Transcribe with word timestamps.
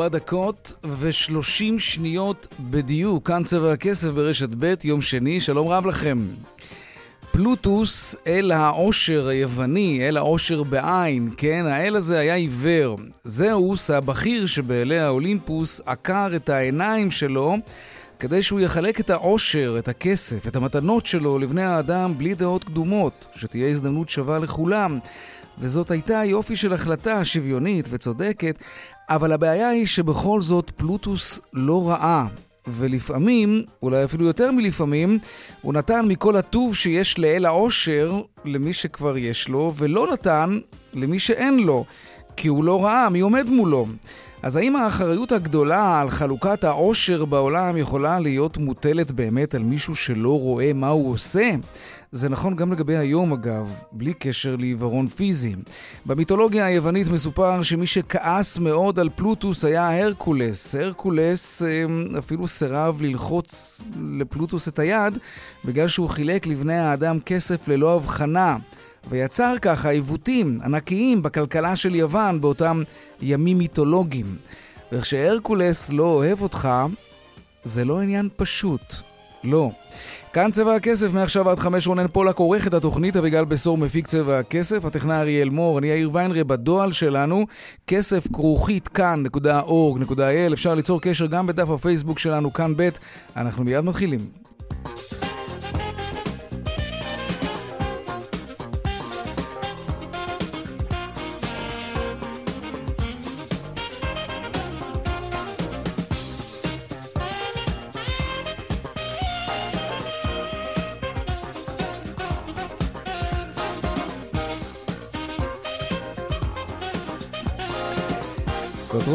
ארבע 0.00 0.18
דקות 0.18 0.72
ושלושים 0.98 1.78
שניות 1.78 2.46
בדיוק. 2.60 3.26
כאן 3.28 3.44
צבע 3.44 3.72
הכסף 3.72 4.08
ברשת 4.08 4.48
ב', 4.58 4.74
יום 4.84 5.00
שני, 5.00 5.40
שלום 5.40 5.68
רב 5.68 5.86
לכם. 5.86 6.26
פלוטוס, 7.32 8.16
אל 8.26 8.52
העושר 8.52 9.28
היווני, 9.28 10.08
אל 10.08 10.16
העושר 10.16 10.62
בעין, 10.62 11.30
כן, 11.36 11.64
האל 11.66 11.96
הזה 11.96 12.18
היה 12.18 12.34
עיוור. 12.34 12.98
זהוס, 13.24 13.90
הבכיר 13.90 14.46
שבאלי 14.46 14.98
האולימפוס, 14.98 15.80
עקר 15.86 16.28
את 16.36 16.48
העיניים 16.48 17.10
שלו 17.10 17.56
כדי 18.18 18.42
שהוא 18.42 18.60
יחלק 18.60 19.00
את 19.00 19.10
העושר, 19.10 19.76
את 19.78 19.88
הכסף, 19.88 20.46
את 20.46 20.56
המתנות 20.56 21.06
שלו 21.06 21.38
לבני 21.38 21.62
האדם 21.62 22.18
בלי 22.18 22.34
דעות 22.34 22.64
קדומות, 22.64 23.26
שתהיה 23.34 23.68
הזדמנות 23.68 24.08
שווה 24.08 24.38
לכולם. 24.38 24.98
וזאת 25.58 25.90
הייתה 25.90 26.24
יופי 26.24 26.56
של 26.56 26.72
החלטה 26.72 27.24
שוויונית 27.24 27.88
וצודקת, 27.90 28.58
אבל 29.10 29.32
הבעיה 29.32 29.68
היא 29.68 29.86
שבכל 29.86 30.40
זאת 30.40 30.70
פלוטוס 30.70 31.40
לא 31.52 31.90
ראה. 31.90 32.26
ולפעמים, 32.66 33.62
אולי 33.82 34.04
אפילו 34.04 34.24
יותר 34.24 34.52
מלפעמים, 34.52 35.18
הוא 35.62 35.74
נתן 35.74 36.06
מכל 36.08 36.36
הטוב 36.36 36.74
שיש 36.74 37.18
לאל 37.18 37.46
העושר 37.46 38.20
למי 38.44 38.72
שכבר 38.72 39.16
יש 39.16 39.48
לו, 39.48 39.72
ולא 39.76 40.08
נתן 40.12 40.58
למי 40.94 41.18
שאין 41.18 41.58
לו, 41.58 41.84
כי 42.36 42.48
הוא 42.48 42.64
לא 42.64 42.84
ראה 42.84 43.08
מי 43.08 43.20
עומד 43.20 43.50
מולו. 43.50 43.86
אז 44.42 44.56
האם 44.56 44.76
האחריות 44.76 45.32
הגדולה 45.32 46.00
על 46.00 46.10
חלוקת 46.10 46.64
העושר 46.64 47.24
בעולם 47.24 47.76
יכולה 47.76 48.20
להיות 48.20 48.58
מוטלת 48.58 49.12
באמת 49.12 49.54
על 49.54 49.62
מישהו 49.62 49.94
שלא 49.94 50.40
רואה 50.40 50.72
מה 50.72 50.88
הוא 50.88 51.12
עושה? 51.12 51.50
זה 52.12 52.28
נכון 52.28 52.56
גם 52.56 52.72
לגבי 52.72 52.96
היום 52.96 53.32
אגב, 53.32 53.74
בלי 53.92 54.12
קשר 54.18 54.56
לעיוורון 54.56 55.08
פיזי. 55.08 55.54
במיתולוגיה 56.06 56.66
היוונית 56.66 57.08
מסופר 57.08 57.62
שמי 57.62 57.86
שכעס 57.86 58.58
מאוד 58.58 58.98
על 58.98 59.08
פלוטוס 59.16 59.64
היה 59.64 60.04
הרקולס. 60.04 60.74
הרקולס 60.74 61.62
אמ, 61.62 62.06
אפילו 62.18 62.48
סירב 62.48 63.02
ללחוץ 63.02 63.82
לפלוטוס 64.12 64.68
את 64.68 64.78
היד 64.78 65.18
בגלל 65.64 65.88
שהוא 65.88 66.08
חילק 66.08 66.46
לבני 66.46 66.78
האדם 66.78 67.20
כסף 67.20 67.68
ללא 67.68 67.94
הבחנה. 67.94 68.56
ויצר 69.08 69.54
ככה 69.62 69.90
עיוותים 69.90 70.58
ענקיים 70.64 71.22
בכלכלה 71.22 71.76
של 71.76 71.94
יוון 71.94 72.40
באותם 72.40 72.82
ימים 73.22 73.58
מיתולוגיים. 73.58 74.36
וכשהרקולס 74.92 75.90
לא 75.90 76.04
אוהב 76.04 76.42
אותך, 76.42 76.68
זה 77.64 77.84
לא 77.84 78.00
עניין 78.00 78.28
פשוט. 78.36 78.94
לא. 79.44 79.70
כאן 80.32 80.50
צבע 80.50 80.74
הכסף, 80.74 81.12
מעכשיו 81.12 81.50
עד 81.50 81.58
חמש 81.58 81.86
רונן 81.86 82.06
פולק 82.08 82.36
עורך 82.38 82.66
את 82.66 82.74
התוכנית, 82.74 83.16
אביגל 83.16 83.44
בשור 83.44 83.78
מפיק 83.78 84.06
צבע 84.06 84.38
הכסף, 84.38 84.84
הטכנאי 84.84 85.16
אריאל 85.16 85.50
מור, 85.50 85.78
אני 85.78 85.86
יאיר 85.86 86.10
ויינרי 86.12 86.44
בדואל 86.44 86.92
שלנו, 86.92 87.46
כסף 87.86 88.26
כרוכית 88.32 88.88
כאן.org.il, 88.88 90.52
אפשר 90.52 90.74
ליצור 90.74 91.00
קשר 91.00 91.26
גם 91.26 91.46
בדף 91.46 91.70
הפייסבוק 91.70 92.18
שלנו, 92.18 92.52
כאן 92.52 92.72
ב', 92.76 92.88
אנחנו 93.36 93.64
מיד 93.64 93.80
מתחילים. 93.80 94.20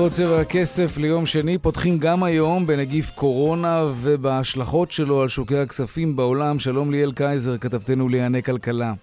כותרות 0.05 0.27
צבע 0.27 0.41
הכסף 0.41 0.97
ליום 0.97 1.25
שני 1.25 1.57
פותחים 1.57 1.97
גם 1.99 2.23
היום 2.23 2.67
בנגיף 2.67 3.11
קורונה 3.11 3.81
ובהשלכות 4.03 4.91
שלו 4.91 5.21
על 5.21 5.27
שוקי 5.27 5.57
הכספים 5.57 6.16
בעולם. 6.16 6.59
שלום 6.59 6.91
ליאל 6.91 7.11
קייזר, 7.11 7.57
כתבתנו 7.57 8.09
לענייני 8.09 8.43
כלכלה. 8.43 8.93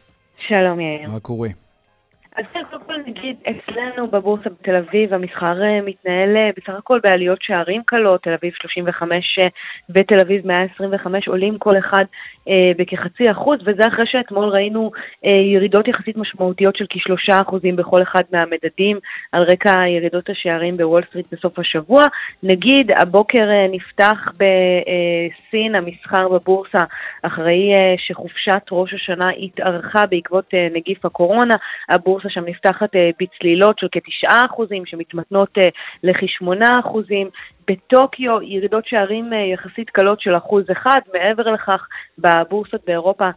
שלום 0.48 0.80
יאיר. 0.80 1.10
מה 1.10 1.20
קורה? 1.20 1.48
אז 2.36 2.44
קודם 2.52 2.66
אצלנו 3.50 4.06
בבורסה 4.06 4.50
בתל 4.50 4.76
אביב 4.76 5.14
המסחר 5.14 5.62
אה, 5.62 5.80
מתנהל 5.82 6.36
אה, 6.36 6.50
בסך 6.56 6.74
הכל 6.78 7.00
בעליות 7.02 7.38
שערים 7.42 7.82
קלות, 7.86 8.22
תל 8.22 8.32
אביב 8.32 8.52
35 8.54 9.38
אה, 9.38 9.46
ותל 9.90 10.20
אביב 10.20 10.46
125 10.46 11.28
עולים 11.28 11.58
כל 11.58 11.78
אחד 11.78 12.04
אה, 12.48 12.72
בכחצי 12.78 13.30
אחוז, 13.30 13.58
וזה 13.64 13.82
אחרי 13.88 14.06
שאתמול 14.06 14.48
ראינו 14.48 14.90
אה, 15.24 15.30
ירידות 15.30 15.88
יחסית 15.88 16.16
משמעותיות 16.16 16.76
של 16.76 16.84
כשלושה 16.90 17.40
אחוזים 17.40 17.76
בכל 17.76 18.02
אחד 18.02 18.22
מהמדדים, 18.32 18.98
על 19.32 19.42
רקע 19.42 19.88
ירידות 19.88 20.30
השערים 20.30 20.76
בוול 20.76 21.02
סטריט 21.08 21.26
בסוף 21.32 21.58
השבוע. 21.58 22.02
נגיד, 22.42 22.90
הבוקר 22.96 23.50
אה, 23.50 23.66
נפתח 23.70 24.32
בסין 24.36 25.74
המסחר 25.74 26.28
בבורסה, 26.28 26.84
אחרי 27.22 27.74
אה, 27.74 27.94
שחופשת 27.98 28.62
ראש 28.72 28.94
השנה 28.94 29.30
התארכה 29.30 30.06
בעקבות 30.06 30.44
אה, 30.54 30.68
נגיף 30.72 31.04
הקורונה, 31.04 31.54
הבורסה 31.88 32.28
שם 32.30 32.44
נפתחת 32.46 32.96
אה, 32.96 33.10
בצלילות 33.36 33.78
של 33.78 33.86
כתשעה 33.92 34.44
אחוזים, 34.46 34.86
שמתמתנות 34.86 35.58
אה, 35.58 35.68
לכשמונה 36.02 36.72
אחוזים. 36.80 37.28
בטוקיו 37.68 38.42
ירידות 38.42 38.86
שערים 38.86 39.32
אה, 39.32 39.38
יחסית 39.38 39.90
קלות 39.90 40.20
של 40.20 40.36
אחוז 40.36 40.64
אחד, 40.72 41.00
מעבר 41.12 41.42
לכך 41.42 41.86
בבורסות 42.18 42.80
באירופה 42.86 43.28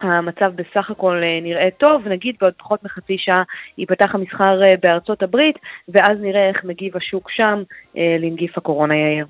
המצב 0.00 0.52
בסך 0.54 0.90
הכל 0.90 1.20
אה, 1.22 1.38
נראה 1.42 1.68
טוב, 1.78 2.08
נגיד 2.08 2.34
בעוד 2.40 2.54
פחות 2.58 2.84
מחצי 2.84 3.16
שעה 3.18 3.42
ייפתח 3.78 4.14
המסחר 4.14 4.60
בארצות 4.82 5.22
הברית, 5.22 5.58
ואז 5.88 6.18
נראה 6.20 6.48
איך 6.48 6.64
מגיב 6.64 6.96
השוק 6.96 7.30
שם 7.30 7.62
לנגיף 7.94 8.58
הקורונה 8.58 8.94
יאיר. 8.96 9.26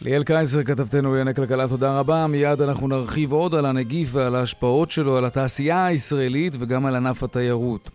ליאל 0.00 0.22
קייזר, 0.22 0.62
כתבתנו 0.62 1.10
לענייני 1.10 1.34
כלכלה, 1.34 1.68
תודה 1.68 1.98
רבה. 1.98 2.26
מיד 2.26 2.62
אנחנו 2.62 2.88
נרחיב 2.88 3.32
עוד 3.32 3.54
על 3.54 3.66
הנגיף 3.66 4.08
ועל 4.12 4.34
ההשפעות 4.34 4.90
שלו 4.90 5.16
על 5.16 5.24
התעשייה 5.24 5.86
הישראלית 5.86 6.56
וגם 6.58 6.86
על 6.86 6.96
ענף 6.96 7.22
התיירות. 7.22 7.90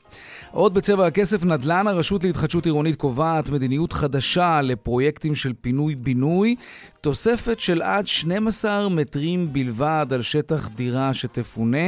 עוד 0.51 0.73
בצבע 0.73 1.07
הכסף, 1.07 1.43
נדל"ן 1.43 1.87
הרשות 1.87 2.23
להתחדשות 2.23 2.65
עירונית 2.65 2.95
קובעת 2.95 3.49
מדיניות 3.49 3.93
חדשה 3.93 4.61
לפרויקטים 4.61 5.35
של 5.35 5.53
פינוי-בינוי, 5.61 6.55
תוספת 7.01 7.59
של 7.59 7.81
עד 7.81 8.07
12 8.07 8.89
מטרים 8.89 9.53
בלבד 9.53 10.07
על 10.11 10.21
שטח 10.21 10.69
דירה 10.75 11.13
שתפונה. 11.13 11.87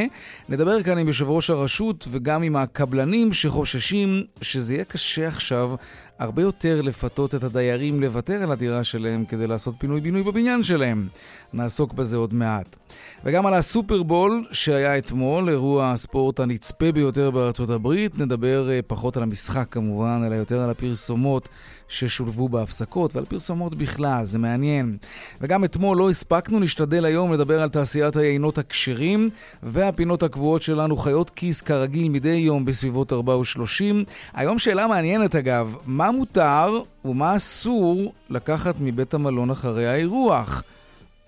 נדבר 0.49 0.83
כאן 0.83 0.97
עם 0.97 1.07
יושב 1.07 1.29
ראש 1.29 1.49
הרשות 1.49 2.07
וגם 2.11 2.43
עם 2.43 2.55
הקבלנים 2.55 3.33
שחוששים 3.33 4.23
שזה 4.41 4.73
יהיה 4.73 4.83
קשה 4.83 5.27
עכשיו 5.27 5.71
הרבה 6.19 6.41
יותר 6.41 6.81
לפתות 6.81 7.35
את 7.35 7.43
הדיירים 7.43 8.01
לוותר 8.01 8.43
על 8.43 8.51
הדירה 8.51 8.83
שלהם 8.83 9.25
כדי 9.25 9.47
לעשות 9.47 9.75
פינוי-בינוי 9.77 10.23
בבניין 10.23 10.63
שלהם. 10.63 11.07
נעסוק 11.53 11.93
בזה 11.93 12.17
עוד 12.17 12.33
מעט. 12.33 12.75
וגם 13.23 13.45
על 13.45 13.53
הסופרבול 13.53 14.45
שהיה 14.51 14.97
אתמול, 14.97 15.49
אירוע 15.49 15.91
הספורט 15.91 16.40
הנצפה 16.40 16.91
ביותר 16.91 17.31
בארצות 17.31 17.69
הברית. 17.69 18.19
נדבר 18.19 18.69
אה, 18.69 18.79
פחות 18.87 19.17
על 19.17 19.23
המשחק 19.23 19.67
כמובן, 19.72 20.22
אלא 20.25 20.35
יותר 20.35 20.59
על 20.59 20.69
הפרסומות 20.69 21.49
ששולבו 21.87 22.49
בהפסקות 22.49 23.16
ועל 23.16 23.25
פרסומות 23.25 23.75
בכלל, 23.75 24.25
זה 24.25 24.37
מעניין. 24.37 24.97
וגם 25.41 25.64
אתמול 25.64 25.97
לא 25.97 26.09
הספקנו, 26.09 26.59
נשתדל 26.59 27.05
היום 27.05 27.34
לדבר 27.34 27.61
על 27.61 27.69
תעשיית 27.69 28.16
היינות 28.16 28.58
הכשרים 28.58 29.29
והפינות 29.64 30.23
הקבועות 30.23 30.61
שלנו, 30.61 30.97
חיות 30.97 31.29
כיס 31.29 31.61
כרגיל 31.61 32.09
מדי 32.09 32.29
יום 32.29 32.66
בסביבות 32.66 33.14
4 33.14 33.37
ו-30. 33.37 34.05
היום 34.34 34.59
שאלה 34.59 34.87
מעניינת 34.87 35.35
אגב, 35.35 35.75
מה 35.85 36.11
מותר 36.11 36.79
ומה 37.05 37.35
אסור 37.35 38.14
לקחת 38.29 38.75
מבית 38.79 39.14
המלון 39.14 39.49
אחרי 39.49 39.87
האירוח? 39.87 40.64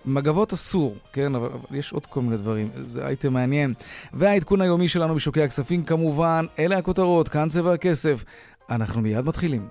מגבות 0.04 0.52
אסור, 0.52 0.96
כן, 1.12 1.34
אבל, 1.34 1.46
אבל 1.46 1.76
יש 1.78 1.92
עוד 1.92 2.06
כל 2.06 2.20
מיני 2.20 2.36
דברים, 2.36 2.68
זה 2.74 3.06
אייטם 3.06 3.32
מעניין. 3.32 3.74
והעדכון 4.12 4.60
היומי 4.60 4.88
שלנו 4.88 5.14
בשוקי 5.14 5.42
הכספים 5.42 5.84
כמובן, 5.84 6.44
אלה 6.58 6.78
הכותרות, 6.78 7.28
כאן 7.28 7.48
צבע 7.48 7.72
הכסף. 7.72 8.24
אנחנו 8.70 9.00
מיד 9.00 9.24
מתחילים. 9.24 9.68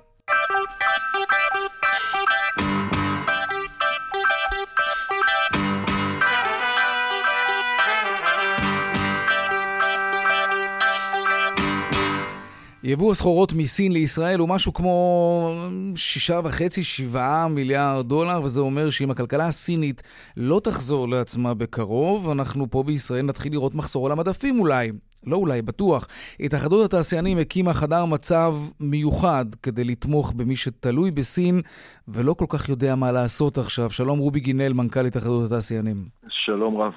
יבוא 12.88 13.12
הסחורות 13.12 13.54
מסין 13.54 13.92
לישראל 13.92 14.39
הוא 14.39 14.50
משהו 14.50 14.74
כמו 14.74 15.51
שישה 15.95 16.39
וחצי, 16.44 16.84
שבעה 16.84 17.48
מיליארד 17.48 18.07
דולר, 18.07 18.42
וזה 18.44 18.60
אומר 18.60 18.89
שאם 18.89 19.12
הכלכלה 19.12 19.48
הסינית 19.48 20.01
לא 20.38 20.62
תחזור 20.63 21.10
לעצמה 21.10 21.54
בקרוב, 21.54 22.30
אנחנו 22.30 22.69
פה 22.72 22.84
בישראל 22.84 23.25
נתחיל 23.25 23.51
לראות 23.51 23.75
מחסור 23.75 24.06
על 24.06 24.12
המדפים 24.12 24.60
אולי. 24.60 24.92
לא 25.25 25.36
אולי, 25.36 25.62
בטוח. 25.62 26.07
התאחדות 26.39 26.86
התעשיינים 26.86 27.38
הקימה 27.38 27.74
חדר 27.74 28.06
מצב 28.06 28.56
מיוחד 28.80 29.45
כדי 29.63 29.83
לתמוך 29.83 30.33
במי 30.33 30.56
שתלוי 30.56 31.12
בסין 31.12 31.62
ולא 32.07 32.33
כל 32.33 32.45
כך 32.50 32.69
יודע 32.69 32.95
מה 32.95 33.12
לעשות 33.12 33.57
עכשיו. 33.57 33.90
שלום 33.90 34.19
רובי 34.19 34.40
גינל, 34.40 34.74
מנכ"ל 34.74 35.06
התאחדות 35.06 35.45
התעשיינים. 35.45 36.06
שלום 36.30 36.81
רב. 36.81 36.92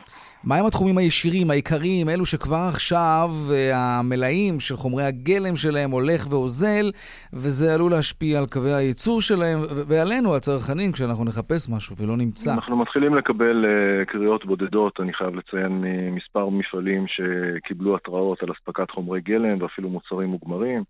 מהם 0.44 0.66
התחומים 0.66 0.98
הישירים, 0.98 1.50
העיקריים, 1.50 2.08
אלו 2.08 2.26
שכבר 2.26 2.64
עכשיו 2.68 3.30
אה, 3.52 3.98
המלאים 3.98 4.60
של 4.60 4.74
חומרי 4.74 5.02
הגלם 5.04 5.56
שלהם 5.56 5.90
הולך 5.90 6.26
ואוזל, 6.30 6.90
וזה 7.32 7.74
עלול 7.74 7.90
להשפיע 7.90 8.38
על 8.38 8.46
קווי 8.46 8.72
הייצור 8.74 9.20
שלהם 9.20 9.58
ועלינו, 9.88 10.36
הצרכנים, 10.36 10.92
כשאנחנו 10.92 11.24
נחפש 11.24 11.68
משהו 11.74 11.96
ולא 11.96 12.16
נמצא. 12.16 12.54
אנחנו 12.54 12.76
מתחילים 12.76 13.14
לקבל 13.14 13.64
uh, 13.64 14.04
קריאות 14.04 14.46
בודדות, 14.46 15.00
אני 15.00 15.12
חייב 15.12 15.34
לציין, 15.34 15.72
ממספר 15.84 16.48
מפעלים 16.48 17.04
שקיבלו 17.08 17.96
התראות 17.96 18.42
על 18.42 18.48
אספקת 18.52 18.90
חומרי 18.90 19.20
גלם 19.20 19.62
ואפילו 19.62 19.88
מוצרים 19.88 20.28
מוגמרים. 20.28 20.82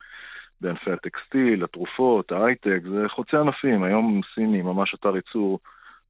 בענפי 0.61 0.91
הטקסטיל, 0.91 1.65
התרופות, 1.65 2.33
ההייטק, 2.33 2.81
זה 2.91 3.09
חוצי 3.09 3.37
ענפים. 3.37 3.83
היום 3.83 4.21
סיני 4.35 4.63
ממש 4.63 4.95
אתר 4.95 5.17
ייצור 5.17 5.59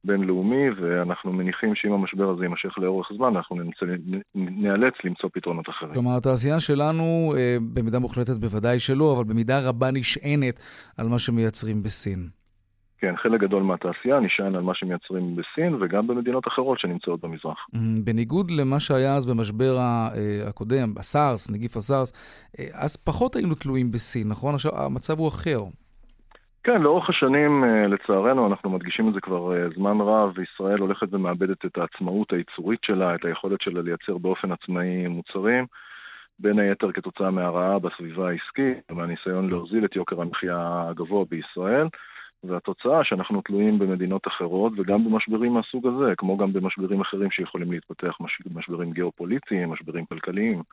בינלאומי, 0.03 0.69
ואנחנו 0.69 1.33
מניחים 1.33 1.75
שאם 1.75 1.91
המשבר 1.91 2.29
הזה 2.29 2.43
יימשך 2.43 2.77
לאורך 2.77 3.07
זמן, 3.17 3.35
אנחנו 3.35 3.55
נמצא, 3.55 3.85
נאלץ 4.35 4.93
למצוא 5.03 5.29
פתרונות 5.33 5.69
אחרים. 5.69 5.91
כלומר, 5.91 6.17
התעשייה 6.17 6.59
שלנו, 6.59 7.33
אה, 7.37 7.57
במידה 7.73 7.99
מוחלטת 7.99 8.37
בוודאי 8.37 8.79
שלא, 8.79 9.13
אבל 9.15 9.23
במידה 9.23 9.69
רבה 9.69 9.91
נשענת 9.91 10.59
על 10.97 11.07
מה 11.07 11.19
שמייצרים 11.19 11.83
בסין. 11.83 12.29
כן, 13.01 13.13
חלק 13.17 13.41
גדול 13.41 13.63
מהתעשייה 13.63 14.19
נשען 14.19 14.55
על 14.55 14.61
מה 14.61 14.75
שמייצרים 14.75 15.35
בסין 15.35 15.75
וגם 15.81 16.07
במדינות 16.07 16.47
אחרות 16.47 16.79
שנמצאות 16.79 17.21
במזרח. 17.21 17.57
Mm, 17.75 17.77
בניגוד 18.03 18.51
למה 18.51 18.79
שהיה 18.79 19.15
אז 19.15 19.25
במשבר 19.25 19.77
אה, 19.77 20.49
הקודם, 20.49 20.93
הסארס, 20.97 21.51
נגיף 21.51 21.77
הסארס, 21.77 22.11
אה, 22.59 22.65
אז 22.83 22.97
פחות 22.97 23.35
היינו 23.35 23.55
תלויים 23.55 23.91
בסין, 23.91 24.27
נכון? 24.29 24.53
עכשיו 24.53 24.71
המצב 24.85 25.19
הוא 25.19 25.27
אחר. 25.27 25.59
כן, 26.63 26.81
לאורך 26.81 27.09
השנים, 27.09 27.63
אה, 27.63 27.87
לצערנו, 27.87 28.47
אנחנו 28.47 28.69
מדגישים 28.69 29.09
את 29.09 29.13
זה 29.13 29.21
כבר 29.21 29.55
אה, 29.55 29.69
זמן 29.75 30.01
רב, 30.01 30.39
ישראל 30.39 30.79
הולכת 30.79 31.07
ומאבדת 31.11 31.65
את 31.65 31.77
העצמאות 31.77 32.33
הייצורית 32.33 32.79
שלה, 32.83 33.15
את 33.15 33.25
היכולת 33.25 33.61
שלה 33.61 33.81
לייצר 33.81 34.17
באופן 34.17 34.51
עצמאי 34.51 35.07
מוצרים, 35.07 35.65
בין 36.39 36.59
היתר 36.59 36.91
כתוצאה 36.91 37.31
מהרעה 37.31 37.79
בסביבה 37.79 38.29
העסקית, 38.29 38.91
ומהניסיון 38.91 39.49
להוזיל 39.49 39.85
את 39.85 39.95
יוקר 39.95 40.21
המחיה 40.21 40.83
הגבוה 40.89 41.25
בישראל, 41.29 41.87
והתוצאה 42.43 43.03
שאנחנו 43.03 43.41
תלויים 43.41 43.79
במדינות 43.79 44.27
אחרות, 44.27 44.73
וגם 44.77 45.05
במשברים 45.05 45.53
מהסוג 45.53 45.87
הזה, 45.87 46.13
כמו 46.17 46.37
גם 46.37 46.53
במשברים 46.53 47.01
אחרים 47.01 47.31
שיכולים 47.31 47.71
להתפתח, 47.71 48.17
משברים 48.55 48.91
גיאופוליטיים, 48.91 49.71
משברים 49.71 50.05
כלכליים. 50.05 50.63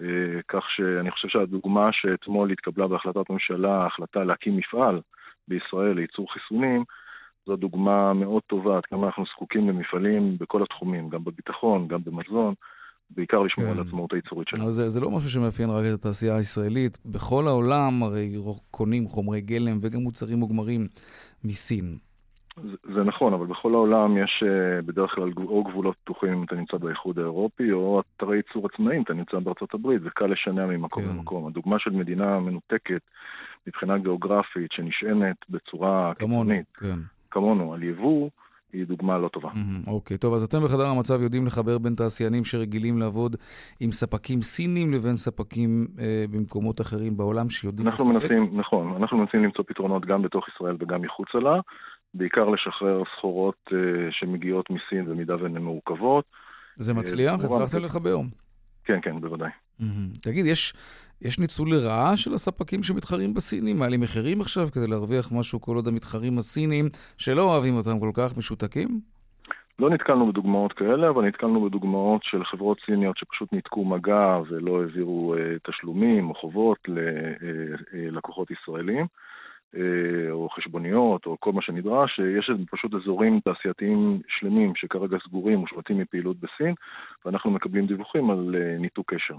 אה, 0.00 0.40
כך 0.48 0.64
שאני 0.70 1.10
חושב 1.10 1.28
שהדוגמה 1.28 1.88
שאתמול 1.92 2.50
התקבלה 2.50 2.88
בהחלטת 2.88 3.30
ממשלה, 3.30 3.82
ההחלטה 3.82 4.24
להקים 4.24 4.56
מפעל, 4.56 5.00
בישראל 5.48 5.92
לייצור 5.92 6.32
חיסונים, 6.32 6.84
זו 7.46 7.56
דוגמה 7.56 8.12
מאוד 8.12 8.42
טובה 8.46 8.76
עד 8.76 8.86
כמה 8.86 9.06
אנחנו 9.06 9.24
זקוקים 9.24 9.68
למפעלים 9.68 10.36
בכל 10.40 10.62
התחומים, 10.62 11.08
גם 11.08 11.24
בביטחון, 11.24 11.88
גם 11.88 12.00
במזון, 12.04 12.54
בעיקר 13.10 13.42
לשמור 13.42 13.66
כן. 13.66 13.72
על 13.80 13.86
עצמאות 13.86 14.12
הייצורית 14.12 14.48
שלנו. 14.48 14.70
זה, 14.70 14.88
זה 14.88 15.00
לא 15.00 15.10
משהו 15.10 15.30
שמאפיין 15.30 15.70
רק 15.70 15.84
את 15.88 15.98
התעשייה 15.98 16.36
הישראלית. 16.36 16.98
בכל 17.06 17.46
העולם 17.46 18.02
הרי 18.02 18.28
קונים 18.70 19.06
חומרי 19.06 19.40
גלם 19.40 19.78
וגם 19.82 20.00
מוצרים 20.00 20.38
מוגמרים 20.38 20.86
מסין. 21.44 21.98
זה, 22.62 22.76
זה 22.94 23.02
נכון, 23.04 23.32
אבל 23.32 23.46
בכל 23.46 23.74
העולם 23.74 24.16
יש 24.16 24.42
uh, 24.46 24.82
בדרך 24.86 25.10
כלל 25.14 25.30
או 25.46 25.64
גבולות 25.64 25.96
פתוחים 26.04 26.32
אם 26.32 26.44
אתה 26.44 26.54
נמצא 26.54 26.76
באיחוד 26.76 27.18
האירופי, 27.18 27.72
או 27.72 28.02
אתרי 28.16 28.36
ייצור 28.36 28.68
עצמאיים, 28.72 29.02
אתה 29.02 29.14
נמצא 29.14 29.38
בארצות 29.38 29.74
הברית, 29.74 30.02
וקל 30.04 30.26
לשנע 30.26 30.66
ממקום 30.66 31.02
כן. 31.02 31.08
למקום. 31.08 31.46
הדוגמה 31.46 31.78
של 31.78 31.90
מדינה 31.90 32.40
מנותקת 32.40 33.00
מבחינה 33.66 33.98
גיאוגרפית, 33.98 34.72
שנשענת 34.72 35.36
בצורה 35.48 36.12
קיצונית, 36.18 36.66
כן. 36.74 36.98
כמונו, 37.30 37.74
על 37.74 37.82
יבוא, 37.82 38.30
היא 38.72 38.86
דוגמה 38.86 39.18
לא 39.18 39.28
טובה. 39.28 39.48
אוקיי, 39.48 39.62
mm-hmm, 40.16 40.18
okay, 40.18 40.20
טוב, 40.20 40.34
אז 40.34 40.42
אתם 40.42 40.58
בחדר 40.64 40.86
המצב 40.86 41.22
יודעים 41.22 41.46
לחבר 41.46 41.78
בין 41.78 41.94
תעשיינים 41.94 42.44
שרגילים 42.44 42.98
לעבוד 42.98 43.36
עם 43.80 43.92
ספקים 43.92 44.42
סינים 44.42 44.92
לבין 44.92 45.16
ספקים 45.16 45.86
אה, 45.98 46.24
במקומות 46.30 46.80
אחרים 46.80 47.16
בעולם 47.16 47.48
שיודעים 47.48 47.88
אנחנו 47.88 48.12
לספק? 48.12 48.30
מנסים, 48.30 48.58
נכון, 48.58 48.96
אנחנו 48.96 49.18
מנסים 49.18 49.44
למצוא 49.44 49.64
פתרונות 49.68 50.06
גם 50.06 50.22
בתוך 50.22 50.48
ישראל 50.48 50.76
וגם 50.80 51.02
מחוצה 51.02 51.38
לה, 51.38 51.60
בעיקר 52.14 52.44
לשחרר 52.48 53.02
סחורות 53.16 53.70
אה, 53.72 53.78
שמגיעות 54.10 54.70
מסין 54.70 55.04
במידה 55.04 55.36
והן 55.36 55.56
מורכבות. 55.56 56.24
זה 56.76 56.94
מצליח? 56.94 57.30
אה, 57.30 57.36
הצלחתם 57.36 57.84
לחבר? 57.84 58.16
כן, 58.84 58.98
כן, 59.02 59.20
בוודאי. 59.20 59.50
Mm-hmm. 59.80 60.20
תגיד, 60.22 60.46
יש, 60.46 60.72
יש 61.22 61.38
ניצול 61.38 61.68
לרעה 61.70 62.16
של 62.16 62.34
הספקים 62.34 62.82
שמתחרים 62.82 63.34
בסינים? 63.34 63.78
מעלים 63.78 64.00
מחירים 64.00 64.40
עכשיו 64.40 64.66
כדי 64.72 64.86
להרוויח 64.86 65.32
משהו 65.32 65.60
כל 65.60 65.76
עוד 65.76 65.88
המתחרים 65.88 66.38
הסינים, 66.38 66.84
שלא 67.18 67.42
אוהבים 67.42 67.74
אותם 67.74 68.00
כל 68.00 68.10
כך, 68.14 68.38
משותקים? 68.38 68.88
לא 69.78 69.90
נתקלנו 69.90 70.28
בדוגמאות 70.28 70.72
כאלה, 70.72 71.08
אבל 71.08 71.22
נתקלנו 71.24 71.64
בדוגמאות 71.64 72.20
של 72.24 72.44
חברות 72.44 72.78
סיניות 72.86 73.16
שפשוט 73.16 73.52
ניתקו 73.52 73.84
מגע 73.84 74.38
ולא 74.48 74.80
העבירו 74.80 75.34
אה, 75.34 75.40
תשלומים 75.70 76.30
או 76.30 76.34
חובות 76.34 76.78
ללקוחות 77.92 78.50
אה, 78.50 78.56
אה, 78.56 78.62
ישראלים. 78.62 79.06
אה, 79.76 80.30
או 80.30 80.48
חשבוניות, 80.48 81.26
או 81.26 81.36
כל 81.40 81.52
מה 81.52 81.62
שנדרש, 81.62 82.20
יש 82.38 82.50
פשוט 82.70 82.94
אזורים 82.94 83.40
תעשייתיים 83.40 84.20
שלמים 84.28 84.72
שכרגע 84.76 85.16
סגורים, 85.24 85.58
מושבתים 85.58 85.98
מפעילות 85.98 86.36
בסין, 86.36 86.74
ואנחנו 87.24 87.50
מקבלים 87.50 87.86
דיווחים 87.86 88.30
על 88.30 88.56
אה, 88.58 88.78
ניתוק 88.78 89.14
קשר. 89.14 89.36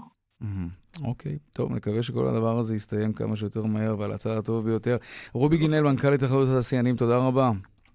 אוקיי, 1.04 1.32
okay. 1.32 1.54
טוב, 1.56 1.72
נקווה 1.72 2.02
שכל 2.02 2.26
הדבר 2.26 2.58
הזה 2.58 2.74
יסתיים 2.74 3.12
כמה 3.12 3.36
שיותר 3.36 3.64
מהר 3.64 3.96
ועל 3.98 4.12
הצד 4.12 4.30
הטוב 4.30 4.64
ביותר. 4.64 4.96
רובי 5.32 5.56
גינל, 5.56 5.80
מנכ"ל 5.80 6.14
התאחדות 6.14 6.48
התעשיינים, 6.48 6.96
תודה 6.96 7.16
רבה. 7.16 7.50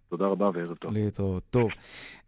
תודה 0.10 0.26
רבה 0.26 0.50
וערב 0.54 0.76
טוב. 0.80 0.94
להתראות. 0.94 1.44
טוב. 1.50 1.70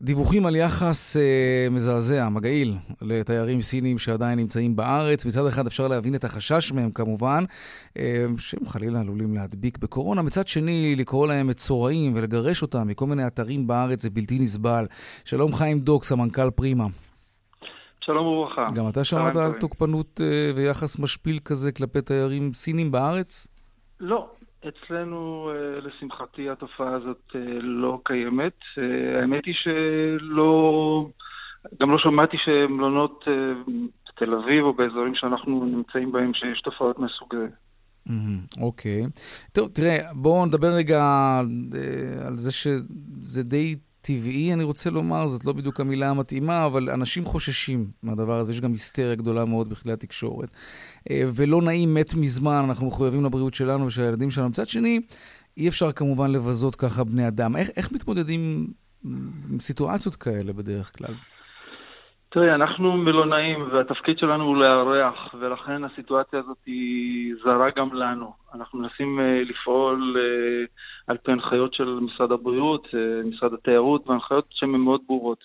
דיווחים 0.02 0.46
על 0.46 0.56
יחס 0.56 1.18
אה, 1.18 1.68
מזעזע, 1.72 2.30
מגעיל, 2.30 2.76
לתיירים 3.02 3.62
סינים 3.62 3.98
שעדיין 3.98 4.40
נמצאים 4.40 4.76
בארץ. 4.76 5.26
מצד 5.26 5.46
אחד 5.46 5.68
אפשר 5.68 5.88
להבין 5.88 6.16
את 6.16 6.24
החשש 6.24 6.72
מהם 6.72 6.92
כמובן, 6.92 7.44
אה, 7.98 8.26
שהם 8.38 8.68
חלילה 8.68 9.00
עלולים 9.00 9.34
להדביק 9.34 9.78
בקורונה. 9.78 10.22
מצד 10.22 10.48
שני, 10.48 10.96
לקרוא 10.96 11.28
להם 11.28 11.48
מצורעים 11.48 12.14
ולגרש 12.16 12.62
אותם 12.62 12.88
מכל 12.88 13.08
מיני 13.08 13.28
אתרים 13.28 13.68
בארץ 13.68 14.02
זה 14.04 14.10
בלתי 14.10 14.40
נסבל. 14.40 14.86
שלום 15.26 15.54
חיים 15.54 15.80
דוקס, 15.80 16.12
המנכ"ל 16.12 16.50
פרימה. 16.50 16.88
שלום 18.06 18.28
וברכה. 18.28 18.66
גם 18.76 18.84
אתה 18.92 19.04
שמעת 19.04 19.36
על 19.36 19.54
תוקפנות 19.54 20.22
אה, 20.22 20.52
ויחס 20.56 21.00
משפיל 21.00 21.40
כזה 21.46 21.72
כלפי 21.72 22.02
תיירים 22.02 22.54
סינים 22.54 22.92
בארץ? 22.92 23.48
לא, 24.00 24.30
אצלנו, 24.68 25.50
אה, 25.52 25.80
לשמחתי, 25.80 26.50
התופעה 26.50 26.96
הזאת 26.96 27.22
אה, 27.36 27.40
לא 27.62 28.00
קיימת. 28.04 28.60
האמת 29.22 29.46
היא 29.46 29.54
שלא... 29.58 31.08
גם 31.82 31.92
לא 31.92 31.98
שמעתי 31.98 32.38
שמלונות 32.46 33.26
בתל 34.10 34.34
אביב 34.34 34.64
או 34.64 34.74
באזורים 34.74 35.16
שאנחנו 35.16 35.66
נמצאים 35.66 36.12
בהם, 36.12 36.32
שיש 36.34 36.62
תופעות 36.62 37.00
מסוג 37.00 37.30
זה. 37.36 37.48
אוקיי. 38.62 39.04
טוב, 39.52 39.70
תראה, 39.74 39.98
בואו 40.14 40.46
נדבר 40.46 40.68
רגע 40.68 41.04
על 42.28 42.38
זה 42.38 42.52
שזה 42.52 43.44
די 43.44 43.76
טבעי, 44.06 44.54
אני 44.54 44.64
רוצה 44.64 44.90
לומר, 44.90 45.28
זאת 45.28 45.46
לא 45.46 45.54
בדיוק 45.54 45.80
המילה 45.80 46.10
המתאימה, 46.10 46.66
אבל 46.66 46.90
אנשים 46.90 47.26
חוששים 47.26 47.92
מהדבר 48.04 48.38
הזה, 48.38 48.50
ויש 48.50 48.62
גם 48.62 48.72
היסטריה 48.72 49.16
גדולה 49.16 49.46
מאוד 49.46 49.70
בכלי 49.70 49.92
התקשורת. 49.92 50.50
אה, 51.10 51.24
ולא 51.36 51.62
נעים 51.62 51.94
מת 51.94 52.14
מזמן, 52.14 52.66
אנחנו 52.68 52.88
מחויבים 52.88 53.26
לבריאות 53.26 53.54
שלנו 53.54 53.86
ושל 53.86 54.02
הילדים 54.02 54.32
שלנו. 54.32 54.50
מצד 54.50 54.68
שני, 54.68 55.00
אי 55.58 55.68
אפשר 55.68 55.92
כמובן 55.92 56.32
לבזות 56.32 56.76
ככה 56.76 57.04
בני 57.04 57.28
אדם. 57.28 57.56
איך, 57.56 57.70
איך 57.78 57.92
מתמודדים 57.92 58.68
עם 59.50 59.60
סיטואציות 59.60 60.16
כאלה 60.16 60.54
בדרך 60.54 60.98
כלל? 60.98 61.14
תראי, 62.36 62.54
אנחנו 62.54 62.98
מלונאים 62.98 63.68
והתפקיד 63.72 64.18
שלנו 64.18 64.44
הוא 64.44 64.58
לארח, 64.58 65.36
ולכן 65.40 65.84
הסיטואציה 65.84 66.40
הזאת 66.40 66.58
היא 66.66 67.36
זרה 67.44 67.70
גם 67.76 67.94
לנו. 67.94 68.34
אנחנו 68.56 68.80
מנסים 68.80 69.20
uh, 69.20 69.50
לפעול 69.50 70.18
uh, 70.18 70.70
על 71.08 71.18
פי 71.18 71.32
הנחיות 71.32 71.74
של 71.74 72.00
משרד 72.02 72.32
הבריאות, 72.32 72.86
uh, 72.86 73.28
משרד 73.28 73.54
התיירות, 73.54 74.10
והנחיות 74.10 74.46
שהן 74.50 74.70
מאוד 74.70 75.02
ברורות. 75.08 75.44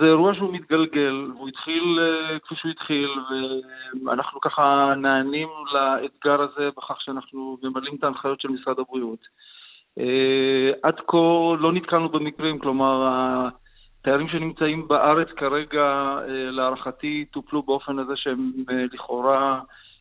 זה 0.00 0.06
אירוע 0.06 0.34
שהוא 0.34 0.52
מתגלגל, 0.52 1.30
והוא 1.34 1.48
התחיל 1.48 1.98
כפי 2.42 2.54
שהוא 2.54 2.70
התחיל, 2.70 3.08
ואנחנו 4.06 4.40
ככה 4.40 4.94
נענים 4.96 5.48
לאתגר 5.72 6.42
הזה 6.42 6.68
בכך 6.76 7.00
שאנחנו 7.00 7.58
ממלאים 7.62 7.94
את 7.98 8.04
ההנחיות 8.04 8.40
של 8.40 8.48
משרד 8.48 8.78
הבריאות. 8.78 9.18
עד 10.82 11.00
כה 11.06 11.16
לא 11.58 11.72
נתקלנו 11.72 12.08
במקרים, 12.08 12.58
כלומר, 12.58 13.08
תיירים 14.02 14.28
שנמצאים 14.28 14.88
בארץ 14.88 15.28
כרגע, 15.36 15.82
אה, 15.82 16.50
להערכתי, 16.50 17.24
טופלו 17.30 17.62
באופן 17.62 17.98
הזה 17.98 18.12
שהם 18.16 18.52
אה, 18.70 18.84
לכאורה 18.92 19.60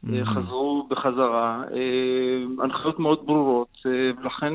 אה, 0.10 0.26
חזרו 0.26 0.88
בחזרה, 0.90 1.64
הנחיות 2.64 3.00
מאוד 3.00 3.26
ברורות, 3.26 3.78
ולכן, 4.22 4.54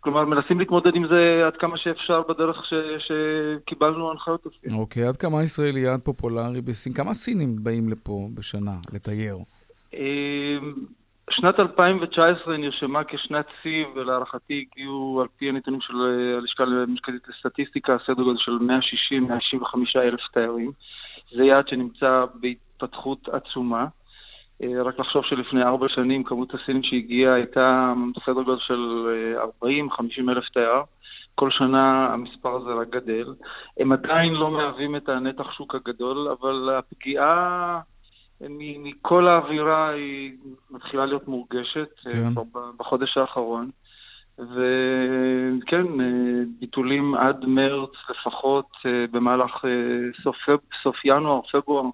כלומר, 0.00 0.24
מנסים 0.24 0.58
להתמודד 0.58 0.90
עם 0.94 1.06
זה 1.08 1.46
עד 1.46 1.56
כמה 1.56 1.78
שאפשר 1.78 2.22
בדרך 2.28 2.56
ש, 2.64 2.74
שקיבלנו 2.98 4.10
הנחיות. 4.10 4.46
אוקיי, 4.78 5.04
עד 5.04 5.16
כמה 5.16 5.42
ישראל 5.42 5.76
היא 5.76 5.84
יעד 5.84 6.00
פופולרי 6.00 6.60
בסין? 6.60 6.92
כמה 6.92 7.14
סינים 7.14 7.56
באים 7.62 7.88
לפה 7.88 8.28
בשנה 8.34 8.76
לתייר? 8.92 9.36
אה, 11.30 11.34
שנת 11.34 11.60
2019 11.60 12.56
נרשמה 12.56 13.04
כשנת 13.04 13.46
שיא, 13.62 13.84
ולהערכתי 13.94 14.66
הגיעו, 14.72 15.20
על 15.20 15.28
פי 15.38 15.48
הנתונים 15.48 15.80
של 15.80 15.94
אה, 15.94 16.36
הלשכה 16.38 16.64
המשפטית 16.64 17.28
לסטטיסטיקה, 17.28 17.96
סדר 18.06 18.22
גודל 18.22 18.38
של 18.38 18.52
160-165 18.52 20.00
אלף 20.00 20.20
תיירים. 20.32 20.72
זה 21.32 21.44
יעד 21.44 21.68
שנמצא 21.68 22.24
בהתפתחות 22.34 23.28
עצומה. 23.28 23.86
אה, 24.62 24.82
רק 24.82 24.98
לחשוב 24.98 25.24
שלפני 25.24 25.62
ארבע 25.62 25.86
שנים 25.88 26.24
כמות 26.24 26.54
הסינים 26.54 26.82
שהגיעה 26.82 27.34
הייתה 27.34 27.92
סדר 28.24 28.42
גודל 28.42 28.60
של 28.60 29.06
40-50 29.62 30.30
אלף 30.30 30.48
תייר. 30.48 30.82
כל 31.34 31.50
שנה 31.50 32.12
המספר 32.12 32.56
הזה 32.56 32.70
רק 32.70 32.88
גדל. 32.90 33.34
הם 33.80 33.92
עדיין 33.92 34.34
לא 34.34 34.50
מהווים 34.50 34.96
את 34.96 35.08
הנתח 35.08 35.52
שוק 35.52 35.74
הגדול, 35.74 36.28
אבל 36.28 36.70
הפגיעה 36.78 37.80
מכל 38.50 39.28
האווירה 39.28 39.88
היא 39.88 40.32
מתחילה 40.70 41.06
להיות 41.06 41.28
מורגשת 41.28 41.90
אה, 42.06 42.10
כן. 42.10 42.40
בחודש 42.76 43.16
האחרון. 43.16 43.70
וכן, 44.38 46.00
אה, 46.00 46.42
ביטולים 46.60 47.14
עד 47.14 47.44
מרץ 47.44 47.90
לפחות, 48.10 48.66
אה, 48.86 49.04
במהלך 49.10 49.64
סוף, 50.22 50.36
סוף 50.82 51.04
ינואר, 51.04 51.40
פברואר, 51.52 51.84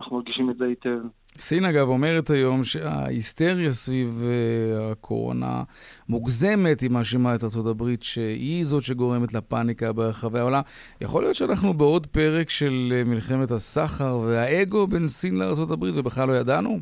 אנחנו 0.00 0.16
מרגישים 0.16 0.50
את 0.50 0.56
זה 0.56 0.64
היטב. 0.64 0.98
סין, 1.38 1.64
אגב, 1.64 1.88
אומרת 1.88 2.30
היום 2.30 2.64
שההיסטריה 2.64 3.72
סביב 3.72 4.22
uh, 4.22 4.92
הקורונה 4.92 5.62
מוגזמת, 6.08 6.80
היא 6.80 6.90
מאשימה 6.90 7.34
את 7.34 7.40
ארה"ב 7.44 7.82
שהיא 8.00 8.64
זאת 8.64 8.82
שגורמת 8.82 9.34
לפאניקה 9.34 9.92
ברחבי 9.92 10.38
העולם. 10.38 10.60
יכול 11.00 11.22
להיות 11.22 11.34
שאנחנו 11.34 11.74
בעוד 11.74 12.06
פרק 12.06 12.50
של 12.50 12.92
uh, 12.92 13.08
מלחמת 13.08 13.50
הסחר 13.50 14.18
והאגו 14.18 14.86
בין 14.86 15.06
סין 15.06 15.38
לארה"ב 15.38 15.82
ובכלל 15.82 16.28
לא 16.28 16.32
ידענו? 16.32 16.78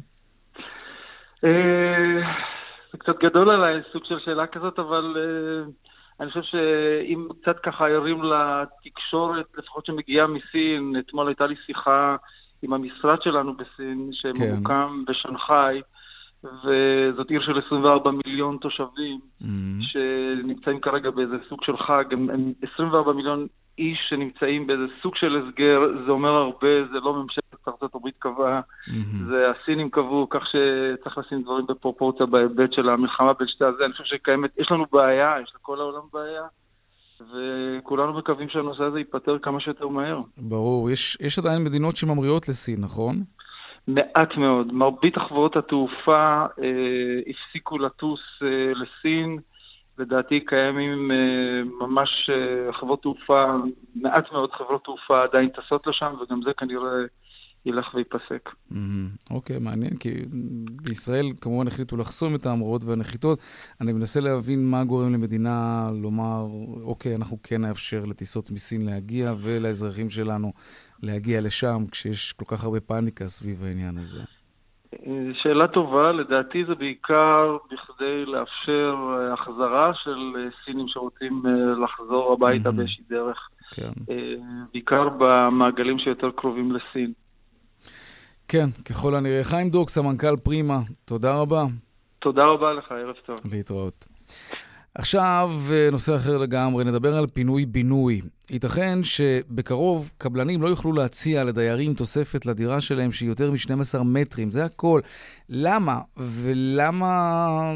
אה, 1.45 2.21
זה 2.93 2.99
קצת 2.99 3.19
גדול 3.23 3.51
עליי, 3.51 3.81
סוג 3.93 4.05
של 4.05 4.19
שאלה 4.25 4.47
כזאת, 4.47 4.79
אבל 4.79 5.17
אה, 5.17 5.71
אני 6.21 6.31
חושב 6.31 6.43
שאם 6.43 7.29
קצת 7.43 7.59
ככה 7.59 7.89
ערים 7.89 8.23
לתקשורת, 8.23 9.47
לפחות 9.59 9.87
שמגיעה 9.87 10.27
מסין, 10.27 10.95
אתמול 10.99 11.29
הייתה 11.29 11.47
לי 11.47 11.55
שיחה 11.67 12.17
עם 12.65 12.73
המשרד 12.73 13.23
שלנו 13.23 13.55
בסין, 13.55 14.11
שממוקם 14.13 15.05
בשנגחאי, 15.09 15.83
וזאת 16.45 17.31
עיר 17.31 17.43
של 17.43 17.61
24 17.67 18.11
מיליון 18.27 18.57
תושבים, 18.61 19.19
Mm-hmm. 19.43 19.83
שנמצאים 19.83 20.81
כרגע 20.81 21.11
באיזה 21.11 21.37
סוג 21.49 21.65
של 21.65 21.77
חג, 21.77 22.05
הם, 22.13 22.31
הם 22.31 22.53
24 22.75 23.13
מיליון 23.13 23.47
איש 23.79 23.99
שנמצאים 24.09 24.67
באיזה 24.67 24.85
סוג 25.03 25.17
של 25.17 25.37
הסגר, 25.37 25.81
זה 26.07 26.11
אומר 26.11 26.31
הרבה, 26.31 26.85
זה 26.93 27.01
לא 27.01 27.15
ממשלת 27.15 27.45
ארצות 27.69 27.95
הברית 27.95 28.15
קבעה, 28.19 28.61
Mm-hmm. 28.61 29.25
זה 29.29 29.47
הסינים 29.51 29.91
קבעו, 29.91 30.27
כך 30.31 30.43
שצריך 30.47 31.19
לשים 31.19 31.43
דברים 31.43 31.67
בפרופורציה 31.67 32.27
בהיבט 32.27 32.73
של 32.73 32.89
המלחמה 32.89 33.33
בין 33.33 33.49
שתי 33.49 33.65
הזה. 33.65 33.85
אני 33.85 33.93
חושב 33.93 34.05
שקיימת, 34.05 34.51
יש 34.59 34.71
לנו 34.71 34.85
בעיה, 34.93 35.35
יש 35.43 35.53
לכל 35.55 35.81
העולם 35.81 36.03
בעיה, 36.13 36.43
וכולנו 37.31 38.19
מקווים 38.19 38.49
שהנושא 38.49 38.83
הזה 38.83 38.99
ייפתר 38.99 39.39
כמה 39.39 39.61
שיותר 39.61 39.89
מהר. 39.89 40.19
ברור. 40.39 40.91
יש, 40.91 41.19
יש 41.21 41.39
עדיין 41.39 41.65
מדינות 41.65 41.97
שממריאות 41.97 42.49
לסין, 42.49 42.81
נכון? 42.81 43.15
מעט 43.89 44.37
מאוד. 44.37 44.73
מרבית 44.73 45.15
חברות 45.17 45.57
התעופה 45.57 46.47
אה, 46.63 47.21
הפסיקו 47.27 47.79
לטוס 47.79 48.21
אה, 48.43 48.73
לסין. 48.75 49.39
לדעתי 49.99 50.41
קיימים 50.41 51.11
אה, 51.11 51.87
ממש 51.87 52.31
אה, 52.31 52.73
חברות 52.73 53.03
תעופה, 53.03 53.45
מעט 53.95 54.33
מאוד 54.33 54.53
חברות 54.53 54.85
תעופה 54.85 55.23
עדיין 55.23 55.49
טסות 55.49 55.87
לשם, 55.87 56.15
וגם 56.21 56.41
זה 56.45 56.51
כנראה 56.57 56.93
ילך 57.67 57.95
וייפסק. 57.95 58.51
אוקיי, 59.31 59.59
מעניין, 59.59 59.97
כי 59.97 60.11
בישראל 60.83 61.27
כמובן 61.41 61.67
החליטו 61.67 61.97
לחסום 61.97 62.35
את 62.35 62.47
ההמראות 62.47 62.85
והנחיתות. 62.85 63.39
אני 63.81 63.93
מנסה 63.93 64.21
להבין 64.21 64.71
מה 64.71 64.85
גורם 64.85 65.13
למדינה 65.13 65.89
לומר, 66.03 66.47
אוקיי, 66.85 67.15
אנחנו 67.17 67.37
כן 67.43 67.61
נאפשר 67.61 68.05
לטיסות 68.05 68.51
מסין 68.51 68.87
להגיע 68.87 69.33
ולאזרחים 69.39 70.11
שלנו 70.11 70.53
להגיע 71.03 71.41
לשם, 71.41 71.77
כשיש 71.91 72.33
כל 72.33 72.45
כך 72.49 72.65
הרבה 72.65 72.81
פאניקה 72.81 73.27
סביב 73.27 73.65
העניין 73.65 73.99
הזה. 73.99 74.21
שאלה 75.43 75.69
טובה, 75.69 76.13
לדעתי 76.13 76.65
זה 76.65 76.75
בעיקר 76.75 77.57
בכדי 77.73 78.25
לאפשר 78.27 78.97
אה, 79.19 79.33
החזרה 79.33 79.93
של 79.95 80.33
אה, 80.37 80.49
סינים 80.65 80.89
שרוצים 80.89 81.43
אה, 81.47 81.85
לחזור 81.85 82.33
הביתה 82.33 82.65
מהמם. 82.65 82.77
באיזושהי 82.77 83.05
דרך, 83.09 83.49
כן. 83.75 83.93
אה, 84.11 84.35
בעיקר 84.73 85.09
במעגלים 85.19 85.99
שיותר 85.99 86.31
קרובים 86.31 86.73
לסין. 86.73 87.13
כן, 88.49 88.67
ככל 88.85 89.15
הנראה. 89.15 89.45
חיים 89.45 89.71
דוק, 89.71 89.91
סמנכ"ל 89.91 90.37
פרימה, 90.37 90.81
תודה 91.05 91.35
רבה. 91.37 91.65
תודה 92.19 92.43
רבה 92.45 92.73
לך, 92.73 92.93
ערב 92.93 93.15
טוב. 93.27 93.37
להתראות. 93.53 94.07
עכשיו, 94.95 95.51
אה, 95.73 95.89
נושא 95.93 96.17
אחר 96.17 96.39
לגמרי, 96.39 96.85
נדבר 96.85 97.17
על 97.17 97.27
פינוי-בינוי. 97.27 98.21
ייתכן 98.51 99.05
שבקרוב 99.05 100.13
קבלנים 100.19 100.63
לא 100.63 100.69
יוכלו 100.69 100.93
להציע 100.93 101.45
לדיירים 101.45 101.95
תוספת 101.95 102.47
לדירה 102.47 102.81
שלהם 102.81 103.13
שהיא 103.13 103.29
יותר 103.29 103.51
מ-12 103.51 104.03
מטרים, 104.03 104.51
זה 104.51 104.65
הכל. 104.65 105.01
למה? 105.49 106.01
ולמה 106.17 107.73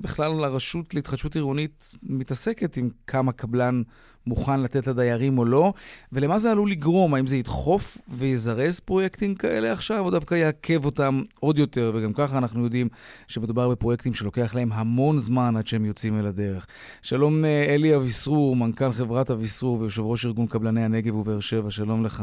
בכלל 0.00 0.44
הרשות 0.44 0.94
להתחדשות 0.94 1.34
עירונית 1.34 1.94
מתעסקת 2.02 2.76
עם 2.76 2.88
כמה 3.06 3.32
קבלן 3.32 3.82
מוכן 4.26 4.60
לתת 4.60 4.86
לדיירים 4.86 5.38
או 5.38 5.44
לא? 5.44 5.72
ולמה 6.12 6.38
זה 6.38 6.50
עלול 6.50 6.70
לגרום? 6.70 7.14
האם 7.14 7.26
זה 7.26 7.36
ידחוף 7.36 7.98
ויזרז 8.08 8.80
פרויקטים 8.80 9.34
כאלה 9.34 9.72
עכשיו, 9.72 10.04
או 10.04 10.10
דווקא 10.10 10.34
יעכב 10.34 10.84
אותם 10.84 11.22
עוד 11.40 11.58
יותר? 11.58 11.92
וגם 11.94 12.12
ככה 12.12 12.38
אנחנו 12.38 12.64
יודעים 12.64 12.88
שמדובר 13.26 13.68
בפרויקטים 13.68 14.14
שלוקח 14.14 14.54
להם 14.54 14.72
המון 14.72 15.18
זמן 15.18 15.56
עד 15.56 15.66
שהם 15.66 15.84
יוצאים 15.84 16.18
אל 16.18 16.26
הדרך. 16.26 16.66
שלום 17.02 17.44
אה, 17.44 17.74
אלי 17.74 17.96
אביסרור, 17.96 18.56
מנכ"ל 18.56 18.92
חברת 18.92 19.30
אביסרור 19.30 19.85
ויושב 19.86 20.02
ראש 20.02 20.26
ארגון 20.26 20.46
קבלני 20.46 20.84
הנגב 20.84 21.14
ובאר 21.14 21.40
שבע, 21.40 21.70
שלום 21.70 22.04
לך. 22.04 22.22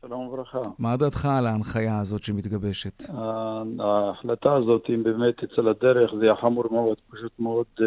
שלום 0.00 0.26
וברכה. 0.26 0.60
מה 0.78 0.96
דעתך 0.96 1.24
על 1.38 1.46
ההנחיה 1.46 1.98
הזאת 1.98 2.22
שמתגבשת? 2.22 3.02
ה- 3.14 3.62
ההחלטה 3.80 4.54
הזאת, 4.54 4.82
אם 4.94 5.02
באמת 5.02 5.34
תצא 5.44 5.62
לדרך, 5.62 6.10
זה 6.18 6.24
יהיה 6.24 6.36
חמור 6.40 6.64
מאוד, 6.70 6.96
פשוט 7.10 7.32
מאוד. 7.38 7.66
אה, 7.80 7.86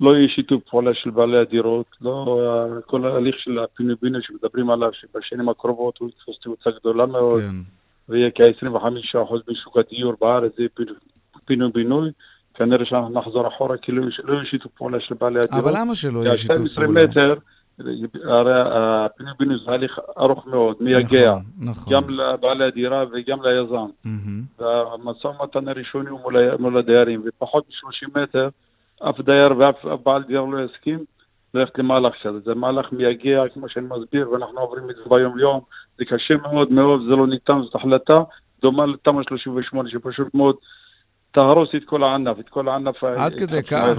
לא 0.00 0.10
יהיה 0.16 0.28
שיתוף 0.28 0.62
פעולה 0.70 0.90
של 0.94 1.10
בעלי 1.10 1.38
הדירות, 1.38 1.86
לא 2.00 2.38
כל 2.86 3.06
ההליך 3.06 3.34
של 3.38 3.58
הפינוי-בינוי 3.58 4.20
שמדברים 4.24 4.70
עליו, 4.70 4.90
שבשנים 4.92 5.48
הקרובות 5.48 5.98
הוא 5.98 6.08
יתפוס 6.08 6.36
תאוצה 6.42 6.70
גדולה 6.80 7.06
מאוד, 7.06 7.40
כן. 7.40 7.56
ויהיה 8.08 8.30
כ-25% 8.34 9.18
משוק 9.50 9.76
הדיור 9.76 10.14
בארץ, 10.20 10.52
זה 10.58 10.64
פינוי-בינוי. 11.44 12.10
כנראה 12.56 12.84
שאנחנו 12.84 13.10
נחזור 13.20 13.48
אחורה, 13.48 13.76
כי 13.76 13.92
לא 13.92 14.00
יהיה- 14.00 14.10
לא 14.24 14.44
שיתוף 14.44 14.72
פעולה 14.72 14.98
של 15.00 15.14
בעלי 15.20 15.38
הדירות. 15.38 15.64
אבל 15.64 15.72
למה 15.80 15.94
שלא 15.94 16.18
יהיה 16.18 16.36
שיתוף 16.36 16.56
12 16.56 16.84
פעולה? 16.84 17.04
מטר, 17.04 17.34
הרי 18.24 18.52
הפינוי-בינוי 18.76 19.56
זה 19.66 19.70
הליך 19.72 19.98
ארוך 20.18 20.46
מאוד, 20.46 20.76
מייגע. 20.80 21.30
נכון, 21.34 21.42
נכון. 21.70 21.92
גם 21.92 22.10
לבעלי 22.10 22.64
הדירה 22.64 23.04
וגם 23.12 23.38
ליזם. 23.42 23.86
והמשא 24.58 25.26
ומתן 25.26 25.68
הראשוני 25.68 26.10
הוא 26.10 26.20
מול, 26.20 26.56
מול 26.58 26.78
הדיירים, 26.78 27.22
ופחות 27.26 27.64
מ-30 27.68 28.22
מטר, 28.22 28.48
אף 29.08 29.20
דייר 29.20 29.58
ואף 29.58 29.86
אף 29.86 30.00
בעל 30.04 30.22
דירה 30.22 30.46
לא 30.50 30.58
יסכים 30.64 31.04
ללכת 31.54 31.78
למהלך 31.78 32.14
כזה. 32.22 32.38
זה 32.40 32.54
מהלך 32.54 32.92
מייגע, 32.92 33.42
כמו 33.54 33.68
שאני 33.68 33.86
מסביר, 33.86 34.30
ואנחנו 34.30 34.60
עוברים 34.60 34.90
את 34.90 34.96
זה 34.96 35.02
ביום-יום. 35.08 35.60
זה 35.98 36.04
קשה 36.04 36.34
מאוד 36.42 36.72
מאוד, 36.72 37.00
זה 37.08 37.16
לא 37.16 37.26
ניתן, 37.26 37.60
זאת 37.62 37.74
החלטה 37.74 38.14
דומה 38.62 38.86
לתמ"א 38.86 39.22
38, 39.28 39.90
שפשוט 39.90 40.34
מאוד 40.34 40.56
תהרוס 41.36 41.68
את 41.76 41.82
כל 41.86 42.02
הענף, 42.02 42.36
את 42.40 42.48
כל 42.48 42.68
הענף 42.68 43.04
עד 43.04 43.34
כדי 43.34 43.62
כך? 43.62 43.98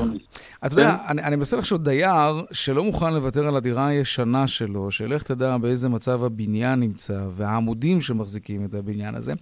אתה 0.65 0.73
יודע, 0.73 0.95
אני, 1.09 1.23
אני 1.23 1.35
מנסה 1.35 1.57
לחשוב 1.57 1.83
דייר 1.83 2.45
שלא 2.51 2.83
מוכן 2.83 3.13
לוותר 3.13 3.47
על 3.47 3.55
הדירה 3.55 3.87
הישנה 3.87 4.47
שלו, 4.47 4.91
שלך 4.91 5.23
תדע 5.23 5.57
באיזה 5.57 5.89
מצב 5.89 6.23
הבניין 6.23 6.79
נמצא, 6.79 7.19
והעמודים 7.31 8.01
שמחזיקים 8.01 8.65
את 8.65 8.73
הבניין 8.73 9.15
הזה, 9.15 9.33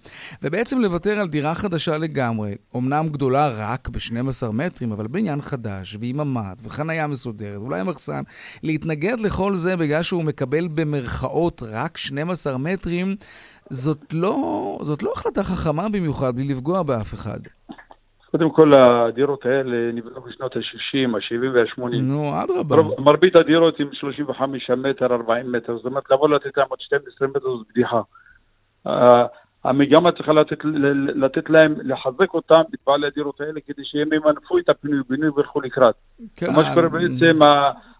ובעצם 0.42 0.80
לוותר 0.80 1.18
על 1.18 1.28
דירה 1.28 1.54
חדשה 1.54 1.98
לגמרי, 1.98 2.54
אמנם 2.76 3.08
גדולה 3.08 3.48
רק 3.58 3.88
ב-12 3.88 4.52
מטרים, 4.52 4.92
אבל 4.92 5.06
בניין 5.06 5.42
חדש, 5.42 5.96
ועם 6.00 6.16
ממ"ד, 6.16 6.56
וחנייה 6.62 7.06
מסודרת, 7.06 7.56
אולי 7.56 7.82
מחסן, 7.82 8.22
להתנגד 8.62 9.20
לכל 9.20 9.54
זה 9.54 9.76
בגלל 9.76 10.02
שהוא 10.02 10.24
מקבל 10.24 10.68
במרכאות 10.68 11.62
רק 11.72 11.96
12 11.96 12.58
מטרים, 12.58 13.16
זאת 13.70 14.12
לא, 14.12 14.78
זאת 14.82 15.02
לא 15.02 15.12
החלטה 15.16 15.44
חכמה 15.44 15.88
במיוחד, 15.88 16.36
בלי 16.36 16.44
לפגוע 16.44 16.82
באף 16.82 17.14
אחד. 17.14 17.40
קודם 18.38 18.50
כל, 18.50 18.72
הדירות 18.78 19.46
האלה 19.46 19.92
נבנו 19.92 20.20
בשנות 20.20 20.56
ה-60, 20.56 21.16
ה-70 21.16 21.48
וה-80. 21.54 21.96
נו, 22.02 22.30
אדרבה. 22.42 23.02
מרבית 23.02 23.36
הדירות 23.36 23.80
עם 23.80 23.88
35 23.92 24.70
מטר, 24.70 25.06
40 25.14 25.52
מטר, 25.52 25.76
זאת 25.76 25.84
אומרת, 25.84 26.10
לבוא 26.10 26.28
לתת 26.28 26.56
להם 26.56 26.66
עוד 26.68 26.80
12 26.80 27.28
מטר 27.28 27.40
זו 27.40 27.62
בדיחה. 27.70 28.00
ה- 28.86 29.24
המגמה 29.64 30.12
צריכה 30.12 30.32
לתת, 30.32 30.58
לתת 31.14 31.50
להם, 31.50 31.74
לחזק 31.84 32.34
אותם, 32.34 32.60
את 32.74 32.78
בעלי 32.86 33.06
הדירות 33.06 33.40
האלה, 33.40 33.60
כדי 33.66 33.82
שהם 33.84 34.12
ימנפו 34.12 34.58
את 34.58 34.68
הפינוי-בינוי 34.68 35.30
וילכו 35.36 35.60
לקראת. 35.60 35.94
כן. 36.36 36.52
מה 36.56 36.64
שקורה 36.64 36.88
בעצם, 36.88 37.38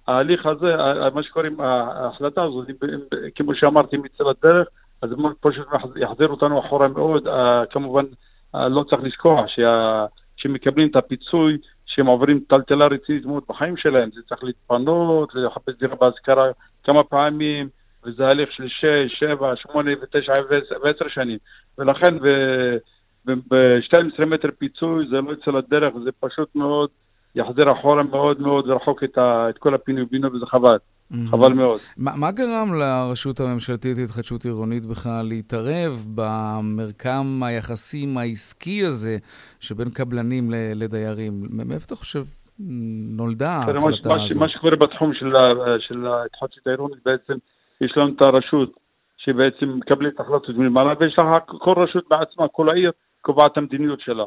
ההליך 0.08 0.46
הזה, 0.46 0.74
מה 1.14 1.22
שקורה 1.22 1.46
עם 1.46 1.60
ההחלטה 1.60 2.42
הזאת, 2.42 2.66
כמו 3.34 3.54
שאמרתי, 3.54 3.96
מצלת 3.96 4.36
דרך, 4.44 4.68
אז 5.02 5.10
פשוט 5.40 5.66
יחזיר 5.96 6.28
אותנו 6.28 6.60
אחורה 6.60 6.88
מאוד. 6.88 7.28
כמובן, 7.70 8.04
לא 8.54 8.84
צריך 8.90 9.02
לשכוח 9.02 9.40
שמקבלים 10.36 10.88
את 10.88 10.96
הפיצוי, 10.96 11.58
שהם 11.86 12.06
עוברים 12.06 12.40
טלטלה 12.48 12.86
רצינית 12.86 13.24
מאוד 13.24 13.42
בחיים 13.48 13.76
שלהם, 13.76 14.10
זה 14.14 14.20
צריך 14.28 14.44
להתפנות, 14.44 15.34
לחפש 15.34 15.72
דירה 15.80 15.96
בהשכרה 15.96 16.50
כמה 16.84 17.02
פעמים, 17.04 17.68
וזה 18.04 18.26
הליך 18.26 18.52
של 18.52 18.68
6, 18.68 18.84
7, 19.08 19.56
8 19.56 19.90
ו-9 19.90 20.40
ו-10 20.50 21.08
שנים. 21.08 21.38
ולכן 21.78 22.18
ב-12 23.26 24.24
מטר 24.24 24.48
פיצוי 24.58 25.06
זה 25.10 25.16
לא 25.16 25.32
יצא 25.32 25.50
לדרך, 25.50 25.94
זה 26.04 26.10
פשוט 26.20 26.54
מאוד 26.54 26.90
יחזיר 27.34 27.72
אחורה 27.72 28.02
מאוד 28.02 28.40
מאוד 28.40 28.70
רחוק 28.70 29.04
את, 29.04 29.18
ה, 29.18 29.46
את 29.50 29.58
כל 29.58 29.74
הפינוי-בינוי 29.74 30.30
וזה 30.30 30.46
חבל. 30.46 30.76
Mm-hmm. 31.12 31.30
חבל 31.30 31.52
מאוד. 31.52 31.80
ما, 31.98 32.10
מה 32.16 32.30
גרם 32.30 32.74
לרשות 32.80 33.40
הממשלתית 33.40 33.98
להתחדשות 33.98 34.44
עירונית 34.44 34.86
בכלל 34.86 35.26
להתערב 35.28 36.06
במרקם 36.14 37.40
היחסים 37.42 38.18
העסקי 38.18 38.84
הזה 38.84 39.16
שבין 39.60 39.90
קבלנים 39.90 40.50
לדיירים? 40.74 41.32
מאיפה 41.50 41.84
אתה 41.86 41.96
חושב 41.96 42.22
נולדה 43.16 43.50
ההחלטה 43.50 44.14
הזאת? 44.14 44.36
מה 44.36 44.48
שקורה 44.48 44.76
בתחום 44.76 45.14
של, 45.14 45.32
של 45.88 46.06
ההתחדשות 46.06 46.66
העירונית 46.66 46.98
בעצם, 47.04 47.34
יש 47.80 47.92
לנו 47.96 48.12
את 48.16 48.22
הרשות 48.22 48.72
שבעצם 49.16 49.68
מקבלת 49.78 50.20
החלטות 50.20 50.56
מלמעלה, 50.56 50.92
ויש 51.00 51.18
לה 51.18 51.40
כל 51.46 51.74
רשות 51.76 52.04
בעצמה, 52.10 52.48
כל 52.48 52.70
העיר 52.70 52.90
קובעת 53.20 53.56
המדיניות 53.56 54.00
שלה. 54.00 54.24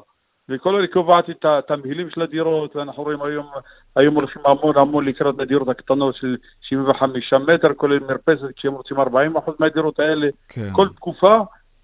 וכל 0.49 0.75
אלה 0.75 0.87
קובעת 0.87 1.29
את 1.29 1.45
התמהילים 1.45 2.09
של 2.09 2.21
הדירות, 2.21 2.75
ואנחנו 2.75 3.03
רואים 3.03 3.21
היום, 3.21 3.45
היום 3.95 4.15
הולכים 4.15 4.41
המון 4.45 4.77
המון 4.77 5.05
לקראת 5.05 5.39
הדירות 5.39 5.69
הקטנות 5.69 6.15
של 6.15 6.37
75 6.61 7.33
מטר, 7.33 7.73
כולל 7.73 7.99
מרפסת, 7.99 8.55
כשהם 8.55 8.73
רוצים 8.73 8.97
40% 8.97 9.01
מהדירות 9.59 9.99
האלה, 9.99 10.27
כן. 10.49 10.69
כל 10.71 10.87
תקופה, 10.95 11.33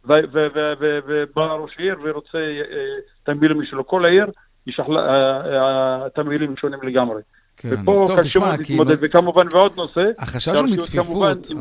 ובא 0.06 1.54
ראש 1.54 1.78
עיר 1.78 1.96
ורוצה 2.04 2.38
אה, 2.38 2.96
תמהילים 3.24 3.66
שלו, 3.66 3.88
כל 3.88 4.06
העיר, 4.06 4.26
יש 4.68 4.80
אה, 4.80 4.86
אה, 4.86 6.10
תמהילים 6.10 6.58
שונים 6.58 6.80
לגמרי. 6.84 7.22
כן. 7.58 7.70
ופה 7.82 8.06
טוב, 8.08 8.22
תשמע, 8.22 8.58
כי... 8.58 8.74
להתמודד, 8.74 8.96
וכמובן 9.02 9.46
ועוד 9.52 9.72
נושא. 9.76 10.02
החשש 10.20 10.58
הוא 10.58 10.68
מצפיפות. 10.70 11.52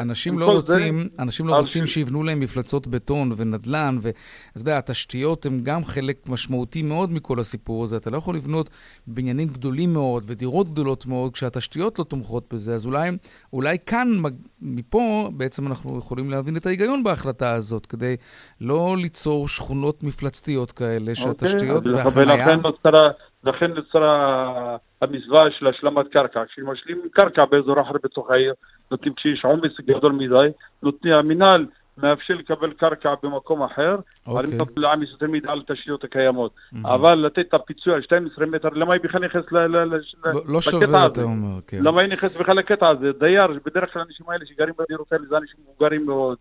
אנשים 0.00 0.38
לא 0.38 0.52
רוצים, 0.52 1.08
אנשים 1.18 1.48
לא 1.48 1.56
רוצים 1.56 1.86
שיבנו 1.86 2.22
להם 2.22 2.40
מפלצות 2.40 2.86
בטון 2.86 3.32
ונדל"ן, 3.36 3.98
ואתה 4.00 4.18
יודע, 4.56 4.78
התשתיות 4.78 5.46
הן 5.46 5.60
גם 5.62 5.84
חלק 5.84 6.28
משמעותי 6.28 6.82
מאוד 6.82 7.12
מכל 7.12 7.40
הסיפור 7.40 7.84
הזה. 7.84 7.96
אתה 7.96 8.10
לא 8.10 8.16
יכול 8.16 8.36
לבנות 8.36 8.70
בניינים 9.06 9.48
גדולים 9.48 9.92
מאוד 9.92 10.24
ודירות 10.26 10.68
גדולות 10.68 11.06
מאוד 11.06 11.32
כשהתשתיות 11.32 11.98
לא 11.98 12.04
תומכות 12.04 12.54
בזה. 12.54 12.74
אז 12.74 12.86
אולי, 12.86 13.10
אולי 13.52 13.76
כאן, 13.86 14.22
מפה, 14.62 15.30
בעצם 15.32 15.66
אנחנו 15.66 15.98
יכולים 15.98 16.30
להבין 16.30 16.56
את 16.56 16.66
ההיגיון 16.66 17.04
בהחלטה 17.04 17.54
הזאת, 17.54 17.86
כדי 17.86 18.16
לא 18.60 18.96
ליצור 18.98 19.48
שכונות 19.48 20.02
מפלצתיות 20.02 20.72
כאלה, 20.72 20.98
אוקיי, 20.98 21.14
שהתשתיות 21.14 21.86
והחניה... 21.86 22.34
ולכן 22.34 22.60
נוצרה... 22.60 23.08
לכן 23.44 23.66
נוצרה 23.72 24.76
המסוואה 25.02 25.50
של 25.58 25.66
השלמת 25.66 26.08
קרקע. 26.08 26.44
כשמשלימים 26.44 27.08
קרקע 27.12 27.44
באזור 27.44 27.80
אחר 27.80 27.94
בתוך 28.04 28.30
העיר, 28.30 28.54
נותנים 28.90 29.14
כשיש 29.14 29.44
עומס 29.44 29.80
גדול 29.80 30.12
מדי, 30.12 30.48
נותנים, 30.82 31.14
המינהל 31.14 31.66
מאפשר 32.02 32.34
לקבל 32.34 32.72
קרקע 32.72 33.14
במקום 33.22 33.62
אחר, 33.62 33.96
okay. 34.26 34.30
אם 34.30 34.62
אתה 34.62 34.72
להעמיס 34.76 35.10
יותר 35.10 35.26
מדי 35.26 35.48
על 35.48 35.62
התשתיות 35.68 36.04
הקיימות. 36.04 36.52
Mm-hmm. 36.52 36.88
אבל 36.88 37.14
לתת 37.14 37.38
את 37.38 37.54
הפיצוי 37.54 37.94
על 37.94 38.02
12 38.02 38.46
מטר, 38.46 38.68
למה 38.68 38.94
היא 38.94 39.00
בכלל 39.02 39.24
נכנסת 39.24 39.52
לא, 39.52 39.84
לא 40.48 40.60
שווה, 40.60 41.06
אתה 41.06 41.22
אומר, 41.22 41.60
כן. 41.66 41.76
למה 41.80 42.00
היא 42.00 42.10
נכנסת 42.12 42.40
בכלל 42.40 42.56
לקטע 42.56 42.88
הזה? 42.88 43.12
דייר, 43.12 43.46
בדרך 43.66 43.92
כלל 43.92 44.02
האנשים 44.02 44.30
האלה 44.30 44.46
שגרים 44.46 44.74
בדירות 44.78 45.12
האלה, 45.12 45.24
זה 45.28 45.36
אנשים 45.36 45.56
מבוגרים 45.64 46.06
מאוד, 46.06 46.36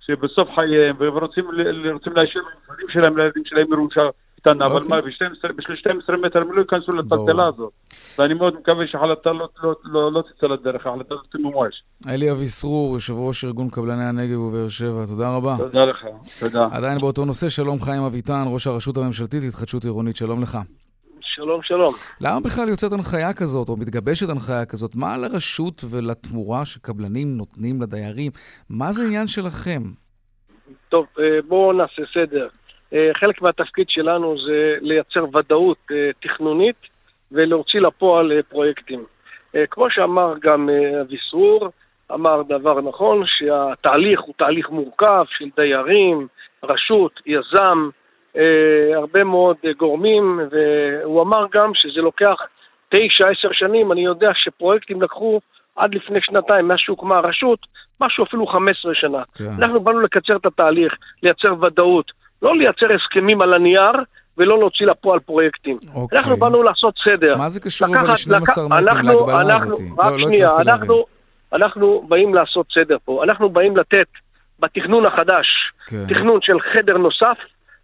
שבסוף 0.00 0.48
חייהם, 0.54 0.96
ורוצים 0.98 1.44
להשאיר 2.16 2.44
לילדים 2.68 2.88
שלהם, 2.88 3.18
לילדים 3.18 3.44
שלהם 3.44 3.72
ירושה. 3.72 4.08
קטנה, 4.40 4.66
אבל 4.66 4.82
אוקיי. 4.82 4.88
מה, 4.88 5.02
בשביל 5.56 5.76
12 5.76 6.16
מטר 6.16 6.38
הם 6.40 6.52
לא 6.52 6.60
ייכנסו 6.60 6.92
לטלטלה 6.92 7.46
הזאת. 7.46 7.72
ואני 8.18 8.34
מאוד 8.34 8.54
מקווה 8.60 8.86
שההחלטה 8.86 9.32
לא, 9.32 9.48
לא, 9.62 9.74
לא, 9.84 10.12
לא 10.12 10.22
תצא 10.22 10.46
לדרך, 10.46 10.86
ההחלטה 10.86 11.14
הזאת 11.14 11.26
תמומש. 11.32 11.82
אלי 12.08 12.30
אביסרור, 12.30 12.94
יושב 12.94 13.14
ראש 13.16 13.44
ארגון 13.44 13.68
קבלני 13.70 14.04
הנגב 14.04 14.40
ובאר 14.40 14.68
שבע, 14.68 15.06
תודה 15.06 15.36
רבה. 15.36 15.56
תודה 15.58 15.84
לך, 15.84 16.06
תודה. 16.40 16.68
עדיין 16.72 16.98
באותו 16.98 17.24
נושא, 17.24 17.48
שלום 17.48 17.80
חיים 17.80 18.02
אביטן, 18.02 18.44
ראש 18.46 18.66
הרשות 18.66 18.96
הממשלתית 18.96 19.42
להתחדשות 19.42 19.84
עירונית, 19.84 20.16
שלום 20.16 20.42
לך. 20.42 20.58
שלום, 21.20 21.62
שלום. 21.62 21.94
למה 22.20 22.40
בכלל 22.40 22.68
יוצאת 22.68 22.92
הנחיה 22.92 23.32
כזאת, 23.32 23.68
או 23.68 23.76
מתגבשת 23.76 24.30
הנחיה 24.30 24.64
כזאת? 24.64 24.96
מה 24.96 25.16
לרשות 25.18 25.84
ולתמורה 25.90 26.64
שקבלנים 26.64 27.36
נותנים 27.36 27.82
לדיירים? 27.82 28.32
מה 28.70 28.92
זה 28.92 29.04
עניין 29.04 29.26
שלכם? 29.26 29.82
טוב, 30.88 31.06
אה, 31.18 31.42
בואו 31.48 31.72
נעשה 31.72 32.02
סדר. 32.14 32.48
אה, 32.94 33.10
חלק 33.14 33.42
מהתפקיד 33.42 33.86
שלנו 33.88 34.34
זה 34.46 34.74
לייצר 34.80 35.36
ודאות 35.36 35.78
אה, 35.90 36.10
תכנונית 36.22 36.76
ולהוציא 37.32 37.80
לפועל 37.80 38.32
אה, 38.32 38.42
פרויקטים. 38.42 39.04
כמו 39.70 39.90
שאמר 39.90 40.34
גם 40.42 40.68
אביסרור, 41.00 41.68
אמר 42.14 42.42
דבר 42.42 42.80
נכון, 42.80 43.22
שהתהליך 43.26 44.20
הוא 44.20 44.34
תהליך 44.38 44.70
מורכב 44.70 45.24
של 45.28 45.44
דיירים, 45.56 46.26
רשות, 46.64 47.20
יזם, 47.26 47.88
הרבה 48.94 49.24
מאוד 49.24 49.56
גורמים, 49.78 50.40
והוא 50.50 51.22
אמר 51.22 51.46
גם 51.52 51.70
שזה 51.74 52.00
לוקח 52.00 52.36
תשע, 52.88 53.28
עשר 53.28 53.48
שנים, 53.52 53.92
אני 53.92 54.04
יודע 54.04 54.30
שפרויקטים 54.34 55.02
לקחו 55.02 55.40
עד 55.76 55.94
לפני 55.94 56.18
שנתיים, 56.22 56.68
מאז 56.68 56.78
שהוקמה 56.78 57.16
הרשות, 57.16 57.58
משהו 58.00 58.24
אפילו 58.24 58.46
15 58.46 58.94
שנה. 58.94 59.22
כן. 59.38 59.44
אנחנו 59.58 59.80
באנו 59.80 60.00
לקצר 60.00 60.36
את 60.36 60.46
התהליך, 60.46 60.94
לייצר 61.22 61.64
ודאות. 61.64 62.12
לא 62.42 62.56
לייצר 62.56 62.86
הסכמים 62.94 63.42
על 63.42 63.54
הנייר 63.54 63.92
ולא 64.38 64.58
להוציא 64.58 64.86
לפועל 64.86 65.20
פרויקטים. 65.20 65.76
אוקיי. 65.94 66.18
אנחנו 66.18 66.36
באנו 66.36 66.62
לעשות 66.62 66.94
סדר. 67.04 67.36
מה 67.36 67.48
זה 67.48 67.60
קשור 67.60 67.88
אבל 67.88 68.10
ל-12 68.10 68.60
מטרים 68.64 69.06
להגבלה 69.06 69.54
הזאת? 69.54 69.78
רק 69.98 70.06
לא, 70.06 70.18
לא 70.18 70.32
שנייה, 70.32 70.50
אנחנו, 70.60 71.04
אנחנו 71.52 72.04
באים 72.08 72.34
לעשות 72.34 72.66
סדר 72.74 72.96
פה. 73.04 73.24
אנחנו 73.24 73.48
באים 73.48 73.76
לתת 73.76 74.08
בתכנון 74.58 75.06
החדש, 75.06 75.46
כן. 75.86 76.14
תכנון 76.14 76.40
של 76.42 76.60
חדר 76.60 76.98
נוסף, 76.98 77.38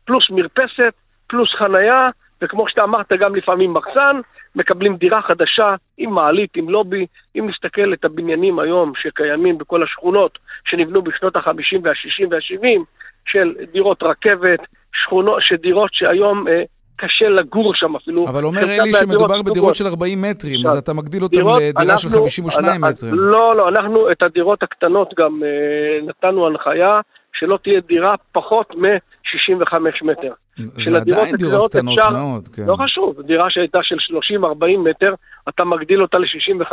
פלוס 0.04 0.30
מרפסת, 0.30 0.94
פלוס 1.26 1.48
חנייה, 1.58 2.06
וכמו 2.42 2.68
שאתה 2.68 2.84
אמרת, 2.84 3.12
גם 3.20 3.34
לפעמים 3.34 3.74
מחסן, 3.74 4.20
מקבלים 4.56 4.96
דירה 4.96 5.22
חדשה 5.22 5.74
עם 5.98 6.10
מעלית, 6.10 6.56
עם 6.56 6.70
לובי. 6.70 7.06
אם 7.38 7.48
נסתכל 7.48 7.92
את 7.92 8.04
הבניינים 8.04 8.58
היום 8.58 8.92
שקיימים 9.02 9.58
בכל 9.58 9.82
השכונות 9.82 10.38
שנבנו 10.64 11.02
בשנות 11.02 11.36
ה-50 11.36 11.78
וה-60 11.82 12.26
וה-70, 12.30 12.80
של 13.26 13.54
דירות 13.72 14.02
רכבת, 14.02 14.60
שכונות, 15.02 15.38
שדירות 15.42 15.90
שהיום 15.92 16.48
אה, 16.48 16.62
קשה 16.96 17.28
לגור 17.28 17.72
שם 17.74 17.96
אפילו. 17.96 18.28
אבל 18.28 18.44
אומר 18.44 18.62
אלי 18.62 18.92
שמדובר 18.92 19.42
בדירות 19.42 19.74
של 19.74 19.86
40 19.86 20.22
מטרים, 20.22 20.66
אז 20.66 20.78
אתה 20.78 20.92
מגדיל 20.94 21.22
אותם 21.22 21.38
לדירה 21.38 21.98
של 21.98 22.08
52 22.08 22.80
מטרים. 22.80 23.14
לא, 23.14 23.56
לא, 23.56 23.68
אנחנו 23.68 24.10
את 24.12 24.22
הדירות 24.22 24.62
הקטנות 24.62 25.14
גם 25.18 25.42
אה, 25.44 26.06
נתנו 26.06 26.46
הנחיה 26.46 27.00
שלא 27.32 27.58
תהיה 27.62 27.80
דירה 27.80 28.14
פחות 28.32 28.74
מ-65 28.74 29.74
מטר. 30.02 30.32
זה 30.56 30.96
עדיין 30.96 31.36
דירות 31.36 31.70
קטנות 31.70 31.98
אפשר, 31.98 32.10
מאוד, 32.10 32.48
כן. 32.48 32.62
לא 32.66 32.76
חשוב, 32.84 33.20
דירה 33.20 33.46
שהייתה 33.50 33.78
של 33.82 33.96
30-40 34.36 34.78
מטר, 34.78 35.14
אתה 35.48 35.64
מגדיל 35.64 36.02
אותה 36.02 36.18
ל-65, 36.18 36.72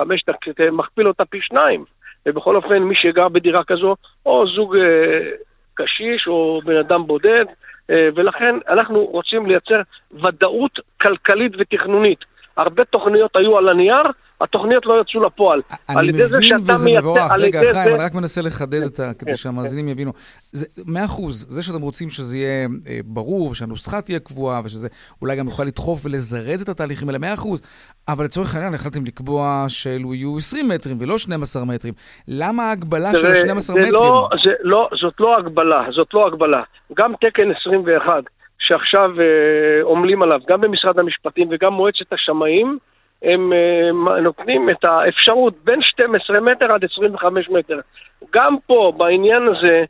אתה 0.52 0.64
מכפיל 0.72 1.08
אותה 1.08 1.26
פי 1.26 1.38
שניים. 1.42 1.86
ובכל 2.26 2.56
אופן, 2.56 2.78
מי 2.78 2.96
שגר 2.98 3.30
בדירה 3.30 3.64
כזו, 3.64 3.96
או 4.26 4.46
זוג 4.56 4.76
אה, 4.76 4.82
קשיש 5.74 6.28
או 6.28 6.62
בן 6.66 6.78
אדם 6.78 7.08
בודד, 7.08 7.46
אה, 7.90 8.10
ולכן 8.16 8.56
אנחנו 8.70 9.06
רוצים 9.06 9.46
לייצר 9.46 9.82
ודאות 10.12 10.80
כלכלית 11.02 11.52
ותכנונית. 11.60 12.20
הרבה 12.58 12.86
תוכניות 12.86 13.36
היו 13.36 13.58
על 13.58 13.70
הנייר, 13.70 14.04
התוכניות 14.42 14.86
לא 14.86 15.02
יצאו 15.02 15.24
לפועל. 15.24 15.62
אני 15.90 16.08
מבין 16.08 16.62
וזה 16.64 16.90
מבורך. 16.98 17.32
רגע, 17.40 17.60
חיים, 17.72 17.96
אני 17.96 18.04
רק 18.04 18.14
מנסה 18.14 18.42
לחדד 18.42 18.82
את 18.84 19.00
ה... 19.00 19.14
כן, 19.14 19.26
כדי 19.26 19.38
שהמאזינים. 19.38 19.88
יבינו. 19.88 20.12
מאה 20.88 21.06
אחוז, 21.06 21.46
זה 21.50 21.64
שאתם 21.64 21.82
רוצים 21.82 22.10
שזה 22.10 22.38
יהיה 22.38 22.68
אה, 22.88 23.00
ברור, 23.06 23.52
ושהנוסחה 23.52 24.02
תהיה 24.02 24.20
קבועה, 24.20 24.62
ושזה 24.66 24.88
אולי 25.22 25.36
גם 25.36 25.46
יוכל 25.46 25.64
לדחוף 25.64 26.06
ולזרז 26.06 26.62
את 26.62 26.70
התהליכים 26.70 27.08
האלה, 27.08 27.20
מאה 27.20 27.34
אחוז. 27.34 27.62
אבל 28.08 28.26
לצורך 28.26 28.56
העניין 28.56 28.74
החלטתם 28.74 29.06
לקבוע 29.06 29.66
שאלו 29.68 30.14
יהיו 30.14 30.38
20 30.38 30.68
מטרים 30.70 30.98
ולא 31.00 31.18
12 31.18 31.66
מטרים. 31.66 31.94
למה 32.28 32.64
ההגבלה 32.64 33.16
של 33.16 33.28
ה-12 33.28 33.72
מטרים? 33.72 33.94
לא, 33.94 34.30
לא, 34.62 34.90
זאת 35.02 35.14
לא 35.20 35.38
הגבלה, 35.38 35.84
זאת 35.92 36.14
לא 36.14 36.28
הגבלה. 36.28 36.62
גם 36.98 37.14
תקן 37.22 37.52
21, 37.62 38.14
שעכשיו 38.60 39.10
אה, 39.20 39.92
עמלים 39.92 40.22
עליו, 40.22 40.40
גם 40.50 40.62
במשרד 40.62 41.00
המשפטים 41.00 41.48
וגם 41.52 41.74
מועצת 41.74 42.14
השמאים, 42.14 42.78
הם 43.24 43.54
אה, 43.54 44.22
נותנים 44.22 44.70
את 44.70 44.86
האפשרות 44.86 45.54
בין 45.64 45.80
12 45.82 46.40
מטר 46.40 46.72
עד 46.72 46.86
25 46.86 47.50
מטר. 47.50 47.80
גם 48.36 48.56
פה, 48.68 48.94
בעניין 48.98 49.48
הזה, 49.48 49.84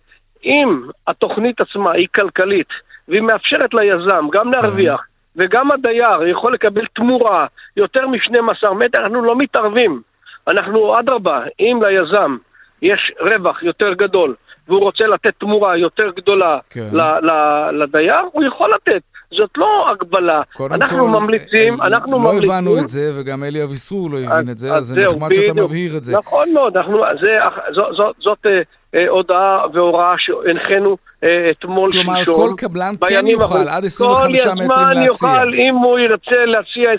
אם 0.45 0.81
התוכנית 1.07 1.61
עצמה 1.61 1.91
היא 1.91 2.07
כלכלית, 2.15 2.67
והיא 3.07 3.21
מאפשרת 3.21 3.73
ליזם 3.73 4.27
גם 4.31 4.53
להרוויח, 4.53 5.01
וגם 5.35 5.71
הדייר 5.71 6.27
יכול 6.27 6.53
לקבל 6.53 6.85
תמורה 6.95 7.45
יותר 7.77 8.07
מ-12 8.07 8.73
מטר, 8.73 9.01
אנחנו 9.01 9.21
לא 9.21 9.35
מתערבים. 9.37 10.01
אנחנו, 10.47 10.99
אדרבה, 10.99 11.43
אם 11.59 11.79
ליזם 11.83 12.37
יש 12.81 13.11
רווח 13.19 13.63
יותר 13.63 13.93
גדול, 13.93 14.35
והוא 14.67 14.79
רוצה 14.79 15.03
לתת 15.03 15.33
תמורה 15.39 15.77
יותר 15.77 16.09
גדולה 16.15 16.51
כן. 16.69 16.97
ל- 16.97 17.31
ל- 17.31 17.83
לדייר, 17.83 18.21
הוא 18.31 18.43
יכול 18.43 18.73
לתת. 18.73 19.01
זאת 19.31 19.49
לא 19.57 19.89
הגבלה. 19.91 20.41
קודם 20.53 20.73
אנחנו 20.73 20.97
כל, 20.97 21.19
ממליצים, 21.19 21.81
אה, 21.81 21.87
אנחנו 21.87 22.11
לא 22.11 22.19
ממליצים... 22.19 22.51
הבנו 22.51 22.79
את 22.79 22.87
זה, 22.87 23.11
וגם 23.15 23.43
אלי 23.43 23.63
אביסרור 23.63 24.09
לא 24.11 24.17
הבין 24.17 24.49
את 24.49 24.57
זה, 24.57 24.73
אז 24.73 24.85
זה 24.85 24.99
נחמד 24.99 25.33
שאתה. 25.33 25.61
מבהיר 25.61 25.97
את 25.97 26.03
זה. 26.03 26.17
נכון 26.17 26.53
מאוד, 26.53 26.77
אנחנו, 26.77 27.03
זה, 27.21 27.27
זו, 27.75 27.95
זו, 27.95 28.11
זאת 28.19 28.45
אה, 28.45 28.61
אה, 28.95 29.09
הודעה 29.09 29.65
והוראה 29.73 30.15
שהנחינו 30.17 30.97
אה, 31.23 31.47
אתמול 31.51 31.91
כלומר, 31.91 32.17
שלשום. 32.17 32.33
כל 32.33 32.53
קבלן 32.57 32.93
כן 33.09 33.27
יוכל. 33.27 33.67
עד 33.69 33.85
25 33.85 34.47
מטרים 34.47 34.57
כל 34.57 34.73
יזמן 34.73 34.93
להציע. 34.93 35.03
יוכל, 35.03 35.53
אם 35.53 35.75
הוא 35.75 35.99
ירצה 35.99 36.45
להציע 36.45 36.91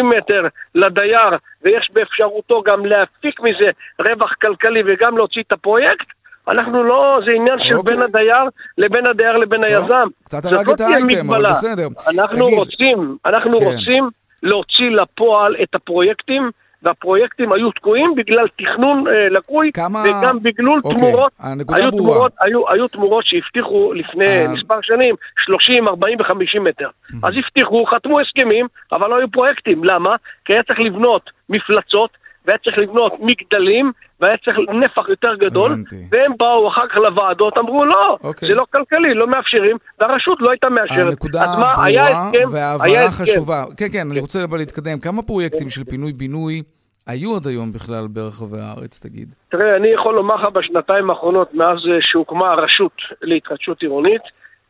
25-30 0.00 0.02
מטר 0.02 0.42
לדייר, 0.74 1.30
ויש 1.62 1.90
באפשרותו 1.92 2.62
גם 2.62 2.86
להפיק 2.86 3.40
מזה 3.40 3.70
רווח 3.98 4.32
כלכלי 4.40 4.82
וגם 4.86 5.16
להוציא 5.16 5.42
את 5.46 5.52
הפרויקט, 5.52 6.06
אנחנו 6.50 6.84
לא, 6.84 7.18
זה 7.26 7.30
עניין 7.36 7.58
של 7.60 7.74
אוקיי. 7.74 7.94
בין 7.94 8.02
הדייר 8.02 8.44
לבין 8.78 9.06
הדייר 9.06 9.36
לבין 9.36 9.60
טוב, 9.68 9.76
היזם. 9.82 10.08
קצת 10.24 10.44
הרג 10.44 10.66
לא 10.68 10.72
את 10.72 10.76
תהיה 10.76 10.88
האייטם, 10.88 11.30
אבל. 11.30 11.48
בסדר. 11.50 11.86
אנחנו 12.18 12.46
תגיד, 12.46 12.58
רוצים, 12.58 13.16
אנחנו 13.26 13.56
כן. 13.58 13.64
רוצים 13.64 14.08
להוציא 14.42 14.90
לפועל 14.90 15.56
את 15.62 15.74
הפרויקטים, 15.74 16.50
והפרויקטים 16.82 17.52
היו 17.52 17.70
תקועים 17.72 18.14
בגלל 18.16 18.46
תכנון 18.58 19.04
אה, 19.08 19.28
לקוי, 19.28 19.70
כמה- 19.74 20.02
וגם 20.04 20.38
בגלל 20.42 20.66
אוקיי, 20.84 20.98
תמורות. 20.98 21.32
היו 21.40 21.56
ברורה. 21.66 21.90
תמורות, 21.90 22.32
היו, 22.40 22.68
היו 22.70 22.88
תמורות 22.88 23.24
שהבטיחו 23.26 23.92
לפני 23.92 24.24
אה. 24.24 24.46
מספר 24.52 24.78
שנים 24.82 25.14
30, 25.44 25.88
40 25.88 26.18
ו-50 26.20 26.60
מטר. 26.60 26.88
אז 27.22 27.34
הבטיחו, 27.44 27.84
חתמו 27.86 28.20
הסכמים, 28.20 28.66
אבל 28.92 29.10
לא 29.10 29.16
היו 29.16 29.30
פרויקטים. 29.30 29.84
למה? 29.84 30.16
כי 30.44 30.52
היה 30.52 30.62
צריך 30.62 30.80
לבנות 30.80 31.30
מפלצות, 31.48 32.10
והיה 32.46 32.58
צריך 32.58 32.78
לבנות 32.78 33.12
מגדלים, 33.20 33.92
והיה 34.20 34.36
צריך 34.44 34.56
נפח 34.84 35.08
יותר 35.08 35.34
גדול, 35.34 35.72
הבנתי. 35.72 35.96
והם 36.12 36.32
באו 36.38 36.68
אחר 36.68 36.88
כך 36.88 36.96
לוועדות, 36.96 37.58
אמרו 37.58 37.84
לא, 37.84 38.16
אוקיי. 38.24 38.48
זה 38.48 38.54
לא 38.54 38.64
כלכלי, 38.72 39.14
לא 39.14 39.26
מאפשרים, 39.26 39.76
והרשות 40.00 40.38
לא 40.40 40.50
הייתה 40.50 40.68
מאשרת. 40.68 41.06
הנקודה 41.06 41.44
ברורה 41.46 42.30
וההבהרה. 42.52 43.10
חשובה. 43.10 43.64
כן, 43.76 43.86
כן, 43.92 44.10
אני 44.10 44.20
רוצה 44.20 44.44
אבל 44.44 44.58
להתקדם. 44.58 44.98
כמה 45.00 45.22
פרויקטים 45.22 45.68
של 45.68 45.84
פינוי-בינוי 45.84 46.62
היו 47.06 47.36
עד 47.36 47.46
היום 47.46 47.72
בכלל 47.72 48.06
ברחבי 48.08 48.58
הארץ, 48.60 48.98
תגיד? 48.98 49.28
תראה, 49.48 49.76
אני 49.76 49.88
יכול 49.88 50.14
לומר 50.14 50.34
לך 50.34 50.52
בשנתיים 50.52 51.10
האחרונות, 51.10 51.54
מאז 51.54 51.78
אה, 51.90 51.98
שהוקמה 52.00 52.50
הרשות 52.52 52.96
להתחדשות 53.22 53.82
עירונית, 53.82 54.22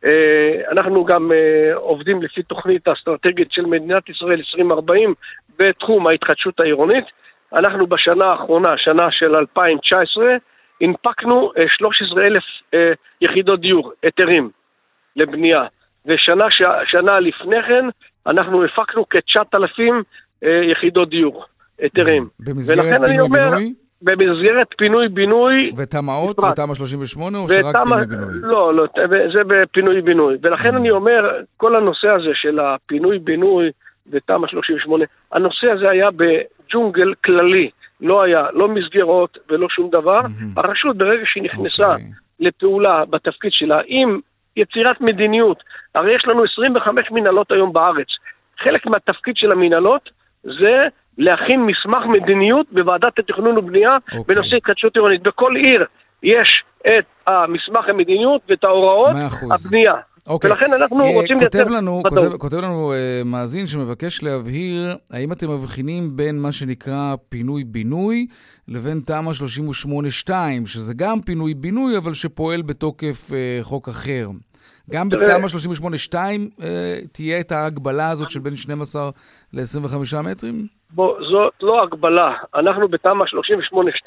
אה, 0.04 0.70
אנחנו 0.72 1.04
גם 1.04 1.32
אה, 1.32 1.74
עובדים 1.74 2.22
לפי 2.22 2.42
תוכנית 2.42 2.88
האסטרטגית 2.88 3.48
של 3.50 3.66
מדינת 3.66 4.08
ישראל 4.08 4.38
2040 4.38 5.14
בתחום 5.58 6.06
ההתחדשות 6.06 6.60
העירונית. 6.60 7.04
אנחנו 7.52 7.86
בשנה 7.86 8.24
האחרונה, 8.24 8.74
שנה 8.76 9.06
של 9.10 9.36
2019, 9.36 10.24
הנפקנו 10.80 11.52
אה, 11.58 11.64
13,000 11.68 12.42
אה, 12.74 12.92
יחידות 13.20 13.60
דיור, 13.60 13.92
היתרים 14.02 14.50
לבנייה. 15.16 15.62
ושנה 16.06 16.44
ש- 16.50 16.90
שנה 16.90 17.20
לפני 17.20 17.56
כן, 17.68 17.84
אנחנו 18.26 18.64
הפקנו 18.64 19.04
כ-9,000 19.10 19.80
אה, 20.44 20.60
יחידות 20.72 21.10
דיור, 21.10 21.44
היתרים. 21.78 22.28
במסגרת 22.40 23.00
פינוי-בינוי? 23.06 23.74
במסגרת 24.02 24.66
פינוי-בינוי, 24.78 25.72
ותמ"אות. 25.76 26.38
ותמ"א 26.38 26.74
38, 26.74 27.38
או 27.38 27.48
שרק 27.48 27.64
ותמ"א- 27.64 27.82
פינוי-בינוי? 28.04 28.50
לא, 28.52 28.74
לא, 28.74 28.84
זה 29.34 29.40
בפינוי-בינוי. 29.46 30.36
ולכן 30.42 30.74
Mm. 30.74 30.76
אני 30.78 30.90
אומר, 30.90 31.30
כל 31.56 31.76
הנושא 31.76 32.08
הזה 32.08 32.30
של 32.34 32.58
הפינוי-בינוי 32.60 33.70
ותמ"א 34.12 34.46
38, 34.48 35.04
הנושא 35.32 35.66
הזה 35.70 35.90
היה 35.90 36.08
בג'ונגל 36.68 37.14
כללי. 37.24 37.70
לא 38.00 38.22
היה, 38.22 38.46
לא 38.52 38.68
מסגרות 38.68 39.38
ולא 39.50 39.68
שום 39.70 39.90
דבר. 39.90 40.20
הרשות, 40.56 40.96
ברגע 40.96 41.22
שהיא 41.24 41.42
נכנסה 41.42 41.92
אוקיי. 41.92 42.04
לפעולה 42.40 43.04
בתפקיד 43.04 43.50
שלה, 43.52 43.80
עם 43.86 44.20
יצירת 44.56 45.00
מדיניות, 45.00 45.62
הרי 45.94 46.16
יש 46.16 46.24
לנו 46.26 46.44
25 46.52 47.10
מנהלות 47.10 47.50
היום 47.50 47.72
בארץ. 47.72 48.06
חלק 48.58 48.86
מהתפקיד 48.86 49.36
של 49.36 49.52
המנהלות 49.52 50.10
זה 50.42 50.86
להכין 51.18 51.60
מסמך 51.60 52.06
מדיניות 52.06 52.66
בוועדת 52.72 53.18
התכנון 53.18 53.58
ובנייה 53.58 53.96
אוקיי. 53.96 54.34
בנושא 54.34 54.56
התחדשות 54.56 54.96
עירונית. 54.96 55.22
בכל 55.22 55.56
עיר 55.56 55.84
יש 56.22 56.62
את 56.86 57.04
המסמך 57.26 57.88
המדיניות 57.88 58.40
ואת 58.48 58.64
ההוראות 58.64 59.14
מאה 59.14 59.26
אחוז. 59.26 59.66
הבנייה. 59.66 59.94
אוקיי. 60.28 60.50
ולכן 60.50 60.72
אנחנו 60.72 61.00
אה, 61.04 61.12
רוצים 61.14 61.38
לייצר 61.38 61.64
ודאות. 61.66 62.06
כותב, 62.08 62.36
כותב 62.38 62.56
לנו 62.56 62.92
אה, 62.92 63.22
מאזין 63.24 63.66
שמבקש 63.66 64.22
להבהיר, 64.22 64.96
האם 65.10 65.32
אתם 65.32 65.50
מבחינים 65.50 66.16
בין 66.16 66.38
מה 66.42 66.52
שנקרא 66.52 67.14
פינוי-בינוי 67.28 68.26
לבין 68.68 69.00
תמ"א 69.06 69.30
38-2, 70.28 70.30
שזה 70.66 70.94
גם 70.96 71.20
פינוי-בינוי, 71.20 71.96
אבל 71.98 72.12
שפועל 72.12 72.62
בתוקף 72.62 73.30
אה, 73.32 73.58
חוק 73.62 73.88
אחר. 73.88 74.26
גם 74.90 75.08
תראה- 75.10 75.24
בתמ"א 75.38 75.48
38-2 75.48 76.14
אה, 76.62 76.96
תהיה 77.12 77.40
את 77.40 77.52
ההגבלה 77.52 78.10
הזאת 78.10 78.30
של 78.30 78.40
בין 78.40 78.56
12 78.56 79.10
ל-25 79.52 80.22
מטרים? 80.24 80.66
בוא, 80.90 81.14
זאת 81.32 81.52
לא 81.62 81.82
הגבלה. 81.82 82.30
אנחנו 82.54 82.88
בתמ"א 82.88 83.24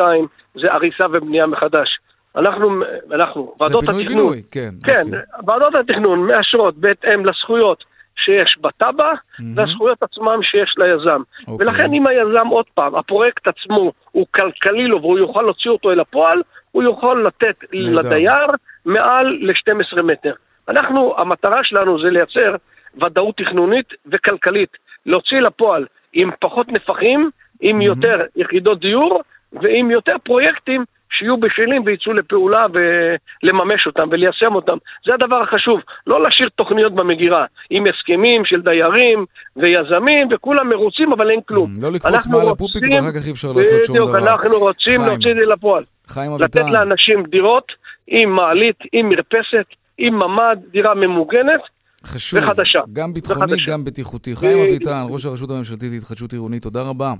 זה 0.54 0.72
הריסה 0.72 1.04
ובנייה 1.12 1.46
מחדש. 1.46 1.88
אנחנו, 2.36 2.82
אנחנו, 3.12 3.54
ועדות 3.60 3.82
התכנון, 3.82 4.06
פינוי-בינוי, 4.06 4.42
כן. 4.50 4.70
כן, 4.84 5.00
אוקיי. 5.04 5.18
ועדות 5.46 5.74
התכנון 5.74 6.26
מאשרות 6.26 6.76
בהתאם 6.76 7.26
לזכויות 7.26 7.84
שיש 8.16 8.56
בתב"ע 8.60 9.12
מהמם. 9.38 9.58
והזכויות 9.58 10.02
עצמם 10.02 10.38
שיש 10.42 10.74
ליזם. 10.78 11.22
אוקיי. 11.48 11.66
ולכן 11.66 11.92
אם 11.92 12.06
היזם, 12.06 12.46
עוד 12.46 12.66
פעם, 12.74 12.94
הפרויקט 12.94 13.48
עצמו 13.48 13.92
הוא 14.10 14.26
כלכלי 14.30 14.86
לו 14.86 15.00
והוא 15.00 15.18
יוכל 15.18 15.42
להוציא 15.42 15.70
אותו 15.70 15.90
אל 15.92 16.00
הפועל, 16.00 16.42
הוא 16.70 16.82
יכול 16.82 17.26
לתת 17.26 17.64
נהדר. 17.72 18.00
לדייר 18.00 18.46
מעל 18.84 19.26
ל-12 19.26 20.02
מטר. 20.02 20.32
אנחנו, 20.68 21.14
המטרה 21.18 21.60
שלנו 21.64 22.02
זה 22.02 22.10
לייצר 22.10 22.54
ודאות 22.96 23.36
תכנונית 23.36 23.86
וכלכלית. 24.06 24.76
להוציא 25.06 25.40
לפועל 25.40 25.86
עם 26.12 26.30
פחות 26.40 26.68
נפחים, 26.68 27.30
עם 27.60 27.80
יותר 27.80 28.20
יחידות 28.36 28.80
דיור 28.80 29.22
ועם 29.52 29.90
יותר 29.90 30.16
פרויקטים 30.24 30.84
שיהיו 31.18 31.36
בשלים 31.40 31.82
ויצאו 31.86 32.12
לפעולה 32.12 32.66
ולממש 32.74 33.86
אותם 33.86 34.08
וליישם 34.10 34.54
אותם. 34.54 34.76
זה 35.06 35.14
הדבר 35.14 35.42
החשוב. 35.42 35.80
לא 36.06 36.22
להשאיר 36.22 36.48
תוכניות 36.56 36.94
במגירה 36.94 37.44
עם 37.70 37.84
הסכמים 37.90 38.44
של 38.44 38.60
דיירים 38.60 39.24
ויזמים 39.56 40.28
וכולם 40.30 40.68
מרוצים 40.68 41.12
אבל 41.12 41.30
אין 41.30 41.40
כלום. 41.48 41.70
לא 41.82 41.92
לקפוץ 41.92 42.26
מעל 42.26 42.48
הפופיק 42.48 42.82
ואחר 42.90 43.12
כך 43.12 43.26
אי 43.26 43.32
אפשר 43.32 43.48
לעשות 43.52 43.84
שום 43.84 43.96
בדיוק, 43.96 44.10
דבר. 44.10 44.18
אנחנו 44.18 44.58
רוצים. 44.58 45.00
להוציא 45.06 45.30
את 45.30 45.36
זה 45.36 45.46
לפועל. 45.52 45.84
חיים 46.06 46.32
לתת 46.38 46.56
אביטן, 46.56 46.72
לאנשים 46.72 47.22
דירות 47.22 47.72
עם 48.06 48.30
מעלית, 48.30 48.78
עם 48.92 49.08
מרפסת, 49.08 49.68
עם 49.98 50.14
ממ"ד, 50.14 50.58
דירה 50.72 50.94
ממוגנת. 50.94 51.60
חשוב, 52.06 52.40
וחדשה. 52.42 52.80
גם 52.92 53.14
ביטחוני, 53.14 53.52
וחדשה. 53.52 53.72
גם 53.72 53.84
בטיחותי. 53.84 54.36
חיים 54.36 54.58
בדיוק. 54.58 54.68
אביטן, 54.68 55.02
ראש 55.08 55.26
הרשות 55.26 55.50
הממשלתית 55.50 55.90
להתחדשות 55.92 56.32
עירונית, 56.32 56.62
תודה 56.62 56.82
רבה. 56.82 57.12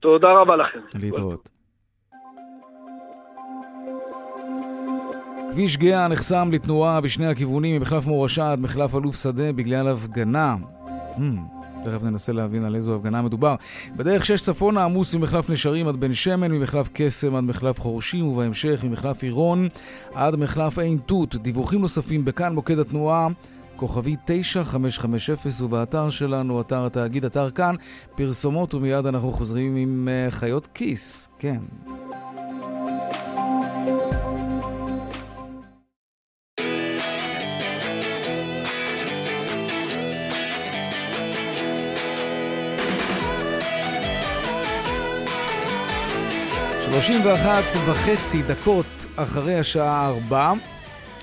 תודה 0.00 0.28
רבה 0.28 0.56
לכם. 0.56 0.78
להתראות. 1.00 1.55
כביש 5.52 5.76
גאה 5.76 6.08
נחסם 6.08 6.50
לתנועה 6.52 7.00
בשני 7.00 7.26
הכיוונים 7.26 7.76
ממחלף 7.76 8.06
מורשה 8.06 8.52
עד 8.52 8.60
מחלף 8.60 8.94
אלוף 8.94 9.16
שדה 9.16 9.52
בגלל 9.52 9.88
הפגנה. 9.88 10.56
Hmm, 11.16 11.20
תכף 11.84 12.04
ננסה 12.04 12.32
להבין 12.32 12.64
על 12.64 12.74
איזו 12.74 12.94
הפגנה 12.96 13.22
מדובר. 13.22 13.54
בדרך 13.96 14.26
שש 14.26 14.42
צפונה 14.42 14.84
עמוס 14.84 15.14
ממחלף 15.14 15.50
נשרים 15.50 15.88
עד 15.88 15.96
בן 15.96 16.12
שמן, 16.12 16.52
ממחלף 16.52 16.90
קסם 16.92 17.34
עד 17.34 17.44
מחלף 17.44 17.80
חורשים, 17.80 18.26
ובהמשך 18.26 18.84
ממחלף 18.84 19.22
עירון 19.22 19.68
עד 20.14 20.36
מחלף 20.36 20.78
עין 20.78 20.98
תות. 21.06 21.36
דיווחים 21.36 21.80
נוספים 21.80 22.24
בכאן 22.24 22.54
מוקד 22.54 22.78
התנועה. 22.78 23.28
כוכבי 23.76 24.16
9550 24.24 25.66
ובאתר 25.66 26.10
שלנו, 26.10 26.60
אתר 26.60 26.86
התאגיד, 26.86 27.24
אתר 27.24 27.50
כאן, 27.50 27.74
פרסומות 28.14 28.74
ומיד 28.74 29.06
אנחנו 29.06 29.32
חוזרים 29.32 29.76
עם 29.76 30.08
אה, 30.10 30.30
חיות 30.30 30.68
כיס, 30.74 31.28
כן. 31.38 31.58
שלושים 46.96 47.24
ואחת 47.24 47.64
וחצי 47.86 48.42
דקות 48.42 49.06
אחרי 49.16 49.54
השעה 49.54 50.06
ארבע, 50.06 50.52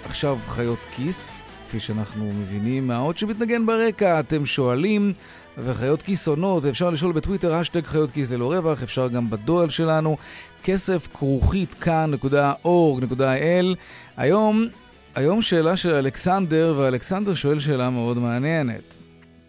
עכשיו 0.06 0.40
חיות 0.48 0.80
כיס, 0.92 1.46
כפי 1.68 1.80
שאנחנו 1.80 2.32
מבינים 2.34 2.88
מהאות 2.88 3.18
שמתנגן 3.18 3.66
ברקע, 3.66 4.20
אתם 4.20 4.46
שואלים, 4.46 5.14
וחיות 5.58 6.02
כיס 6.02 6.28
עונות, 6.28 6.66
אפשר 6.66 6.90
לשאול 6.90 7.12
בטוויטר, 7.12 7.56
השטג 7.56 7.86
חיות 7.86 8.12
כיס 8.12 8.32
ללא 8.32 8.54
רווח, 8.54 8.84
אפשר 8.84 9.08
גם 9.08 9.30
בדואל 9.30 9.70
שלנו, 9.70 10.18
כסף 10.64 11.08
כרוכית 11.14 11.74
כאן.org.il. 11.74 13.76
היום, 14.18 14.68
היום 15.16 15.42
שאלה 15.42 15.76
של 15.76 15.94
אלכסנדר, 15.94 16.74
ואלכסנדר 16.78 17.34
שואל 17.34 17.60
שאלה 17.60 17.90
מאוד 17.90 18.18
מעניינת. 18.18 18.98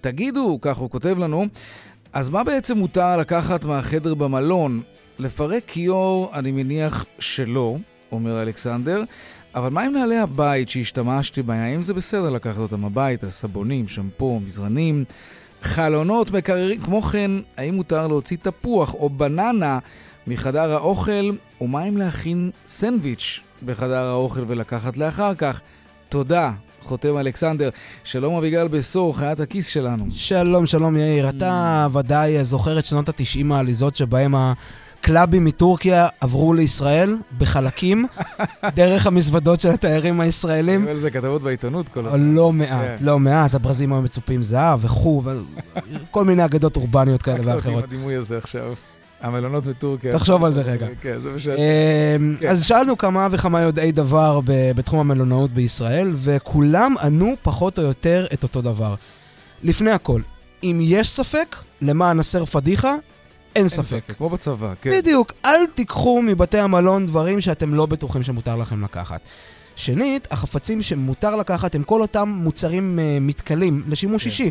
תגידו, 0.00 0.58
כך 0.62 0.76
הוא 0.76 0.90
כותב 0.90 1.18
לנו, 1.18 1.46
אז 2.12 2.30
מה 2.30 2.44
בעצם 2.44 2.78
מותר 2.78 3.16
לקחת 3.16 3.64
מהחדר 3.64 4.14
במלון? 4.14 4.82
לפרק 5.18 5.62
כיור, 5.66 6.30
אני 6.34 6.52
מניח 6.52 7.04
שלא, 7.18 7.76
אומר 8.12 8.42
אלכסנדר, 8.42 9.02
אבל 9.54 9.70
מה 9.70 9.82
עם 9.82 9.92
נעלי 9.92 10.18
הבית 10.18 10.68
שהשתמשתי 10.68 11.42
בהם? 11.42 11.60
האם 11.60 11.82
זה 11.82 11.94
בסדר 11.94 12.30
לקחת 12.30 12.58
אותם 12.58 12.84
הביתה? 12.84 13.30
סבונים, 13.30 13.88
שמפו, 13.88 14.40
מזרנים, 14.40 15.04
חלונות, 15.62 16.30
מקררים. 16.30 16.80
כמו 16.80 17.02
כן, 17.02 17.30
האם 17.56 17.74
מותר 17.74 18.06
להוציא 18.06 18.36
תפוח 18.36 18.94
או 18.94 19.10
בננה 19.10 19.78
מחדר 20.26 20.72
האוכל? 20.72 21.30
ומה 21.60 21.84
אם 21.84 21.96
להכין 21.96 22.50
סנדוויץ' 22.66 23.40
בחדר 23.64 24.04
האוכל 24.04 24.44
ולקחת 24.48 24.96
לאחר 24.96 25.34
כך? 25.34 25.60
תודה. 26.08 26.52
חותם 26.82 27.18
אלכסנדר. 27.18 27.68
שלום 28.04 28.34
אביגל 28.34 28.68
בסור, 28.68 29.16
חיית 29.18 29.40
הכיס 29.40 29.68
שלנו. 29.68 30.06
שלום, 30.10 30.66
שלום 30.66 30.96
יאיר. 30.96 31.28
אתה 31.28 31.86
ודאי 31.92 32.44
זוכר 32.44 32.78
את 32.78 32.84
שנות 32.84 33.08
התשעים 33.08 33.52
העליזות 33.52 33.96
שבהם 33.96 34.34
הקלאבים 35.04 35.44
מטורקיה 35.44 36.08
עברו 36.20 36.54
לישראל 36.54 37.16
בחלקים, 37.38 38.06
דרך 38.76 39.06
המזוודות 39.06 39.60
של 39.60 39.68
התיירים 39.68 40.20
הישראלים. 40.20 40.82
היו 40.82 40.90
על 40.90 40.98
זה 40.98 41.10
כתבות 41.10 41.42
בעיתונות 41.42 41.88
כל 41.88 42.06
הזמן. 42.06 42.34
לא 42.34 42.52
מעט, 42.52 42.98
כן. 42.98 43.04
לא 43.04 43.18
מעט. 43.18 43.54
הברזים 43.54 43.92
היו 43.92 44.02
מצופים 44.02 44.42
זהב 44.42 44.84
וכו', 44.84 45.22
כל 46.10 46.24
מיני 46.24 46.44
אגדות 46.44 46.76
אורבניות 46.76 47.22
כאלה 47.22 47.36
אותי 47.38 47.50
עם 47.50 47.56
ואחרות. 47.56 47.84
הדימוי 47.84 48.14
הזה 48.14 48.38
עכשיו. 48.38 48.72
המלונות 49.20 49.66
מטורקיה. 49.66 50.12
תחשוב 50.12 50.44
על 50.44 50.52
זה 50.52 50.62
רגע. 50.62 50.86
כן, 51.02 51.16
זה 51.22 51.40
ש... 51.40 51.48
אמ, 51.48 52.36
כן. 52.40 52.48
אז 52.48 52.64
שאלנו 52.64 52.98
כמה 52.98 53.28
וכמה 53.30 53.60
יודעי 53.60 53.92
דבר 53.92 54.40
בתחום 54.46 55.00
המלונאות 55.00 55.50
בישראל, 55.50 56.10
וכולם 56.14 56.94
ענו 57.02 57.34
פחות 57.42 57.78
או 57.78 57.82
יותר 57.84 58.24
את 58.32 58.42
אותו 58.42 58.62
דבר. 58.62 58.94
לפני 59.62 59.90
הכל, 59.90 60.20
אם 60.62 60.78
יש 60.82 61.10
ספק, 61.10 61.56
למען 61.82 62.20
הסר 62.20 62.44
פדיחה, 62.44 62.94
אין 63.56 63.68
ספק. 63.68 64.02
כמו 64.16 64.30
בצבא, 64.30 64.72
כן. 64.80 64.90
בדיוק, 64.90 65.32
אל 65.44 65.66
תיקחו 65.74 66.22
מבתי 66.22 66.58
המלון 66.58 67.06
דברים 67.06 67.40
שאתם 67.40 67.74
לא 67.74 67.86
בטוחים 67.86 68.22
שמותר 68.22 68.56
לכם 68.56 68.84
לקחת. 68.84 69.20
שנית, 69.76 70.28
החפצים 70.30 70.82
שמותר 70.82 71.36
לקחת 71.36 71.74
הם 71.74 71.82
כל 71.82 72.02
אותם 72.02 72.28
מוצרים 72.28 72.98
uh, 72.98 73.20
מתכלים 73.20 73.82
לשימוש 73.88 74.22
כן. 74.22 74.30
אישי, 74.30 74.50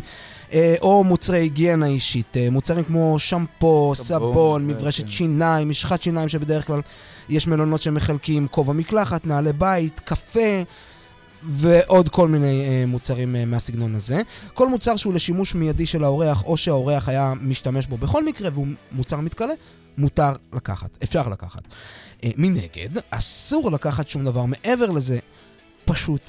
uh, 0.50 0.54
או 0.80 1.04
מוצרי 1.04 1.38
היגיינה 1.38 1.86
אישית, 1.86 2.36
uh, 2.36 2.50
מוצרים 2.50 2.84
כמו 2.84 3.18
שמפו, 3.18 3.92
סבון, 3.94 4.32
סבון, 4.32 4.66
מברשת 4.66 5.04
כן. 5.04 5.10
שיניים, 5.10 5.68
משחת 5.68 6.02
שיניים 6.02 6.28
שבדרך 6.28 6.66
כלל 6.66 6.80
יש 7.28 7.46
מלונות 7.46 7.82
שמחלקים, 7.82 8.48
כובע 8.48 8.72
מקלחת, 8.72 9.26
נעלי 9.26 9.52
בית, 9.52 10.00
קפה. 10.04 10.62
ועוד 11.48 12.08
כל 12.08 12.28
מיני 12.28 12.64
uh, 12.66 12.86
מוצרים 12.86 13.34
uh, 13.34 13.46
מהסגנון 13.46 13.94
הזה. 13.94 14.22
כל 14.54 14.68
מוצר 14.68 14.96
שהוא 14.96 15.14
לשימוש 15.14 15.54
מיידי 15.54 15.86
של 15.86 16.04
האורח, 16.04 16.44
או 16.44 16.56
שהאורח 16.56 17.08
היה 17.08 17.32
משתמש 17.40 17.86
בו 17.86 17.96
בכל 17.96 18.24
מקרה, 18.24 18.50
והוא 18.52 18.66
מוצר 18.92 19.20
מתכלה, 19.20 19.52
מותר 19.98 20.32
לקחת, 20.52 20.98
אפשר 21.02 21.28
לקחת. 21.28 21.62
Uh, 21.62 22.26
מנגד, 22.36 22.88
אסור 23.10 23.70
לקחת 23.72 24.08
שום 24.08 24.24
דבר 24.24 24.44
מעבר 24.44 24.90
לזה, 24.90 25.18
פשוט 25.84 26.20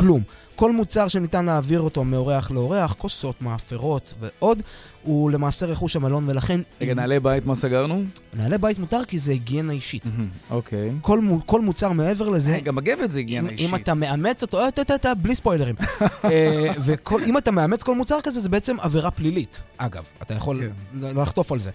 כלום. 0.00 0.22
כל 0.56 0.72
מוצר 0.72 1.08
שניתן 1.08 1.44
להעביר 1.44 1.80
אותו 1.80 2.04
מאורח 2.04 2.50
לאורח, 2.50 2.94
כוסות, 2.98 3.42
מאפרות 3.42 4.14
ועוד, 4.20 4.62
הוא 5.02 5.30
למעשה 5.30 5.66
רכוש 5.66 5.96
המלון, 5.96 6.24
ולכן... 6.28 6.60
רגע, 6.80 6.94
נעלי 6.94 7.20
בית, 7.20 7.46
מה 7.46 7.54
סגרנו? 7.54 8.04
נעלי 8.34 8.58
בית 8.58 8.78
מותר 8.78 9.04
כי 9.04 9.18
זה 9.18 9.32
היגיינה 9.32 9.72
אישית. 9.72 10.02
אוקיי. 10.50 10.92
כל, 11.00 11.20
כל 11.46 11.60
מוצר 11.60 11.92
מעבר 11.92 12.28
לזה, 12.28 12.54
אה, 12.54 12.60
גם 12.60 12.76
מגבת 12.76 13.10
זה 13.10 13.18
היגיינה 13.18 13.50
אישית. 13.50 13.68
אם 13.68 13.74
אתה 13.74 13.94
מאמץ 13.94 14.42
אותו, 14.42 14.60
אה, 14.60 15.14
בלי 15.14 15.34
ספוילרים. 15.34 15.74
אה, 16.24 16.72
ואם 16.80 17.38
אתה 17.38 17.50
מאמץ 17.50 17.82
כל 17.82 17.94
מוצר 17.94 18.20
כזה, 18.22 18.40
זה 18.40 18.48
בעצם 18.48 18.76
עבירה 18.80 19.10
פלילית. 19.10 19.60
אגב, 19.76 20.04
אתה 20.22 20.34
יכול 20.34 20.60
כן. 20.62 21.06
ל- 21.06 21.20
לחטוף 21.20 21.52
על 21.52 21.60
זה. 21.60 21.70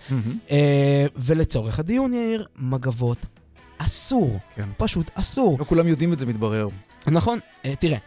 ולצורך 1.15 1.79
הדיון, 1.79 2.13
יאיר, 2.13 2.45
מגבות 2.59 3.25
אסור. 3.77 4.39
כן. 4.55 4.69
פשוט 4.77 5.11
אסור. 5.15 5.57
לא 5.59 5.65
כולם 5.65 5.87
יודעים 5.87 6.13
את 6.13 6.19
זה, 6.19 6.25
מתברר. 6.25 6.67
נכון, 7.07 7.39
אה, 7.65 7.75
תראה, 7.75 7.97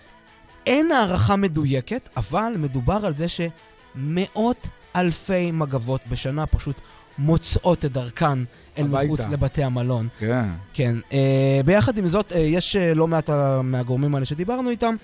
אין 0.66 0.92
הערכה 0.92 1.36
מדויקת, 1.36 2.08
אבל 2.16 2.52
מדובר 2.58 3.06
על 3.06 3.16
זה 3.16 3.26
שמאות 3.28 4.68
אלפי 4.96 5.50
מגבות 5.50 6.00
בשנה 6.08 6.46
פשוט 6.46 6.80
מוצאות 7.18 7.84
את 7.84 7.92
דרכן 7.92 8.38
אל 8.78 8.84
הביתה. 8.84 9.04
מחוץ 9.04 9.28
לבתי 9.28 9.62
המלון. 9.62 10.08
כן. 10.18 10.44
כן. 10.72 10.96
אה, 11.12 11.60
ביחד 11.64 11.98
עם 11.98 12.06
זאת, 12.06 12.32
אה, 12.32 12.38
יש 12.38 12.76
אה, 12.76 12.94
לא 12.94 13.06
מעט 13.06 13.30
אה, 13.30 13.62
מהגורמים 13.62 14.14
האלה 14.14 14.26
שדיברנו 14.26 14.70
איתם, 14.70 14.94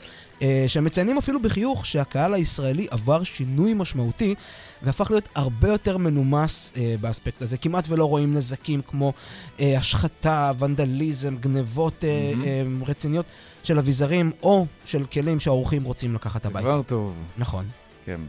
אה, 0.42 0.64
שמציינים 0.66 1.18
אפילו 1.18 1.42
בחיוך 1.42 1.86
שהקהל 1.86 2.34
הישראלי 2.34 2.86
עבר 2.90 3.22
שינוי 3.22 3.74
משמעותי 3.74 4.34
והפך 4.82 5.10
להיות 5.10 5.28
הרבה 5.34 5.68
יותר 5.68 5.96
מנומס 5.96 6.72
אה, 6.76 6.94
באספקט 7.00 7.42
הזה. 7.42 7.56
כמעט 7.56 7.84
ולא 7.88 8.04
רואים 8.04 8.34
נזקים 8.34 8.80
כמו 8.86 9.12
אה, 9.60 9.78
השחתה, 9.78 10.52
ונדליזם, 10.58 11.36
גנבות 11.36 12.04
אה, 12.04 12.32
מהמם. 12.36 12.82
אה, 12.82 12.88
רציניות 12.88 13.26
של 13.64 13.78
אביזרים 13.78 14.32
או 14.42 14.66
של 14.84 15.04
כלים 15.06 15.40
שהאורחים 15.40 15.84
רוצים 15.84 16.14
לקחת 16.14 16.42
זה 16.42 16.48
הביתה. 16.48 16.66
כבר 16.66 16.82
טוב. 16.82 17.22
נכון. 17.38 17.64
כן. 18.04 18.20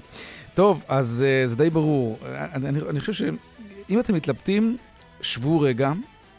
טוב, 0.53 0.83
אז 0.87 1.25
uh, 1.25 1.47
זה 1.49 1.55
די 1.55 1.69
ברור. 1.69 2.19
אני, 2.35 2.69
אני, 2.69 2.79
אני 2.89 2.99
חושב 2.99 3.13
שאם 3.13 3.99
אתם 3.99 4.13
מתלבטים, 4.13 4.77
שבו 5.21 5.59
רגע, 5.59 5.93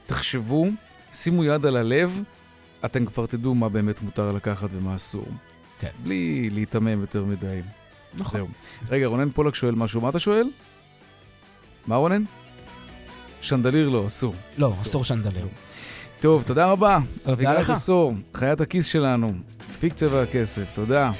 תחשבו, 0.06 0.66
שימו 1.12 1.44
יד 1.44 1.66
על 1.66 1.76
הלב, 1.76 2.22
אתם 2.84 3.06
כבר 3.06 3.26
תדעו 3.26 3.54
מה 3.54 3.68
באמת 3.68 4.02
מותר 4.02 4.32
לקחת 4.32 4.68
ומה 4.72 4.96
אסור. 4.96 5.26
כן. 5.80 5.90
בלי 6.02 6.50
להיתמם 6.50 7.00
יותר 7.00 7.24
מדי. 7.24 7.60
נכון. 8.14 8.40
זהו. 8.40 8.48
רגע, 8.88 9.06
רונן 9.06 9.30
פולק 9.30 9.54
שואל 9.54 9.74
משהו. 9.74 10.00
מה 10.00 10.08
אתה 10.08 10.18
שואל? 10.18 10.48
מה 11.86 11.96
רונן? 11.96 12.24
שנדליר 13.40 13.88
לא, 13.88 14.06
אסור. 14.06 14.34
לא, 14.58 14.72
אסור. 14.72 14.82
אסור 14.82 15.04
שנדלר. 15.04 15.30
אסור. 15.30 15.50
טוב, 16.20 16.42
תודה 16.42 16.66
רבה. 16.66 16.98
תודה 17.22 17.32
אביגל 17.32 17.58
לך. 17.58 17.70
חסור, 17.70 18.14
חיית 18.34 18.60
הכיס 18.60 18.86
שלנו, 18.86 19.32
מפיק 19.70 19.94
צבע 19.94 20.22
הכסף, 20.22 20.72
תודה. 20.72 21.10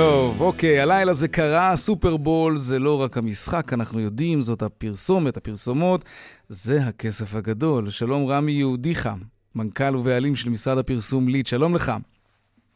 טוב, 0.00 0.42
אוקיי, 0.42 0.80
הלילה 0.80 1.12
זה 1.12 1.28
קרה, 1.28 1.76
סופרבול 1.76 2.52
זה 2.56 2.78
לא 2.78 3.02
רק 3.04 3.16
המשחק, 3.16 3.72
אנחנו 3.72 4.00
יודעים, 4.00 4.40
זאת 4.40 4.62
הפרסומת, 4.62 5.36
הפרסומות, 5.36 6.00
זה 6.48 6.78
הכסף 6.88 7.36
הגדול. 7.36 7.84
שלום 7.90 8.26
רמי 8.30 8.52
יהודיך, 8.52 9.08
מנכ"ל 9.56 9.96
ובעלים 9.96 10.34
של 10.34 10.50
משרד 10.50 10.78
הפרסום 10.78 11.28
ליד, 11.28 11.46
שלום 11.46 11.74
לך. 11.74 11.92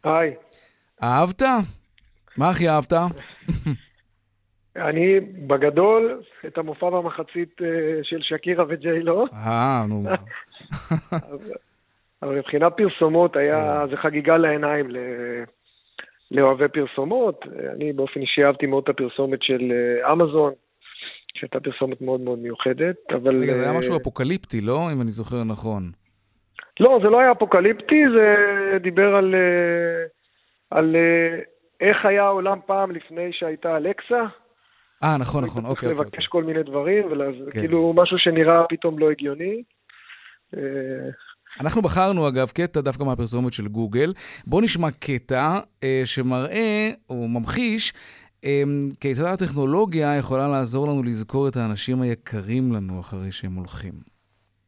היי, 0.05 0.35
אהבת? 1.03 1.43
מה 2.39 2.51
הכי 2.51 2.69
אהבת? 2.69 2.93
אני 4.77 5.21
בגדול 5.47 6.23
את 6.47 6.59
המופע 6.59 6.91
במחצית 6.91 7.63
אה, 7.63 7.69
של 8.03 8.19
שקירה 8.23 8.65
וג'יילו, 8.69 9.27
אה, 9.33 9.85
נו. 9.89 10.05
אבל 12.23 12.39
מבחינת 12.39 12.73
פרסומות 12.77 13.37
היה, 13.37 13.85
זה 13.91 13.97
חגיגה 13.97 14.37
לעיניים 14.37 14.89
לאוהבי 16.35 16.69
פרסומות. 16.69 17.45
אני 17.73 17.93
באופן 17.93 18.21
אישי 18.21 18.45
אהבתי 18.45 18.67
מאוד 18.67 18.83
את 18.83 18.89
הפרסומת 18.89 19.43
של 19.43 19.73
אה, 19.73 20.13
אמזון, 20.13 20.53
שהייתה 21.35 21.61
פרסומת 21.61 22.01
מאוד 22.01 22.21
מאוד 22.21 22.39
מיוחדת, 22.39 22.97
אבל... 23.11 23.43
רגע, 23.43 23.55
זה 23.55 23.63
היה 23.63 23.73
אה, 23.73 23.79
משהו 23.79 23.97
אפוקליפטי, 23.97 24.61
לא? 24.61 24.93
אם 24.93 25.01
אני 25.01 25.11
זוכר 25.11 25.45
נכון. 25.45 25.83
לא, 26.81 26.99
זה 27.03 27.09
לא 27.09 27.21
היה 27.21 27.33
אפוקליפטי, 27.33 28.03
זה 28.17 28.79
דיבר 28.83 29.15
על, 29.15 29.35
אה, 29.35 30.05
על 30.71 30.97
איך 31.81 31.97
היה 32.05 32.25
העולם 32.25 32.59
פעם 32.67 32.91
לפני 32.91 33.33
שהייתה 33.33 33.77
אלקסה. 33.77 34.23
אה, 35.03 35.17
נכון, 35.21 35.45
נכון, 35.45 35.65
אוקיי, 35.65 35.89
צריך 35.89 35.99
אוקיי. 35.99 36.11
לבקש 36.11 36.27
כל 36.27 36.45
מיני 36.45 36.63
דברים, 36.63 37.09
כן. 37.09 37.17
וכאילו 37.47 37.93
משהו 37.97 38.19
שנראה 38.19 38.65
פתאום 38.69 38.99
לא 38.99 39.11
הגיוני. 39.11 39.63
אנחנו 41.61 41.83
בחרנו 41.83 42.29
אגב 42.29 42.51
קטע 42.51 42.81
דווקא 42.81 43.05
מהפרסומת 43.05 43.53
של 43.53 43.69
גוגל. 43.69 44.13
בואו 44.47 44.61
נשמע 44.61 44.91
קטע 44.91 45.59
אה, 45.83 46.03
שמראה 46.05 46.91
או 47.11 47.29
ממחיש 47.29 47.93
אה, 48.45 48.63
כיצד 49.01 49.25
הטכנולוגיה 49.25 50.17
יכולה 50.17 50.49
לעזור 50.49 50.89
לנו 50.89 51.03
לזכור 51.03 51.49
את 51.49 51.57
האנשים 51.57 52.03
היקרים 52.03 52.73
לנו 52.73 53.01
אחרי 53.01 53.33
שהם 53.33 53.55
הולכים. 53.55 53.93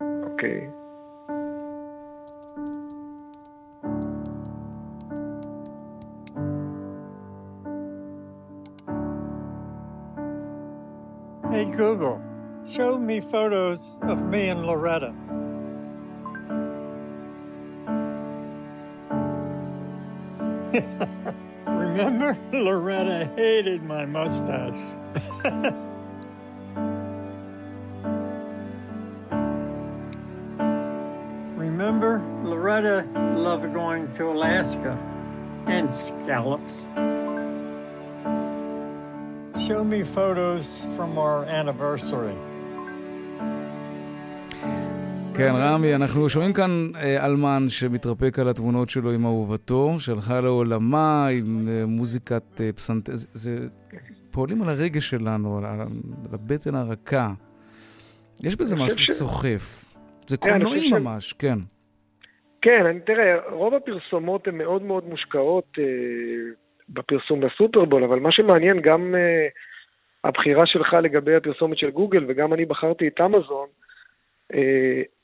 אוקיי. 0.01 0.61
Hey 11.53 11.64
Google, 11.81 12.18
show 12.75 12.99
me 12.99 13.20
photos 13.20 13.81
of 14.03 14.18
me 14.33 14.42
and 14.51 14.62
Loretta. 14.66 15.36
Remember? 21.67 22.37
Loretta 22.53 23.31
hated 23.37 23.83
my 23.83 24.05
mustache. 24.05 24.77
Remember? 31.57 32.23
Loretta 32.43 33.07
loved 33.37 33.73
going 33.73 34.12
to 34.12 34.31
Alaska 34.31 34.99
and 35.67 35.95
scallops. 35.95 36.87
Show 39.67 39.83
me 39.83 40.03
photos 40.03 40.87
from 40.95 41.17
our 41.17 41.45
anniversary. 41.45 42.37
כן, 45.37 45.53
רמי, 45.55 45.94
אנחנו 45.94 46.29
שומעים 46.29 46.53
כאן 46.53 46.70
אה, 46.96 47.27
אלמן 47.27 47.68
שמתרפק 47.68 48.38
על 48.38 48.49
התמונות 48.49 48.90
שלו 48.90 49.12
עם 49.12 49.25
אהובתו, 49.25 49.99
שהלכה 49.99 50.40
לעולמה 50.40 51.27
עם 51.38 51.68
אה, 51.68 51.87
מוזיקת 51.87 52.61
אה, 52.61 52.72
פסנתר. 52.72 53.12
זה, 53.14 53.68
פועלים 54.31 54.62
על 54.62 54.68
הרגש 54.68 55.11
שלנו, 55.11 55.59
על, 55.59 55.64
על 55.64 55.87
הבטן 56.33 56.75
הרכה. 56.75 57.29
יש 58.44 58.57
בזה 58.57 58.77
משהו 58.77 58.99
ש... 58.99 59.11
סוחף. 59.11 59.85
זה 60.27 60.37
כן, 60.37 60.51
קולנועי 60.51 60.90
ממש, 60.90 61.33
כן. 61.33 61.59
כן, 62.62 62.87
אני, 62.87 63.01
תראה, 63.01 63.51
רוב 63.51 63.75
הפרסומות 63.75 64.49
הן 64.49 64.59
מאוד 64.59 64.83
מאוד 64.83 65.05
מושקעות 65.09 65.64
אה, 65.79 65.85
בפרסום 66.88 67.40
בסופרבול, 67.40 68.05
אבל 68.05 68.18
מה 68.18 68.33
שמעניין, 68.33 68.81
גם 68.81 69.14
אה, 69.14 69.46
הבחירה 70.25 70.66
שלך 70.66 70.96
לגבי 71.03 71.37
הפרסומת 71.37 71.79
של 71.79 71.90
גוגל, 71.90 72.25
וגם 72.29 72.53
אני 72.53 72.64
בחרתי 72.64 73.09
את 73.09 73.20
אמזון, 73.20 73.66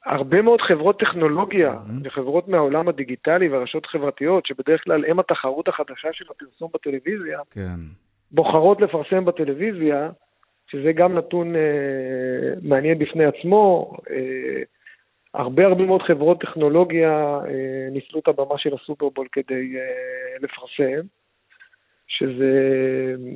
הרבה 0.06 0.42
מאוד 0.42 0.60
חברות 0.60 1.00
טכנולוגיה 1.00 1.74
וחברות 2.04 2.48
מהעולם 2.48 2.88
הדיגיטלי 2.88 3.48
והרשתות 3.48 3.84
החברתיות, 3.84 4.46
שבדרך 4.46 4.84
כלל 4.84 5.04
הם 5.04 5.20
התחרות 5.20 5.68
החדשה 5.68 6.08
של 6.12 6.24
הפרסום 6.30 6.70
בטלוויזיה, 6.74 7.40
כן. 7.50 7.80
בוחרות 8.30 8.80
לפרסם 8.80 9.24
בטלוויזיה, 9.24 10.10
שזה 10.66 10.92
גם 10.92 11.18
נתון 11.18 11.56
אה, 11.56 11.60
מעניין 12.62 12.98
בפני 12.98 13.24
עצמו. 13.24 13.92
אה, 14.10 14.62
הרבה 15.34 15.66
הרבה 15.66 15.84
מאוד 15.86 16.02
חברות 16.02 16.40
טכנולוגיה 16.40 17.40
אה, 17.48 17.88
ניצלו 17.90 18.20
את 18.20 18.28
הבמה 18.28 18.58
של 18.58 18.74
הסופרבול 18.74 19.26
כדי 19.32 19.76
אה, 19.76 20.36
לפרסם, 20.40 21.06
שזה, 22.08 22.52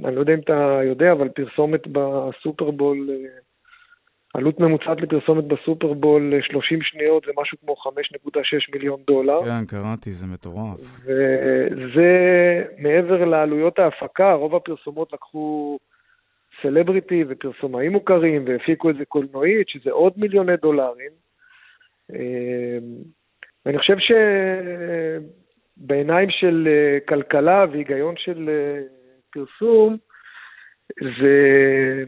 אני 0.05 0.15
לא 0.15 0.21
יודע 0.21 0.35
אם 0.35 0.39
אתה 0.39 0.81
יודע, 0.85 1.13
אבל 1.13 1.29
פרסומת 1.29 1.81
בסופרבול, 1.87 3.11
אה, 3.11 3.39
עלות 4.37 4.61
ממוצעת 4.61 5.01
לפרסומת 5.01 5.45
בסופרבול 5.45 6.35
אה, 6.35 6.39
30 6.43 6.79
שניות 6.83 7.25
זה 7.27 7.33
משהו 7.37 7.59
כמו 7.61 7.75
5.6 7.75 8.41
מיליון 8.73 9.01
דולר. 9.07 9.45
כן, 9.45 9.65
קראתי, 9.69 10.11
זה 10.11 10.27
מטורף. 10.35 10.81
וזה 11.71 12.11
מעבר 12.79 13.25
לעלויות 13.25 13.79
ההפקה, 13.79 14.33
רוב 14.33 14.55
הפרסומות 14.55 15.13
לקחו 15.13 15.79
סלבריטי 16.63 17.25
ופרסומאים 17.29 17.93
מוכרים 17.93 18.45
והפיקו 18.47 18.91
את 18.91 18.97
זה 18.97 19.05
קולנועית, 19.05 19.69
שזה 19.69 19.91
עוד 19.91 20.13
מיליוני 20.17 20.57
דולרים. 20.57 21.11
אה, 22.15 22.79
ואני 23.67 23.79
חושב 23.79 23.97
שבעיניים 25.79 26.31
של 26.31 26.69
אה, 26.71 26.99
כלכלה 27.09 27.65
והיגיון 27.73 28.15
של 28.17 28.49
אה, 28.49 28.83
פרסום, 29.33 29.97
זה 31.01 32.05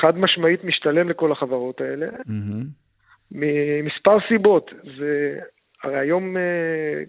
חד 0.00 0.18
משמעית 0.18 0.64
משתלם 0.64 1.08
לכל 1.08 1.32
החברות 1.32 1.80
האלה. 1.80 2.06
מהמם. 2.26 2.64
ממספר 3.32 4.18
סיבות. 4.28 4.70
זה, 4.98 5.38
הרי 5.84 5.98
היום 5.98 6.36
אה, 6.36 7.02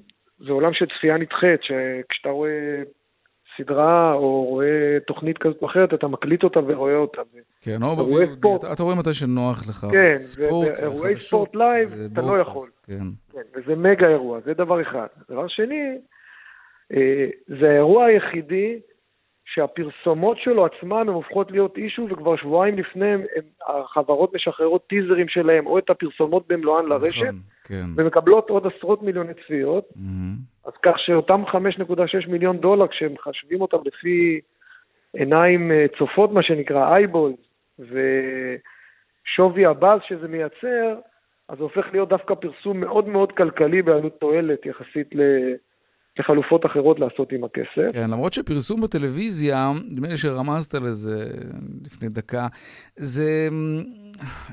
זה 0.45 0.51
עולם 0.51 0.73
של 0.73 0.85
צפייה 0.97 1.17
נדחית, 1.17 1.61
שכשאתה 1.63 2.29
רואה 2.29 2.83
סדרה 3.57 4.13
או 4.13 4.43
רואה 4.43 4.97
תוכנית 5.07 5.37
כזאת 5.37 5.57
או 5.61 5.67
אחרת, 5.67 5.93
אתה 5.93 6.07
מקליט 6.07 6.43
אותה 6.43 6.59
ורואה 6.67 6.95
אותה. 6.95 7.21
כן, 7.61 7.83
או 7.83 7.93
אתה 7.93 8.01
רואה 8.01 8.25
ספורט. 8.35 8.63
אתה, 8.73 8.83
רואה 8.83 8.95
מתי 8.95 9.13
שנוח 9.13 9.69
לך. 9.69 9.85
כן, 9.91 10.13
ספורט 10.13 10.67
ואירועי 10.77 11.11
וחדשות, 11.11 11.27
ספורט 11.27 11.55
live, 11.55 11.89
זה 11.89 12.07
אתה 12.13 12.21
לא 12.21 12.41
יכול. 12.41 12.67
כן. 12.83 13.05
כן, 13.33 13.41
וזה 13.55 13.75
מגה 13.75 14.07
אירוע, 14.07 14.39
זה 14.45 14.53
דבר 14.53 14.81
אחד. 14.81 15.07
דבר 15.29 15.47
שני, 15.47 15.97
אה, 16.93 17.27
זה 17.59 17.69
האירוע 17.69 18.05
היחידי 18.05 18.79
שהפרסומות 19.53 20.37
שלו 20.37 20.65
עצמן 20.65 21.01
הן 21.01 21.07
הופכות 21.07 21.51
להיות 21.51 21.77
אישו, 21.77 22.07
וכבר 22.09 22.35
שבועיים 22.35 22.77
לפני 22.77 23.07
הם, 23.07 23.21
הם, 23.35 23.43
החברות 23.67 24.35
משחררות 24.35 24.87
טיזרים 24.87 25.27
שלהם, 25.27 25.67
או 25.67 25.77
את 25.77 25.89
הפרסומות 25.89 26.47
במלואן 26.47 26.85
לרשת, 26.85 27.21
נכון, 27.21 27.39
כן. 27.63 27.85
ומקבלות 27.95 28.49
עוד 28.49 28.67
עשרות 28.67 29.03
מיליוני 29.03 29.33
צפיות. 29.33 29.87
מהמם. 29.95 30.35
אז 30.65 30.73
כך 30.83 30.93
שאותם 30.97 31.43
5.6 31.47 32.29
מיליון 32.29 32.57
דולר, 32.57 32.87
כשהם 32.87 33.13
מחשבים 33.13 33.61
אותם 33.61 33.77
לפי 33.85 34.39
עיניים 35.13 35.71
אה, 35.71 35.85
צופות, 35.97 36.31
מה 36.31 36.43
שנקרא 36.43 36.93
אייבול, 36.93 37.33
ושווי 37.79 39.65
הבאז 39.65 39.99
שזה 40.07 40.27
מייצר, 40.27 40.95
אז 41.49 41.57
זה 41.57 41.63
הופך 41.63 41.85
להיות 41.91 42.09
דווקא 42.09 42.35
פרסום 42.35 42.79
מאוד 42.79 43.07
מאוד 43.07 43.31
כלכלי 43.31 43.81
בעלות 43.81 44.19
תועלת 44.19 44.65
יחסית 44.65 45.15
ל- 45.15 45.53
לחלופות 46.19 46.65
אחרות 46.65 46.99
לעשות 46.99 47.31
עם 47.31 47.43
הכסף. 47.43 47.93
כן, 47.93 48.09
למרות 48.09 48.33
שפרסום 48.33 48.81
בטלוויזיה, 48.81 49.71
נדמה 49.91 50.07
לי 50.07 50.17
שרמזת 50.17 50.75
לזה 50.75 51.31
לפני 51.85 52.09
דקה, 52.09 52.47
זה, 52.95 53.49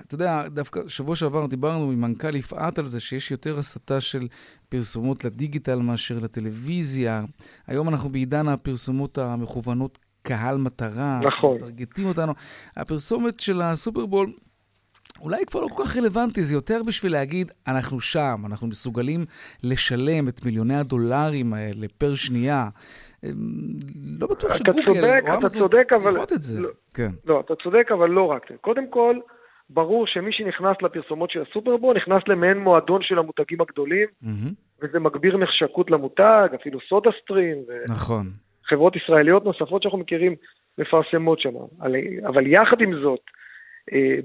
אתה 0.07 0.15
יודע, 0.15 0.49
דווקא 0.49 0.81
שבוע 0.89 1.17
שעבר 1.17 1.47
דיברנו 1.47 1.91
עם 1.91 2.01
מנכ"ל 2.01 2.35
יפעת 2.37 2.79
על 2.79 2.87
זה 2.87 3.01
שיש 3.01 3.31
יותר 3.31 3.59
הסתה 3.59 4.01
של 4.01 4.29
פרסומות 4.69 5.25
לדיגיטל 5.25 5.79
מאשר 5.79 6.19
לטלוויזיה. 6.19 7.21
היום 7.67 7.89
אנחנו 7.89 8.11
בעידן 8.11 8.49
הפרסומות 8.49 9.19
המכוונות 9.19 9.99
קהל 10.23 10.57
מטרה. 10.57 11.21
נכון. 11.23 11.57
מטרגטים 11.57 12.07
אותנו. 12.07 12.33
הפרסומת 12.77 13.41
של 13.41 13.61
הסופרבול... 13.63 14.33
אולי 15.21 15.47
כבר 15.47 15.61
לא 15.61 15.67
כל 15.77 15.83
כך 15.85 15.97
רלוונטי, 15.97 16.43
זה 16.43 16.55
יותר 16.55 16.81
בשביל 16.87 17.13
להגיד, 17.13 17.53
אנחנו 17.69 18.01
שם, 18.01 18.37
אנחנו 18.47 18.67
מסוגלים 18.67 19.25
לשלם 19.65 20.29
את 20.29 20.45
מיליוני 20.45 20.75
הדולרים 20.75 21.55
האלה 21.55 21.87
פר 21.99 22.15
שנייה. 22.15 22.69
אמ, 23.25 23.31
לא 24.21 24.27
בטוח 24.27 24.51
אתה 24.51 24.55
שגוגל 24.55 24.83
צודק, 24.87 25.21
או 25.23 25.29
אתה 25.29 25.37
אמזון 25.37 25.69
צודק, 25.69 25.93
אבל- 25.93 26.11
צריכות 26.11 26.33
את 26.33 26.43
זה. 26.43 26.61
לא. 26.61 26.69
כן. 26.95 27.09
לא, 27.25 27.41
אתה 27.41 27.55
צודק, 27.63 27.89
אבל 27.93 28.11
לא 28.11 28.23
רק. 28.31 28.47
קודם 28.61 28.91
כל, 28.91 29.17
ברור 29.71 30.07
שמי 30.07 30.33
שנכנס 30.33 30.77
לפרסומות 30.83 31.31
של 31.31 31.43
הסופרבול 31.51 31.97
נכנס 31.97 32.23
למעין 32.27 32.59
מועדון 32.59 33.03
של 33.03 33.19
המותגים 33.19 33.61
הגדולים, 33.61 34.07
מהמם. 34.23 34.53
וזה 34.83 34.99
מגביר 35.01 35.37
נחשקות 35.37 35.91
למותג, 35.91 36.49
אפילו 36.61 36.79
סודה 36.89 37.11
סטרים, 37.23 37.57
ו... 37.69 37.73
נכון. 37.93 38.31
חברות 38.69 38.97
ישראליות 38.97 39.45
נוספות 39.45 39.83
שאנחנו 39.83 39.99
מכירים 39.99 40.35
מפרסמות 40.79 41.41
שם. 41.41 41.51
אבל, 42.27 42.47
יחד 42.47 42.81
עם 42.81 42.93
זאת, 43.03 43.21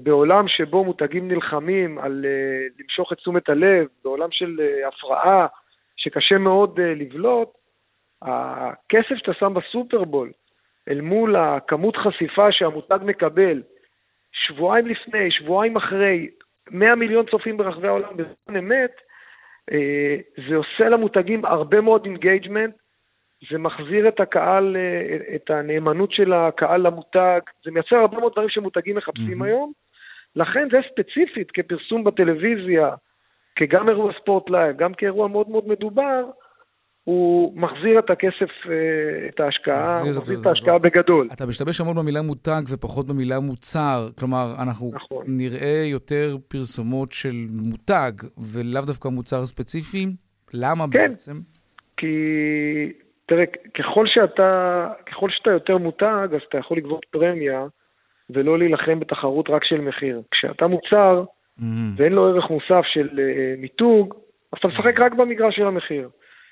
בעולם 0.02 0.48
שבו 0.48 0.84
מותגים 0.84 1.28
נלחמים 1.28 1.98
על 1.98 2.24
אה, 2.28 2.66
למשוך 2.78 3.12
את 3.12 3.18
תשומת 3.18 3.48
הלב, 3.48 3.86
בעולם 4.04 4.28
של 4.30 4.60
אה, 4.60 4.88
הפרעה 4.88 5.46
שקשה 5.96 6.38
מאוד 6.38 6.80
אה, 6.80 6.94
לבלוט, 6.94 7.48
הכסף 8.22 9.14
שאתה 9.16 9.32
שם 9.34 9.54
בסופרבול 9.54 10.32
אל 10.88 11.00
מול 11.00 11.36
הכמות 11.36 11.96
חשיפה 11.96 12.52
שהמותג 12.52 12.98
מקבל 13.04 13.62
שבועיים 14.32 14.86
לפני, 14.86 15.30
שבועיים 15.30 15.76
אחרי, 15.76 16.28
100 16.70 16.94
מיליון 16.94 17.26
צופים 17.30 17.56
ברחבי 17.56 17.88
העולם 17.88 18.16
בזמן 18.16 18.56
אמת, 18.58 18.92
אה, 19.72 20.16
זה 20.48 20.56
עושה 20.56 20.88
למותגים 20.88 21.44
הרבה 21.44 21.80
מאוד 21.80 22.04
engagement, 22.04 22.74
זה 23.50 23.58
מחזיר 23.58 24.08
את 24.08 24.20
הקהל, 24.20 24.76
אה, 24.76 25.34
את 25.34 25.50
הנאמנות 25.50 26.12
של 26.12 26.32
הקהל 26.32 26.80
למותג, 26.86 27.40
זה 27.64 27.70
מייצר 27.70 27.96
הרבה 27.96 28.18
מאוד 28.18 28.32
דברים 28.32 28.48
שמותגים 28.48 28.96
מחפשים 28.96 29.38
מהמם. 29.38 29.42
היום. 29.42 29.72
לכן 30.36 30.68
זה 30.72 30.78
ספציפית 30.92 31.50
כפרסום 31.50 32.04
בטלוויזיה, 32.04 32.90
כגם 33.56 33.88
אירוע 33.88 34.12
ספורט 34.20 34.50
live, 34.50 34.76
גם 34.76 34.94
כאירוע 34.94 35.28
מאוד 35.28 35.50
מאוד 35.50 35.68
מדובר, 35.68 36.24
הוא 37.04 37.52
מחזיר 37.56 37.98
את 37.98 38.10
הכסף, 38.10 38.50
אה, 38.70 39.28
את 39.28 39.40
ההשקעה, 39.40 39.96
מחזיר 39.98 40.12
את 40.12 40.18
מחזיר 40.18 40.24
זה, 40.24 40.34
את 40.34 40.38
זה 40.38 40.48
ההשקעה 40.48 40.78
דבר. 40.78 40.88
בגדול. 40.88 41.28
אתה 41.32 41.46
משתמש 41.46 41.80
המון 41.80 41.96
במילה 41.96 42.22
מותג 42.22 42.62
ופחות 42.68 43.06
במילה 43.06 43.40
מוצר. 43.40 44.08
כלומר, 44.18 44.54
אנחנו 44.62 44.90
נכון. 44.94 45.24
נראה 45.28 45.84
יותר 45.86 46.36
פרסומות 46.48 47.12
של 47.12 47.46
מותג 47.50 48.12
ולאו 48.52 48.82
דווקא 48.86 49.08
מוצר 49.08 49.46
ספציפי. 49.46 50.06
למה 50.54 50.84
כן. 50.92 51.08
בעצם? 51.10 51.40
כי, 51.96 52.06
תראה, 53.26 53.44
ככל 53.74 54.06
שאתה, 54.06 54.88
ככל 55.06 55.30
שאתה 55.30 55.50
יותר 55.50 55.78
מותג, 55.78 56.28
אז 56.34 56.40
אתה 56.48 56.58
יכול 56.58 56.76
לגבות 56.76 57.06
פרמיה 57.10 57.66
ולא 58.30 58.58
להילחם 58.58 59.00
בתחרות 59.00 59.50
רק 59.50 59.64
של 59.64 59.80
מחיר. 59.80 60.22
כשאתה 60.30 60.66
מוצר, 60.66 61.24
ואין 61.96 62.12
לו 62.12 62.28
ערך 62.28 62.50
מוסף 62.50 62.82
של 62.84 63.08
אה, 63.18 63.54
מיתוג, 63.58 64.14
אז 64.52 64.58
אתה 64.58 64.68
משחק 64.68 65.00
רק 65.00 65.12
במגרש 65.12 65.56
של 65.56 65.66
המחיר. 65.66 66.08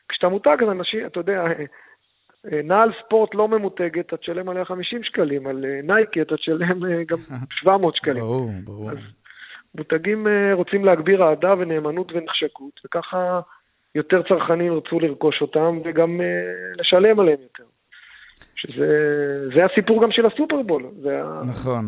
כשאתה 0.09 0.29
מותג, 0.29 0.57
אז 0.63 0.69
אנשים, 0.69 1.07
אתה 1.07 1.21
יודע, 1.21 1.45
אה, 1.47 1.65
אה, 2.53 2.61
נעל 2.65 2.93
ספורט 3.05 3.35
לא 3.35 3.49
ממותגת, 3.49 4.07
אתה 4.07 4.17
תשלם 4.17 4.49
עליה 4.49 4.65
50 4.65 5.05
שקלים, 5.05 5.47
על 5.47 5.65
נייקי 5.83 6.23
אתה 6.23 6.37
תשלם 6.37 6.81
גם 7.07 7.19
700 7.61 7.97
שקלים. 7.97 8.23
ברור, 8.23 8.51
ברור. 8.65 8.91
אז 8.91 8.99
מותגים 9.75 10.27
רוצים 10.53 10.85
להגביר 10.85 11.23
אהדה 11.25 11.55
ונאמנות 11.59 12.13
ונחשקות, 12.13 12.81
וככה 12.85 13.41
יותר 13.95 14.23
צרכנים 14.29 14.67
ירצו 14.73 15.01
לרכוש 15.01 15.43
אותם 15.43 15.79
וגם 15.85 16.21
אה, 16.21 16.27
לשלם 16.79 17.21
עליהם 17.21 17.39
יותר. 17.43 17.65
שזה 18.57 18.87
זה 19.55 19.65
הסיפור 19.65 20.03
גם 20.03 20.09
של 20.13 20.27
הסופרבול, 20.27 20.87
זה 21.03 21.23
ה- 21.23 21.41
נכון, 21.51 21.85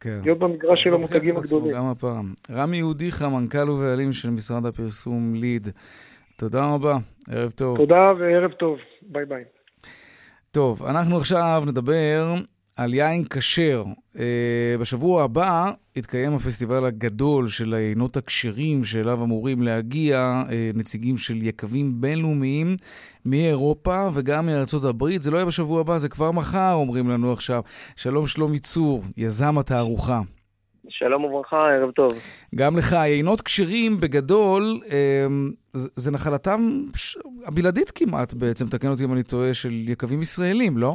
כן. 0.00 0.18
להיות 0.24 0.38
במגרש 0.38 0.84
של 0.84 0.94
המותגים 0.94 1.36
הגדולים. 1.36 1.72
גם 1.74 1.86
הפעם. 1.86 2.34
רמי 2.50 2.76
יהודיך, 2.76 3.22
מנכ"ל 3.22 3.70
ובעלים 3.70 4.12
של 4.12 4.30
משרד 4.30 4.66
הפרסום 4.66 5.34
ליד. 5.34 5.68
תודה 6.36 6.74
רבה, 6.74 6.96
ערב 7.30 7.50
טוב. 7.50 7.76
תודה 7.76 8.12
וערב 8.18 8.50
טוב, 8.52 8.78
ביי 9.02 9.24
ביי. 9.26 9.44
טוב, 10.50 10.82
אנחנו 10.86 11.16
עכשיו 11.16 11.62
נדבר 11.66 12.34
על 12.76 12.94
יין 12.94 13.24
כשר. 13.30 13.84
Uh, 14.12 14.16
בשבוע 14.80 15.22
הבא 15.22 15.70
יתקיים 15.96 16.34
הפסטיבל 16.34 16.84
הגדול 16.84 17.48
של 17.48 17.74
היינות 17.74 18.16
הכשרים, 18.16 18.84
שאליו 18.84 19.22
אמורים 19.22 19.62
להגיע 19.62 20.42
uh, 20.46 20.50
נציגים 20.78 21.16
של 21.16 21.42
יקבים 21.42 22.00
בינלאומיים 22.00 22.76
מאירופה 23.26 24.08
וגם 24.14 24.46
מארצות 24.46 24.84
הברית. 24.84 25.22
זה 25.22 25.30
לא 25.30 25.36
יהיה 25.36 25.46
בשבוע 25.46 25.80
הבא, 25.80 25.98
זה 25.98 26.08
כבר 26.08 26.32
מחר, 26.32 26.72
אומרים 26.74 27.08
לנו 27.08 27.32
עכשיו. 27.32 27.62
שלום 27.96 28.26
שלומי 28.26 28.58
צור, 28.58 29.02
יזם 29.16 29.58
התערוכה. 29.58 30.20
שלום 30.88 31.24
וברכה, 31.24 31.56
ערב 31.56 31.90
טוב. 31.90 32.10
גם 32.54 32.76
לך, 32.76 32.92
יינות 32.92 33.42
כשרים 33.42 34.00
בגדול, 34.00 34.80
אה, 34.90 35.26
זה 35.72 35.88
זה 35.94 36.10
נחלתם 36.10 36.82
הבלעדית 37.46 37.90
כמעט 37.90 38.34
בעצם, 38.34 38.66
תקן 38.66 38.88
אותי 38.88 39.04
אם 39.04 39.12
אני 39.12 39.22
טועה, 39.22 39.54
של 39.54 39.88
יקבים 39.88 40.22
ישראלים, 40.22 40.78
לא? 40.78 40.94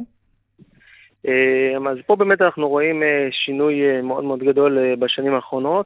אה, 1.28 1.92
אז 1.92 1.98
פה 2.06 2.16
באמת 2.16 2.42
אנחנו 2.42 2.70
רואים 2.70 3.04
אה, 3.04 3.28
שינוי 3.32 3.82
אה, 3.90 4.02
מאוד 4.02 4.24
מאוד 4.24 4.40
גדול 4.40 4.96
בשנים 4.96 5.34
האחרונות. 5.34 5.86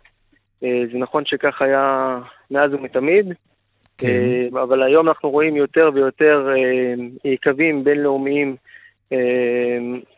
זה 0.62 0.98
נכון 0.98 1.26
שכך 1.26 1.62
היה 1.62 2.18
מאז 2.52 2.74
ומתמיד, 2.74 3.34
כן. 3.98 4.08
אבל 4.52 4.84
היום 4.84 5.08
אנחנו 5.08 5.30
רואים 5.30 5.56
יותר 5.56 5.90
ויותר 5.94 6.48
יקבים 7.26 7.84
בינלאומיים 7.84 8.56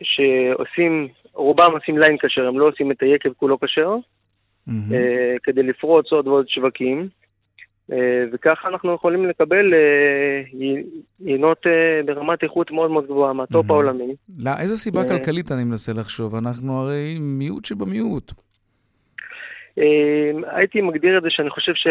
שעושים, 0.02 1.08
רובם 1.32 1.72
עושים 1.72 1.98
ליין 1.98 2.16
כשר, 2.20 2.46
הם 2.48 2.58
לא 2.58 2.68
עושים 2.68 2.90
את 2.90 3.02
היקב 3.02 3.32
כולו 3.32 3.60
כשר. 3.60 3.96
אה, 4.68 5.36
כדי 5.42 5.62
לפרוץ 5.62 6.12
עוד 6.12 6.26
ועוד 6.26 6.48
שווקים. 6.48 7.08
אה, 7.92 8.24
וככה 8.32 8.68
אנחנו 8.68 8.94
יכולים 8.94 9.28
לקבל 9.28 9.74
אה, 9.74 10.42
יינות 11.20 11.66
אה, 11.66 12.00
ברמת 12.06 12.42
איכות 12.42 12.70
מאוד 12.70 12.90
מאוד 12.90 13.04
גבוהה, 13.04 13.32
מהטופ 13.32 13.66
מהמם. 13.66 13.70
העולמי. 13.70 14.14
לא, 14.44 14.50
איזו 14.60 14.76
סיבה. 14.76 15.08
כלכלית 15.08 15.52
אני 15.52 15.64
מנסה 15.64 15.92
לחשוב? 15.92 16.34
אנחנו 16.34 16.80
הרי 16.80 17.16
מיעוט 17.20 17.64
שבמיעוט. 17.64 18.32
הייתי 20.46 20.80
מגדיר 20.80 21.18
את 21.18 21.22
זה 21.22 21.28
שאני 21.30 21.50
חושב 21.50 21.72
ש... 21.74 21.86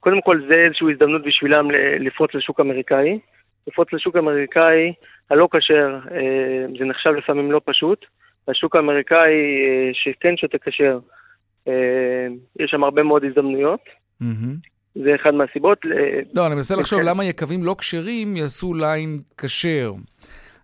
קודם 0.00 0.20
כל 0.20 0.40
זה 0.52 0.58
איזושהי 0.58 0.92
הזדמנות 0.92 1.22
בשבילם 1.26 1.70
לפרוץ 2.00 2.34
לשוק 2.34 2.60
אמריקאי. 2.60 3.18
לפרוץ 3.66 3.92
לשוק 3.92 4.16
אמריקאי 4.16 4.92
הלא 5.30 5.48
כשר, 5.50 5.98
זה 6.78 6.84
נחשב 6.84 7.10
לפעמים 7.10 7.52
לא 7.52 7.60
פשוט. 7.64 8.04
השוק 8.48 8.76
האמריקאי 8.76 9.32
שכן 9.92 10.36
שותה 10.36 10.58
כשר, 10.58 10.98
יש 12.60 12.70
שם 12.70 12.84
הרבה 12.84 13.02
מאוד 13.02 13.24
הזדמנויות. 13.24 13.80
זה 14.94 15.14
אחד 15.22 15.30
מהסיבות. 15.30 15.78
לא, 16.34 16.46
אני 16.46 16.54
מנסה 16.54 16.76
לחשוב 16.76 17.00
כן. 17.00 17.06
למה 17.06 17.24
יקבים 17.24 17.64
לא 17.64 17.76
כשרים 17.78 18.36
יעשו 18.36 18.74
ליין 18.74 19.20
כשר. 19.38 19.92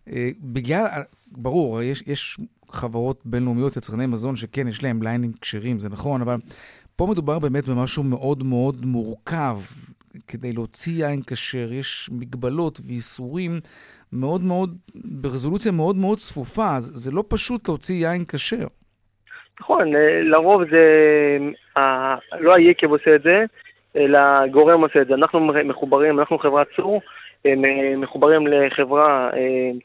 אה, 0.09 0.31
בגלל, 0.41 0.87
ברור, 1.33 1.83
יש, 1.83 2.03
יש 2.07 2.39
חברות 2.69 3.21
בינלאומיות, 3.25 3.77
יצרני 3.77 4.07
מזון, 4.07 4.37
שכן, 4.37 4.69
יש 4.69 4.83
להם 4.83 5.03
ליינים 5.03 5.33
כשרים, 5.41 5.79
זה 5.79 5.89
נכון, 5.89 6.21
אבל 6.21 6.37
פה 6.97 7.07
מדובר 7.11 7.39
באמת 7.39 7.69
במשהו 7.69 8.03
מאוד 8.03 8.43
מאוד 8.43 8.87
מורכב. 8.87 9.59
כדי 10.27 10.53
להוציא 10.53 11.07
יין 11.07 11.23
כשר, 11.27 11.73
יש 11.73 12.11
מגבלות 12.13 12.81
ואיסורים 12.87 13.61
מאוד 14.13 14.45
מאוד, 14.45 14.77
ברזולוציה 14.95 15.73
מאוד 15.73 15.97
מאוד 15.97 16.19
צפופה. 16.19 16.81
זה 16.81 17.11
לא 17.11 17.25
פשוט 17.29 17.69
להוציא 17.69 18.09
יין 18.09 18.25
כשר. 18.25 18.67
נכון, 19.61 19.97
אה, 19.97 20.23
לרוב 20.23 20.63
זה, 20.71 20.87
אה, 21.77 22.17
לא 22.41 22.55
היקב 22.55 22.91
עושה 22.91 23.11
את 23.15 23.23
זה, 23.23 23.45
אלא 23.97 24.21
גורם 24.51 24.83
עושה 24.83 25.01
את 25.03 25.07
זה. 25.07 25.15
אנחנו 25.15 25.41
מחוברים, 25.41 26.19
אנחנו 26.19 26.39
חברת 26.39 26.67
צור, 26.77 27.01
אה, 27.47 27.53
מחוברים 27.97 28.47
לחברה, 28.47 29.31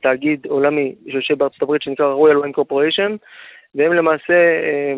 תאגיד 0.01 0.45
עולמי 0.45 0.95
שיושב 1.09 1.37
בארצות 1.37 1.61
הברית 1.61 1.81
שנקרא 1.81 2.15
Royal 2.15 2.45
Wine 2.45 2.59
Corporation, 2.59 3.11
והם 3.75 3.93
למעשה 3.93 4.33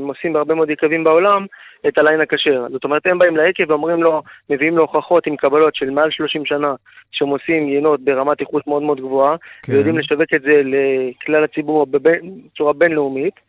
עושים 0.07 0.34
בהרבה 0.34 0.55
מאוד 0.55 0.70
יקבים 0.70 1.03
בעולם 1.03 1.45
את 1.88 1.97
הליין 1.97 2.22
הכשר. 2.22 2.67
זאת 2.72 2.84
אומרת, 2.84 3.05
הם 3.05 3.20
באים 3.20 3.38
ליקב 3.38 3.70
ואומרים 3.70 4.03
לו, 4.03 4.22
מביאים 4.49 4.78
לו 4.78 4.82
הוכחות 4.82 5.28
עם 5.28 5.36
קבלות 5.36 5.76
של 5.76 5.89
מעל 5.89 6.11
30 6.11 6.45
שנה, 6.45 6.74
שהם 7.11 7.28
עושים 7.28 7.70
יינות 7.70 8.01
ברמת 8.01 8.41
איכות 8.41 8.67
מאוד 8.67 8.84
מאוד 8.84 8.99
גבוהה, 8.99 9.36
כן. 9.63 9.74
ויודעים 9.74 9.97
לשווק 9.97 10.34
את 10.36 10.41
זה 10.41 10.61
לכלל 10.63 11.43
הציבור 11.43 11.86
בצורה 11.91 12.74
בינלאומית. 12.74 13.49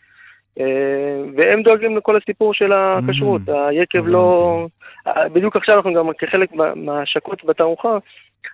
אה, 0.61 0.64
והם 1.36 1.62
דואגים 1.62 1.96
לכל 1.96 2.16
הסיפור 2.16 2.55
של 2.55 2.72
הכשרות. 2.72 3.42
היקב 3.46 4.07
לא... 4.07 4.66
אה, 5.07 5.28
בדיוק 5.28 5.57
עכשיו 5.57 5.76
אנחנו 5.76 5.94
גם 5.94 6.11
כחלק 6.18 6.53
מה- 6.53 6.74
מההשקות 6.74 7.44
בתערוכה, 7.44 7.98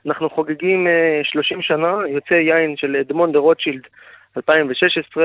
אנחנו 0.07 0.31
חוגגים 0.31 0.87
אה, 0.87 1.21
30 1.25 1.63
שנה, 1.63 1.95
יוצא 2.09 2.35
יין 2.35 2.77
של 2.77 2.97
אדמונד 2.97 3.33
דה 3.33 3.39
רוטשילד 3.39 3.83
2016, 4.37 5.25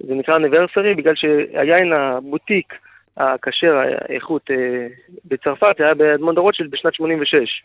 זה 0.00 0.14
נקרא 0.14 0.36
אניברסרי, 0.36 0.94
בגלל 0.94 1.14
שהיין 1.14 1.92
הבוטיק 1.92 2.74
הכשר, 3.16 3.76
האיכות 4.08 4.50
אה, 4.50 4.86
בצרפת, 5.24 5.80
היה 5.80 5.94
באדמונד 5.94 6.36
דה 6.36 6.40
רוטשילד 6.40 6.70
בשנת 6.70 6.94
86. 6.94 7.62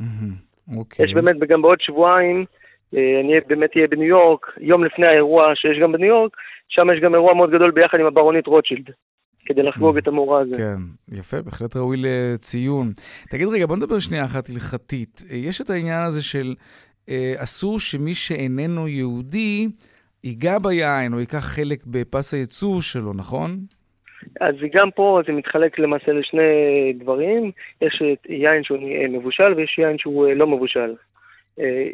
מהמם. 0.00 0.34
אוקיי. 0.78 1.04
יש 1.04 1.14
באמת 1.14 1.38
גם 1.38 1.62
בעוד 1.62 1.80
שבועיים, 1.80 2.36
אה, 2.38 2.59
אני 2.94 3.32
באמת 3.46 3.70
אהיה 3.76 3.88
בניו 3.88 4.06
יורק, 4.06 4.46
יום 4.60 4.84
לפני 4.84 5.06
האירוע 5.06 5.44
שיש 5.54 5.78
גם 5.82 5.92
בניו 5.92 6.08
יורק, 6.08 6.36
שם 6.68 6.86
יש 6.94 7.00
גם 7.00 7.14
אירוע 7.14 7.34
מאוד 7.34 7.50
גדול 7.50 7.70
ביחד 7.70 8.00
עם 8.00 8.06
הברונית 8.06 8.46
רוטשילד, 8.46 8.90
כדי 9.46 9.62
לחגוג 9.62 9.96
את 9.96 10.08
המאורע 10.08 10.40
הזה. 10.40 10.56
כן, 10.56 11.16
יפה, 11.18 11.42
בהחלט 11.42 11.76
ראוי 11.76 11.96
לציון. 11.98 12.86
תגיד 13.30 13.48
רגע, 13.52 13.66
בוא 13.66 13.76
נדבר 13.76 13.98
שנייה 13.98 14.24
אחת 14.24 14.48
הלכתית. 14.48 15.22
אה, 15.30 15.36
יש 15.36 15.60
את 15.60 15.70
העניין 15.70 16.02
הזה 16.08 16.22
של 16.22 16.54
אה, 17.08 17.34
אסור 17.36 17.78
שמי 17.78 18.14
שאיננו 18.14 18.88
יהודי 18.88 19.68
ייגע 20.24 20.58
ביין 20.58 21.12
או 21.12 21.20
ייקח 21.20 21.44
חלק 21.56 21.86
בפס 21.86 22.34
הייצור 22.34 22.82
שלו, 22.82 23.12
נכון? 23.14 23.50
אז 24.40 24.54
גם 24.74 24.90
פה 24.90 25.20
זה 25.26 25.32
מתחלק 25.32 25.78
למעשה 25.78 26.12
לשני 26.12 26.92
דברים, 26.98 27.50
יש 27.82 28.02
יין 28.28 28.64
שהוא 28.64 28.78
אה, 28.78 29.08
מבושל 29.08 29.54
ויש 29.56 29.78
יין 29.78 29.98
שהוא 29.98 30.28
אה, 30.28 30.34
לא 30.34 30.46
מבושל. 30.46 30.94
אה, 31.58 31.86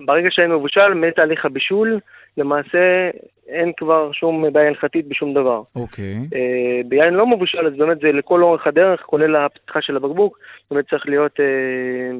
ברגע 0.00 0.28
שהיין 0.30 0.52
מבושל, 0.52 0.94
מתהליך 0.94 1.44
הבישול, 1.44 2.00
למעשה 2.36 3.10
אין 3.48 3.72
כבר 3.76 4.12
שום 4.12 4.52
בעיה 4.52 4.68
הלכתית 4.68 5.08
בשום 5.08 5.34
דבר. 5.34 5.62
אוקיי. 5.76 6.14
אה, 6.34 6.80
ביין 6.88 7.14
לא 7.14 7.26
מבושל, 7.26 7.66
אז 7.66 7.72
באמת 7.76 7.98
זה 8.00 8.12
לכל 8.12 8.42
אורך 8.42 8.66
הדרך, 8.66 9.00
כולל 9.00 9.36
הפתיחה 9.36 9.82
של 9.82 9.96
הבקבוק, 9.96 10.38
באמת 10.70 10.90
צריך 10.90 11.06
להיות 11.06 11.40
אה, 11.40 12.16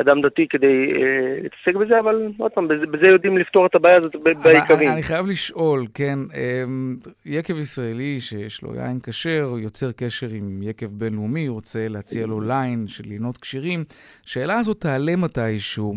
אדם 0.00 0.22
דתי 0.22 0.46
כדי 0.50 0.66
אה, 0.66 1.42
להתעסק 1.42 1.74
בזה, 1.80 2.00
אבל 2.00 2.32
עוד 2.38 2.50
פעם, 2.54 2.68
בזה, 2.68 2.86
בזה 2.86 3.08
יודעים 3.08 3.38
לפתור 3.38 3.66
את 3.66 3.74
הבעיה 3.74 3.96
הזאת 3.96 4.16
ב- 4.16 4.28
אבל 4.28 4.52
ביקבים. 4.52 4.88
אני, 4.88 4.92
אני 4.92 5.02
חייב 5.02 5.26
לשאול, 5.26 5.86
כן, 5.94 6.18
אמ, 6.34 6.96
יקב 7.26 7.58
ישראלי 7.58 8.20
שיש 8.20 8.62
לו 8.62 8.74
יין 8.74 8.98
כשר, 9.02 9.42
הוא 9.50 9.58
יוצר 9.58 9.92
קשר 9.92 10.26
עם 10.34 10.60
יקב 10.62 10.86
בינלאומי, 10.86 11.48
רוצה 11.48 11.88
להציע 11.88 12.26
לו 12.26 12.40
ליין 12.40 12.88
של 12.88 13.12
יינות 13.12 13.38
כשירים. 13.38 13.84
השאלה 14.24 14.58
הזאת 14.58 14.80
תעלה 14.80 15.16
מתישהו. 15.16 15.96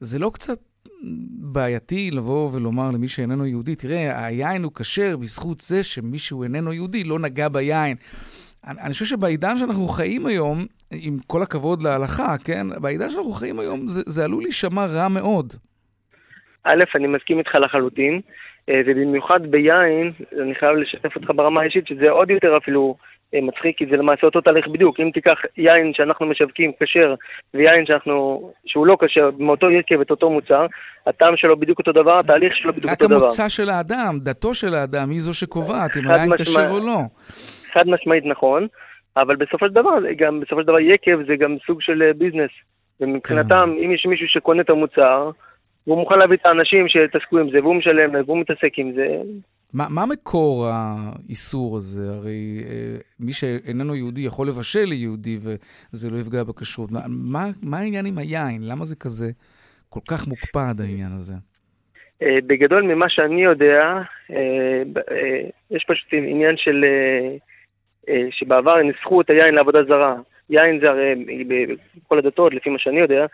זה 0.00 0.18
לא 0.18 0.30
קצת 0.34 0.58
בעייתי 1.52 2.10
לבוא 2.10 2.50
ולומר 2.52 2.90
למי 2.90 3.08
שאיננו 3.08 3.46
יהודי, 3.46 3.74
תראה, 3.74 4.26
היין 4.26 4.62
הוא 4.62 4.72
כשר 4.74 5.16
בזכות 5.16 5.60
זה 5.60 5.82
שמישהו 5.82 6.42
איננו 6.42 6.72
יהודי 6.72 7.04
לא 7.04 7.18
נגע 7.18 7.48
ביין. 7.48 7.96
אני, 8.66 8.80
אני 8.80 8.92
חושב 8.92 9.04
שבעידן 9.04 9.58
שאנחנו 9.58 9.88
חיים 9.88 10.26
היום, 10.26 10.66
עם 11.00 11.16
כל 11.26 11.42
הכבוד 11.42 11.82
להלכה, 11.82 12.34
כן? 12.44 12.66
בעידן 12.80 13.10
שאנחנו 13.10 13.32
חיים 13.32 13.60
היום, 13.60 13.88
זה, 13.88 14.02
זה 14.06 14.24
עלול 14.24 14.42
להישמע 14.42 14.86
רע 14.86 15.08
מאוד. 15.08 15.52
א', 16.64 16.82
אני 16.94 17.06
מסכים 17.06 17.38
איתך 17.38 17.54
לחלוטין, 17.54 18.20
אה, 18.68 18.80
ובמיוחד 18.86 19.46
ביין, 19.46 20.12
אני 20.42 20.54
חייב 20.54 20.76
לשתף 20.76 21.16
אותך 21.16 21.30
ברמה 21.34 21.60
האישית, 21.60 21.86
שזה 21.86 22.10
עוד 22.10 22.30
יותר 22.30 22.56
אפילו 22.56 22.96
אה, 23.34 23.40
מצחיק, 23.40 23.78
כי 23.78 23.84
זה 23.90 23.96
למעשה 23.96 24.26
אותו 24.26 24.40
תהליך 24.40 24.68
בדיוק. 24.68 25.00
אם 25.00 25.10
תיקח 25.14 25.38
יין 25.56 25.92
שאנחנו 25.94 26.26
משווקים 26.26 26.72
כשר, 26.80 27.14
ויין 27.54 27.86
שאנחנו, 27.86 28.50
שהוא 28.66 28.86
לא 28.86 28.96
כשר, 29.04 29.30
מאותו 29.38 29.70
יקב 29.70 30.00
את 30.00 30.10
אותו 30.10 30.30
מוצר, 30.30 30.66
הטעם 31.06 31.36
שלו 31.36 31.56
בדיוק 31.56 31.78
אותו 31.78 31.92
דבר, 31.92 32.18
התהליך 32.18 32.56
שלו 32.56 32.72
בדיוק 32.72 32.92
רק 32.92 33.02
אותו 33.02 33.14
דבר. 33.14 33.24
המוצא 33.24 33.48
של 33.48 33.70
האדם, 33.70 34.18
דתו 34.22 34.54
של 34.54 34.74
האדם, 34.74 35.10
היא 35.10 35.20
זו 35.20 35.34
שקובעת 35.34 35.96
אם 35.96 36.08
היין. 36.08 36.36
כשר 36.36 36.70
או 36.70 36.80
לא. 36.80 36.98
חד 37.72 37.88
משמעית 37.88 38.24
נכון, 38.26 38.66
אבל 39.16 39.36
בסופו 39.36 39.66
של 39.66 39.72
דבר, 39.72 39.98
גם 40.16 40.40
בסופו 40.40 40.60
של 40.60 40.66
דבר 40.66 40.80
יקב 40.80 41.18
זה 41.26 41.36
גם 41.36 41.56
סוג 41.66 41.82
של 41.82 42.02
אה, 42.02 42.12
ביזנס. 42.12 42.50
ומבחינתם, 43.00 43.74
אם 43.84 43.92
יש 43.92 44.06
מישהו 44.06 44.26
שקונה 44.28 44.62
את 44.62 44.70
המוצר, 44.70 45.30
והוא 45.86 45.98
מוכן 45.98 46.18
להביא 46.18 46.36
את 46.36 46.46
האנשים 46.46 46.88
שיתעסקו 46.88 47.38
עם 47.38 47.50
זה, 47.50 47.60
והוא 47.60 47.74
משלם 47.74 48.14
להם, 48.14 48.24
והוא 48.26 48.38
מתעסק 48.38 48.78
עם 48.78 48.92
זה, 48.92 49.06
מה, 49.74 49.86
מה 49.90 50.06
מקור 50.06 50.66
האיסור 50.72 51.76
הזה? 51.76 52.14
הרי 52.14 52.60
אה, 52.64 52.96
מי 53.20 53.32
שאיננו 53.32 53.94
יהודי 53.94 54.20
יכול 54.20 54.48
לבשל 54.48 54.84
ליהודי 54.84 55.38
וזה 55.42 56.10
לא 56.10 56.16
יפגע 56.16 56.44
בכשרות. 56.44 56.90
מה, 57.08 57.46
מה 57.62 57.78
העניין 57.78 58.06
עם 58.06 58.18
היין? 58.18 58.62
למה 58.62 58.84
זה 58.84 58.96
כזה 58.96 59.30
כל 59.88 60.00
כך 60.08 60.28
מוקפד 60.28 60.80
העניין 60.80 61.12
הזה? 61.12 61.34
אה, 62.22 62.38
בגדול 62.46 62.82
ממה 62.82 63.06
שאני 63.08 63.42
יודע, 63.44 63.82
אה, 64.30 64.82
אה, 65.10 65.48
יש 65.70 65.84
פשוט 65.88 66.08
עניין 66.12 66.56
של... 66.56 66.84
שבעבר 68.30 68.82
ניסחו 68.82 69.20
את 69.20 69.30
היין 69.30 69.54
לעבודה 69.54 69.84
זרה. 69.84 70.14
יין 70.50 70.80
זה 70.80 70.86
הרי 70.88 71.14
בכל 72.04 72.18
הדתות, 72.18 72.54
לפי 72.54 72.70
מה 72.70 72.78
שאני 72.78 73.00
יודע, 73.00 73.26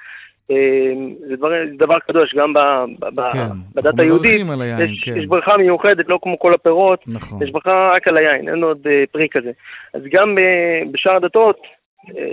זה 0.49 1.37
דבר, 1.37 1.49
זה 1.71 1.77
דבר 1.77 1.99
קדוש, 1.99 2.35
גם 2.35 2.53
ב, 2.53 2.59
ב, 3.01 3.31
כן, 3.31 3.39
בדת 3.75 4.01
היהודית. 4.01 4.47
היין, 4.61 4.81
יש, 4.81 5.01
כן. 5.05 5.17
יש 5.17 5.27
ברכה 5.27 5.57
מיוחדת, 5.57 6.09
לא 6.09 6.19
כמו 6.23 6.39
כל 6.39 6.53
הפירות, 6.55 7.05
נכון. 7.09 7.43
יש 7.43 7.51
ברכה 7.51 7.91
רק 7.97 8.09
על 8.09 8.17
היין, 8.17 8.49
אין 8.49 8.63
עוד 8.63 8.87
פרי 9.13 9.29
כזה. 9.31 9.51
אז 9.95 10.03
גם 10.13 10.35
בשאר 10.93 11.17
הדתות, 11.17 11.63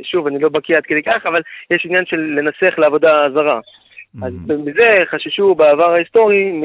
שוב, 0.03 0.27
אני 0.27 0.39
לא 0.39 0.49
בקיא 0.49 0.77
עד 0.77 0.83
כדי 0.83 1.03
כך, 1.03 1.25
אבל 1.25 1.41
יש 1.71 1.85
עניין 1.85 2.05
של 2.05 2.19
לנסח 2.19 2.73
לעבודה 2.77 3.13
זרה. 3.33 3.59
אז 4.23 4.51
מזה 4.65 4.89
חששו 5.11 5.55
בעבר 5.55 5.91
ההיסטורי 5.93 6.51
מ... 6.51 6.63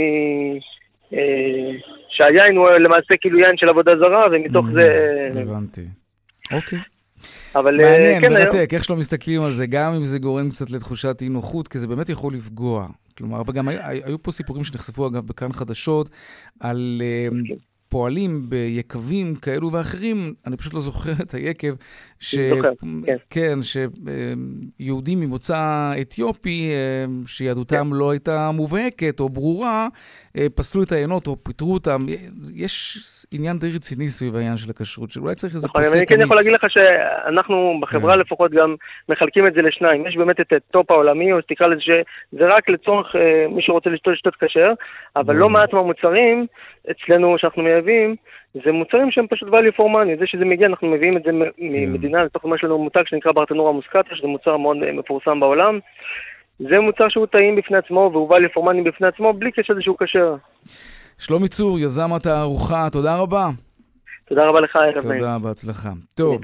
שהיין 2.10 2.56
הוא 2.56 2.70
למעשה 2.70 3.14
כאילו 3.20 3.38
יין 3.38 3.56
של 3.56 3.68
עבודה 3.68 3.92
זרה, 3.98 4.26
ומתוך 4.32 4.66
זה... 4.72 5.12
הבנתי. 5.34 5.84
אוקיי. 6.52 6.78
אבל 7.54 7.80
אה, 7.80 7.90
מעניין, 7.90 8.22
כן, 8.22 8.32
מרתק, 8.32 8.70
איך 8.72 8.84
שלא 8.84 8.96
מסתכלים 8.96 9.42
על 9.42 9.50
זה, 9.50 9.66
גם 9.66 9.94
אם 9.94 10.04
זה 10.04 10.18
גורם 10.18 10.50
קצת 10.50 10.70
לתחושת 10.70 11.22
אי 11.22 11.28
נוחות, 11.28 11.68
כי 11.68 11.78
זה 11.78 11.88
באמת 11.88 12.08
יכול 12.08 12.34
לפגוע. 12.34 12.86
כלומר, 13.18 13.42
וגם 13.46 13.68
היו 13.68 14.22
פה 14.22 14.30
סיפורים 14.30 14.64
שנחשפו 14.64 15.06
אגב 15.06 15.26
בכאן 15.26 15.52
חדשות, 15.52 16.10
על 16.60 17.02
אה, 17.04 17.28
פועלים 17.90 18.42
ביקבים 18.48 19.34
כאלו 19.34 19.72
ואחרים, 19.72 20.16
אני 20.46 20.56
פשוט 20.56 20.74
לא 20.74 20.80
זוכר 20.80 21.12
את 21.22 21.34
היקב, 21.34 21.74
ש... 22.20 22.34
זוכר, 22.34 22.70
כן. 23.06 23.16
כן, 23.30 23.58
שיהודים 23.62 25.20
ממוצא 25.20 25.92
אתיופי, 26.00 26.70
אה, 26.70 27.04
שיהדותם 27.26 27.90
כן. 27.90 27.96
לא 27.96 28.10
הייתה 28.10 28.50
מובהקת 28.50 29.20
או 29.20 29.28
ברורה, 29.28 29.88
אה, 30.38 30.46
פסלו 30.54 30.82
את 30.82 30.92
היינות 30.92 31.26
או 31.26 31.36
פיטרו 31.36 31.74
אותם. 31.74 31.98
יש 32.54 32.98
עניין 33.32 33.58
די 33.58 33.72
רציני 33.74 34.08
סביב 34.08 34.36
העניין 34.36 34.56
של 34.56 34.70
הכשרות, 34.70 35.10
שאולי 35.10 35.34
צריך 35.34 35.54
איזה 35.54 35.66
נכון, 35.66 35.82
פוסק 35.82 35.96
אמיץ. 35.96 36.10
אני 36.10 36.16
כן 36.16 36.22
יכול 36.22 36.36
להגיד 36.36 36.52
לך 36.52 36.70
שאנחנו 36.70 37.78
בחברה 37.80 38.14
כן. 38.14 38.18
לפחות 38.18 38.50
גם 38.50 38.74
מחלקים 39.08 39.46
את 39.46 39.54
זה 39.54 39.62
לשניים. 39.62 40.06
יש 40.06 40.16
באמת 40.16 40.40
את 40.40 40.52
ה 40.52 40.62
top 40.62 40.90
העולמי, 40.90 41.32
או 41.32 41.40
תקרא 41.40 41.66
לזה 41.66 41.80
שזה 41.80 42.46
רק 42.46 42.68
לצורך 42.68 43.16
אה, 43.16 43.48
מי 43.48 43.62
שרוצה 43.62 43.90
לשתות 43.90 44.34
כשר, 44.36 44.72
אבל 45.16 45.36
לא 45.36 45.48
מעט 45.48 45.72
מהמוצרים 45.72 46.46
אצלנו 46.90 47.38
שאנחנו 47.38 47.62
מייבאים, 47.62 48.16
זה 48.54 48.72
מוצרים 48.72 49.10
שהם 49.10 49.26
פשוט 49.26 49.48
value 49.48 49.80
for 49.80 49.88
money, 49.88 50.20
זה 50.20 50.26
שזה 50.26 50.44
מגיע, 50.44 50.66
אנחנו 50.66 50.88
מביאים 50.88 51.16
את 51.16 51.22
זה 51.22 51.30
ממדינה 51.58 52.18
כן. 52.18 52.24
לתוך 52.24 52.44
מה 52.44 52.58
שלנו 52.58 52.78
מותג 52.78 53.02
שנקרא 53.06 53.32
ברטנורה 53.32 53.72
מוסקטה, 53.72 54.14
שזה 54.14 54.26
מוצר 54.26 54.56
מאוד 54.56 54.76
מפורסם 54.76 55.40
בעולם. 55.40 55.78
זה 56.58 56.80
מוצר 56.80 57.08
שהוא 57.08 57.26
טעים 57.26 57.56
בפני 57.56 57.76
עצמו 57.78 58.10
והוא 58.12 58.34
value 58.34 58.50
for 58.56 58.60
money 58.60 58.82
בפני 58.84 59.06
עצמו, 59.06 59.32
בלי 59.32 59.52
קשר 59.52 59.72
לזה 59.72 59.82
שהוא 59.82 59.96
כשר. 60.04 60.34
שלומי 61.18 61.48
צור, 61.48 61.78
יזם 61.78 62.12
התערוכה, 62.12 62.88
תודה 62.92 63.16
רבה. 63.16 63.48
תודה 64.28 64.42
רבה 64.48 64.60
לך, 64.60 64.76
ערב 64.76 65.06
נעים. 65.06 65.20
תודה, 65.20 65.38
בהצלחה. 65.38 65.90
טוב, 66.14 66.40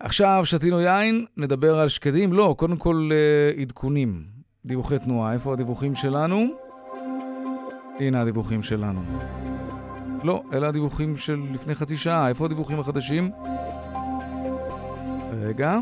עכשיו 0.00 0.40
שתינו 0.44 0.80
יין, 0.80 1.24
נדבר 1.36 1.78
על 1.78 1.88
שקדים. 1.88 2.32
לא, 2.32 2.54
קודם 2.58 2.76
כל 2.76 3.08
אה, 3.12 3.62
עדכונים, 3.62 4.08
דיווחי 4.66 4.98
תנועה. 4.98 5.32
איפה 5.32 5.52
הדיווחים 5.52 5.94
שלנו? 5.94 6.63
הנה 8.00 8.20
הדיווחים 8.20 8.62
שלנו. 8.62 9.00
לא, 10.22 10.42
אלה 10.52 10.68
הדיווחים 10.68 11.16
של 11.16 11.42
לפני 11.52 11.74
חצי 11.74 11.96
שעה. 11.96 12.28
איפה 12.28 12.44
הדיווחים 12.44 12.80
החדשים? 12.80 13.30
רגע. 15.32 15.78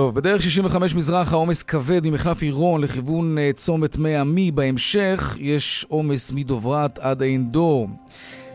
טוב, 0.00 0.14
בדרך 0.14 0.42
65 0.42 0.94
מזרח 0.94 1.32
העומס 1.32 1.62
כבד 1.62 2.06
ממחלף 2.06 2.42
עירון 2.42 2.80
לכיוון 2.80 3.38
uh, 3.38 3.56
צומת 3.56 3.98
מי 3.98 4.16
עמי. 4.16 4.50
בהמשך 4.50 5.36
יש 5.40 5.86
עומס 5.88 6.32
מדוברת 6.32 6.98
עד 6.98 7.22
עין 7.22 7.52
דור. 7.52 7.88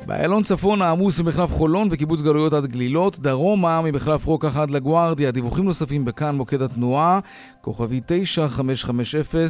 באיילון 0.06 0.44
צפון 0.44 0.82
העמוס 0.82 1.20
ממחלף 1.20 1.52
חולון 1.52 1.88
וקיבוץ 1.92 2.22
גלויות 2.22 2.54
עד 2.54 2.66
גלילות, 2.66 3.20
דרומה 3.20 3.82
ממחלף 3.82 4.26
רוקח 4.26 4.58
עד 4.58 4.70
לגוארדיה. 4.70 5.32
דיווחים 5.32 5.66
נוספים 5.66 6.06
בכאן 6.06 6.36
מוקד 6.36 6.62
התנועה, 6.62 7.20
כוכבי 7.62 8.00
9550, 8.06 9.42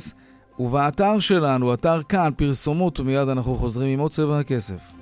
ובאתר 0.60 1.20
שלנו, 1.20 1.74
אתר 1.74 2.02
כאן, 2.04 2.32
פרסומות, 2.38 3.00
ומיד 3.00 3.30
אנחנו 3.30 3.56
חוזרים 3.56 3.90
עם 3.94 4.00
עוד 4.00 4.12
צבע 4.12 4.40
הכסף. 4.40 4.94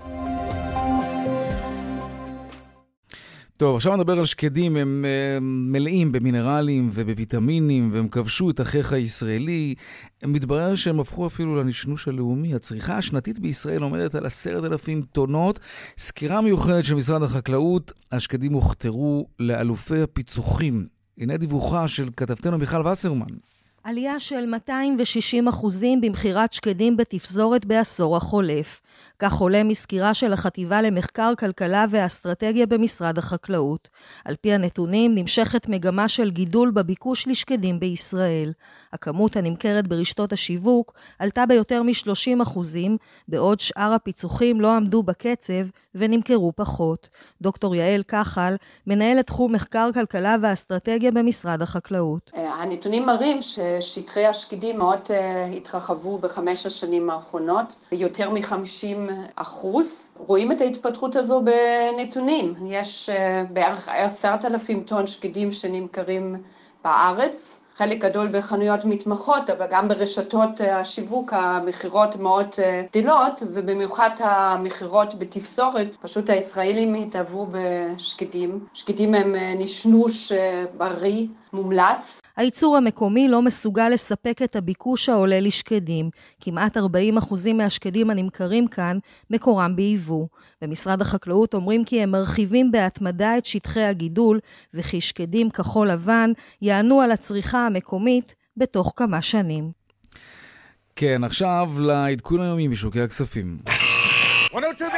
טוב, 3.57 3.75
עכשיו 3.75 3.97
נדבר 3.97 4.19
על 4.19 4.25
שקדים, 4.25 4.77
הם 4.77 5.05
uh, 5.05 5.39
מלאים 5.41 6.11
במינרלים 6.11 6.89
ובוויטמינים, 6.93 7.89
והם 7.93 8.07
כבשו 8.07 8.49
את 8.49 8.61
אחיך 8.61 8.93
הישראלי. 8.93 9.75
מתברר 10.25 10.75
שהם 10.75 10.99
הפכו 10.99 11.27
אפילו 11.27 11.55
לנשנוש 11.55 12.07
הלאומי. 12.07 12.55
הצריכה 12.55 12.97
השנתית 12.97 13.39
בישראל 13.39 13.81
עומדת 13.81 14.15
על 14.15 14.25
עשרת 14.25 14.63
אלפים 14.63 15.01
טונות. 15.01 15.59
סקירה 15.97 16.41
מיוחדת 16.41 16.85
של 16.85 16.95
משרד 16.95 17.23
החקלאות, 17.23 17.91
השקדים 18.11 18.53
הוכתרו 18.53 19.27
לאלופי 19.39 20.01
הפיצוחים. 20.01 20.85
הנה 21.17 21.37
דיווחה 21.37 21.87
של 21.87 22.09
כתבתנו 22.17 22.57
מיכל 22.57 22.87
וסרמן. 22.87 23.25
עלייה 23.83 24.19
של 24.19 24.45
260 24.45 25.47
אחוזים 25.47 26.01
במכירת 26.01 26.53
שקדים 26.53 26.97
בתפזורת 26.97 27.65
בעשור 27.65 28.17
החולף. 28.17 28.81
כך 29.19 29.33
עולה 29.33 29.63
מסקירה 29.63 30.13
של 30.13 30.33
החטיבה 30.33 30.81
למחקר 30.81 31.33
כלכלה 31.39 31.85
ואסטרטגיה 31.89 32.65
במשרד 32.65 33.17
החקלאות. 33.17 33.89
על 34.25 34.35
פי 34.41 34.53
הנתונים, 34.53 35.15
נמשכת 35.15 35.69
מגמה 35.69 36.07
של 36.07 36.31
גידול 36.31 36.71
בביקוש 36.71 37.27
לשקדים 37.27 37.79
בישראל. 37.79 38.53
הכמות 38.93 39.35
הנמכרת 39.35 39.87
ברשתות 39.87 40.33
השיווק 40.33 40.93
עלתה 41.19 41.45
ביותר 41.45 41.83
מ-30 41.83 42.41
אחוזים, 42.43 42.97
בעוד 43.27 43.59
שאר 43.59 43.93
הפיצוחים 43.93 44.61
לא 44.61 44.75
עמדו 44.75 45.03
בקצב 45.03 45.63
ונמכרו 45.95 46.51
פחות. 46.55 47.09
דוקטור 47.41 47.75
יעל 47.75 48.03
כחל, 48.03 48.55
מנהלת 48.87 49.27
תחום 49.27 49.51
מחקר 49.51 49.89
כלכלה 49.93 50.35
ואסטרטגיה 50.41 51.11
במשרד 51.11 51.61
החקלאות. 51.61 52.31
הנתונים 52.33 53.05
מראים 53.05 53.39
ששטחי 53.41 54.25
השקדים 54.25 54.77
מאוד 54.77 54.99
אה, 55.09 55.45
התרחבו 55.45 56.17
בחמש 56.17 56.65
השנים 56.65 57.09
האחרונות, 57.09 57.75
יותר 57.91 58.29
מ-50 58.29 59.11
אחוז. 59.35 60.13
רואים 60.17 60.51
את 60.51 60.61
ההתפתחות 60.61 61.15
הזו 61.15 61.41
בנתונים. 61.41 62.53
יש 62.67 63.09
אה, 63.09 63.43
בערך 63.49 63.89
עשרת 63.89 64.45
אלפים 64.45 64.83
טון 64.83 65.07
שקדים 65.07 65.51
שנמכרים 65.51 66.35
בארץ. 66.83 67.62
חלק 67.77 67.97
גדול 67.97 68.27
בחנויות 68.27 68.85
מתמחות, 68.85 69.49
אבל 69.49 69.65
גם 69.71 69.87
ברשתות 69.87 70.61
אה, 70.61 70.79
השיווק 70.79 71.33
המכירות 71.33 72.15
מאוד 72.15 72.47
אה, 72.59 72.85
גדלות, 72.95 73.43
ובמיוחד 73.53 74.09
המכירות 74.19 75.19
בתפזורת, 75.19 75.97
פשוט 76.01 76.29
הישראלים 76.29 76.93
התאהבו 76.93 77.47
בשקדים. 77.51 78.65
שקדים 78.73 79.15
הם 79.15 79.35
נשנוש 79.57 80.31
בריא, 80.77 81.27
מומלץ. 81.53 82.21
הייצור 82.37 82.77
המקומי 82.77 83.27
לא 83.27 83.41
מסוגל 83.41 83.89
לספק 83.89 84.41
את 84.43 84.55
הביקוש 84.55 85.09
העולה 85.09 85.39
לשקדים. 85.39 86.09
כמעט 86.39 86.77
40% 86.77 86.81
מהשקדים 87.53 88.09
הנמכרים 88.09 88.67
כאן 88.67 88.97
מקורם 89.29 89.75
ביבוא. 89.75 90.27
במשרד 90.63 91.01
החקלאות 91.01 91.53
אומרים 91.53 91.85
כי 91.85 92.01
הם 92.01 92.11
מרחיבים 92.11 92.71
בהתמדה 92.71 93.37
את 93.37 93.45
שטחי 93.45 93.83
הגידול, 93.83 94.39
וכי 94.73 95.01
שקדים 95.01 95.49
כחול 95.49 95.91
לבן 95.91 96.31
יענו 96.61 97.01
על 97.01 97.11
הצריכה 97.11 97.65
המקומית 97.65 98.35
בתוך 98.57 98.93
כמה 98.95 99.21
שנים. 99.21 99.71
כן, 100.95 101.23
עכשיו 101.23 101.69
לעדכון 101.79 102.41
היומי 102.41 102.67
משוקי 102.67 103.01
הכספים. 103.01 103.57
102, 104.53 104.91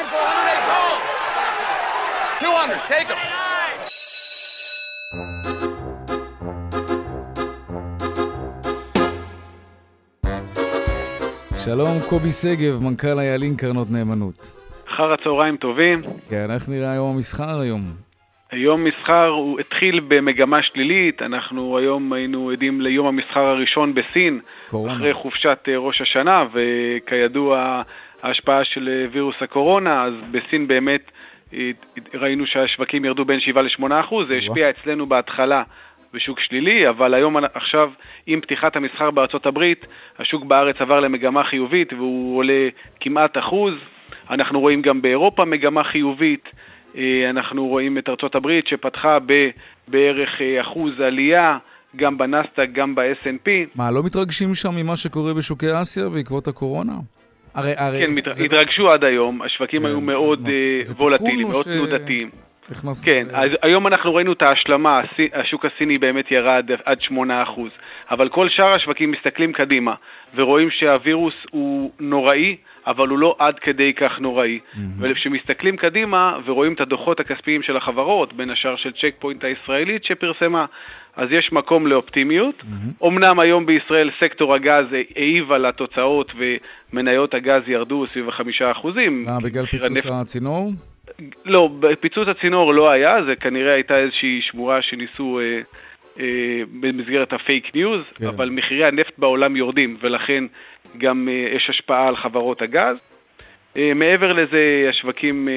200, 2.41 2.71
take. 2.89 3.35
שלום, 11.65 11.99
קובי 12.09 12.31
שגב, 12.31 12.83
מנכ"ל 12.83 13.19
היעלין 13.19 13.55
קרנות 13.55 13.91
נאמנות. 13.91 14.64
אחר 14.95 15.13
הצהריים 15.13 15.57
טובים. 15.57 16.01
כן, 16.29 16.51
איך 16.51 16.69
נראה 16.69 16.91
היום 16.91 17.15
המסחר 17.15 17.59
היום? 17.59 17.81
היום 18.51 18.83
מסחר 18.83 19.27
הוא 19.27 19.59
התחיל 19.59 19.99
במגמה 20.07 20.63
שלילית, 20.63 21.21
אנחנו 21.21 21.77
היום 21.77 22.13
היינו 22.13 22.49
עדים 22.49 22.81
ליום 22.81 23.07
המסחר 23.07 23.45
הראשון 23.45 23.93
בסין, 23.93 24.39
קורונה. 24.69 24.93
אחרי 24.93 25.13
חופשת 25.13 25.59
אה, 25.67 25.77
ראש 25.77 26.01
השנה, 26.01 26.43
וכידוע 26.53 27.81
ההשפעה 28.23 28.65
של 28.65 28.89
אה, 28.89 29.05
וירוס 29.11 29.35
הקורונה, 29.41 30.03
אז 30.03 30.13
בסין 30.31 30.67
באמת 30.67 31.11
ראינו 32.13 32.47
שהשווקים 32.47 33.05
ירדו 33.05 33.25
בין 33.25 33.39
7 33.39 33.61
ל-8 33.61 33.83
אחוז, 33.99 34.27
זה 34.27 34.35
השפיע 34.35 34.69
אצלנו 34.69 35.05
בהתחלה 35.05 35.63
בשוק 36.13 36.39
שלילי, 36.39 36.89
אבל 36.89 37.13
היום 37.13 37.37
עכשיו 37.53 37.91
עם 38.27 38.41
פתיחת 38.41 38.75
המסחר 38.75 39.11
בארצות 39.11 39.45
הברית, 39.45 39.85
השוק 40.19 40.43
בארץ 40.43 40.75
עבר 40.79 40.99
למגמה 40.99 41.43
חיובית 41.43 41.93
והוא 41.93 42.37
עולה 42.37 42.69
כמעט 42.99 43.37
אחוז. 43.37 43.73
אנחנו 44.29 44.59
רואים 44.59 44.81
גם 44.81 45.01
באירופה 45.01 45.45
מגמה 45.45 45.83
חיובית, 45.83 46.49
אה, 46.97 47.29
אנחנו 47.29 47.67
רואים 47.67 47.97
את 47.97 48.09
ארצות 48.09 48.35
הברית 48.35 48.67
שפתחה 48.67 49.17
בערך 49.87 50.29
אה, 50.41 50.61
אחוז 50.61 50.99
עלייה, 50.99 51.57
גם 51.95 52.17
בנסדק, 52.17 52.67
גם 52.73 52.95
ב-S&P. 52.95 53.49
מה, 53.75 53.91
לא 53.91 54.03
מתרגשים 54.03 54.55
שם 54.55 54.75
ממה 54.75 54.97
שקורה 54.97 55.33
בשוקי 55.33 55.81
אסיה 55.81 56.09
בעקבות 56.09 56.47
הקורונה? 56.47 56.93
הרי, 57.55 57.73
הרי... 57.77 57.99
כן, 57.99 58.11
מת... 58.11 58.23
זה... 58.29 58.43
התרגשו 58.43 58.91
עד 58.91 59.03
היום, 59.03 59.41
השווקים 59.41 59.81
כן, 59.81 59.87
היו 59.87 60.01
מאוד 60.01 60.47
uh, 60.47 61.01
וולטיליים, 61.01 61.47
מאוד 61.47 61.63
תנודתיים. 61.63 62.29
ש... 62.73 63.05
כן, 63.05 63.27
אז 63.33 63.49
היום 63.61 63.87
אנחנו 63.87 64.15
ראינו 64.15 64.33
את 64.33 64.41
ההשלמה, 64.41 65.01
השוק 65.33 65.65
הסיני 65.65 65.97
באמת 65.97 66.31
ירד 66.31 66.69
עד 66.85 66.97
8%, 67.01 67.13
אבל 68.11 68.29
כל 68.29 68.49
שאר 68.49 68.75
השווקים 68.75 69.11
מסתכלים 69.11 69.53
קדימה 69.53 69.93
ורואים 70.35 70.69
שהווירוס 70.71 71.33
הוא 71.51 71.91
נוראי, 71.99 72.55
אבל 72.87 73.07
הוא 73.07 73.19
לא 73.19 73.35
עד 73.39 73.59
כדי 73.59 73.93
כך 73.93 74.11
נוראי. 74.19 74.59
Mm-hmm. 74.59 74.79
וכשמסתכלים 74.99 75.77
קדימה 75.77 76.37
ורואים 76.45 76.73
את 76.73 76.81
הדוחות 76.81 77.19
הכספיים 77.19 77.61
של 77.63 77.77
החברות, 77.77 78.33
בין 78.33 78.49
השאר 78.49 78.75
של 78.75 78.91
צ'ק 78.91 79.15
פוינט 79.19 79.43
הישראלית 79.43 80.03
שפרסמה, 80.05 80.65
אז 81.15 81.27
יש 81.31 81.49
מקום 81.51 81.87
לאופטימיות. 81.87 82.61
Mm-hmm. 82.61 83.07
אמנם 83.07 83.39
היום 83.39 83.65
בישראל 83.65 84.09
סקטור 84.23 84.55
הגז 84.55 84.85
העיב 85.15 85.51
על 85.51 85.65
התוצאות 85.65 86.31
ומניות 86.37 87.33
הגז 87.33 87.61
ירדו 87.67 88.05
סביב 88.11 88.29
החמישה 88.29 88.71
אחוזים. 88.71 89.25
אה, 89.27 89.39
בגלל 89.39 89.65
פיצוץ 89.65 89.85
הנפט... 89.85 90.05
הצינור? 90.11 90.71
לא, 91.45 91.69
פיצוץ 91.99 92.27
הצינור 92.27 92.73
לא 92.73 92.91
היה, 92.91 93.09
זה 93.27 93.35
כנראה 93.35 93.73
הייתה 93.73 93.97
איזושהי 93.97 94.39
שמועה 94.41 94.81
שניסו... 94.81 95.39
אה, 95.39 95.61
במסגרת 96.81 97.33
ה 97.33 97.42
fake 97.42 97.75
news, 97.75 98.01
כן. 98.15 98.25
אבל 98.25 98.49
מחירי 98.49 98.85
הנפט 98.85 99.13
בעולם 99.17 99.55
יורדים, 99.55 99.97
ולכן 100.01 100.43
גם 100.97 101.29
אה, 101.31 101.55
יש 101.55 101.69
השפעה 101.69 102.07
על 102.07 102.15
חברות 102.15 102.61
הגז. 102.61 102.95
אה, 103.77 103.91
מעבר 103.95 104.33
לזה, 104.33 104.89
השווקים 104.89 105.47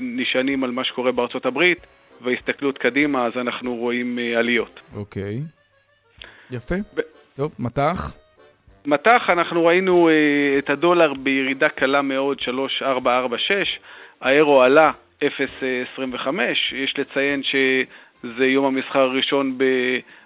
נשענים 0.00 0.64
על 0.64 0.70
מה 0.70 0.84
שקורה 0.84 1.12
בארצות 1.12 1.46
הברית, 1.46 1.78
והסתכלות 2.20 2.78
קדימה, 2.78 3.26
אז 3.26 3.32
אנחנו 3.36 3.76
רואים 3.76 4.18
עליות. 4.36 4.80
אוקיי. 4.94 5.40
יפה. 6.50 6.74
ב... 6.94 7.00
טוב, 7.36 7.54
מט"ח? 7.58 8.16
מט"ח, 8.86 9.30
אנחנו 9.30 9.64
ראינו 9.64 10.08
את 10.58 10.70
הדולר 10.70 11.14
בירידה 11.14 11.68
קלה 11.68 12.02
מאוד, 12.02 12.38
3.446, 12.40 12.84
האירו 14.20 14.62
עלה 14.62 14.90
0.25, 15.22 15.26
יש 16.72 16.94
לציין 16.98 17.42
ש... 17.42 17.54
זה 18.22 18.46
יום 18.46 18.64
המסחר 18.64 18.98
הראשון 18.98 19.58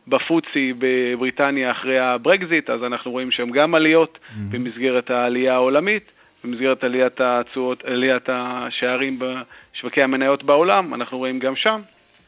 בפוצי 0.09 0.73
בבריטניה 0.79 1.71
אחרי 1.71 1.99
הברקזיט, 1.99 2.71
אז 2.71 2.83
אנחנו 2.83 3.11
רואים 3.11 3.31
שם 3.31 3.51
גם 3.51 3.75
עליות 3.75 4.19
mm-hmm. 4.19 4.39
במסגרת 4.51 5.11
העלייה 5.11 5.55
העולמית, 5.55 6.05
במסגרת 6.45 6.85
עליית 6.85 7.21
התשואות, 7.21 7.85
עליית 7.85 8.29
השערים 8.29 9.19
בשווקי 9.19 10.03
המניות 10.03 10.43
בעולם, 10.43 10.95
אנחנו 10.95 11.19
רואים 11.19 11.39
גם 11.39 11.57
שם. 11.57 11.81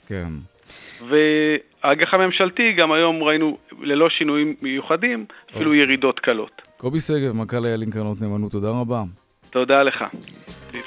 כן. 0.07 0.29
והאג"ח 1.09 2.15
הממשלתי, 2.15 2.73
גם 2.73 2.93
היום 2.93 3.23
ראינו 3.23 3.59
ללא 3.81 4.09
שינויים 4.09 4.55
מיוחדים, 4.63 5.25
אפילו 5.51 5.71
אוקיי. 5.71 5.83
ירידות 5.83 6.21
קלות. 6.21 6.63
קובי 6.77 7.01
שגב, 7.01 7.33
מנכ"ל 7.33 7.67
איילים 7.67 7.91
קרנות 7.91 8.21
נאמנות, 8.21 8.53
תודה 8.53 8.69
רבה. 8.71 9.03
תודה 9.51 9.83
לך. 9.83 10.05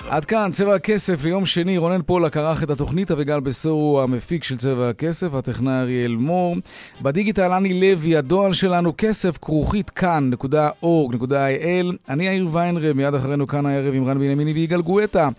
עד 0.10 0.26
כאן, 0.26 0.50
צבע 0.52 0.76
הכסף 0.76 1.24
ליום 1.24 1.46
שני. 1.46 1.78
רונן 1.78 2.02
פולק 2.02 2.38
ערך 2.38 2.64
את 2.64 2.70
התוכנית, 2.70 3.12
אביגל 3.12 3.40
בסור 3.40 3.82
הוא 3.82 4.02
המפיק 4.02 4.44
של 4.44 4.58
צבע 4.58 4.90
הכסף, 4.90 5.34
הטכנאי 5.34 5.74
אריאל 5.74 6.16
מור. 6.16 6.56
בדיגיטל 7.02 7.52
אני 7.52 7.82
לוי, 7.82 8.18
הדואל 8.18 8.54
שלנו 8.54 8.94
כסף 8.98 9.38
כרוכית 9.38 9.90
כאן.org.il. 9.90 11.96
אני 12.10 12.26
יאיר 12.26 12.48
ויינרב, 12.52 12.96
מיד 12.96 13.14
אחרינו 13.14 13.48
כאן 13.48 13.66
הערב 13.66 13.94
עם 13.94 14.06
רן 14.06 14.20
בנימיני 14.20 14.54
ויגאל 14.54 14.82
גואטה. 14.82 15.30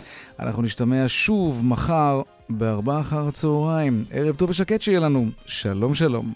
אנחנו 0.40 0.62
נשתמע 0.62 1.04
שוב 1.06 1.60
מחר 1.64 2.22
בארבעה 2.50 3.00
אחר 3.00 3.28
הצהריים. 3.28 4.04
ערב 4.10 4.34
טוב 4.34 4.50
ושקט 4.50 4.82
שיהיה 4.82 5.00
לנו. 5.00 5.26
שלום 5.46 5.94
שלום. 5.94 6.32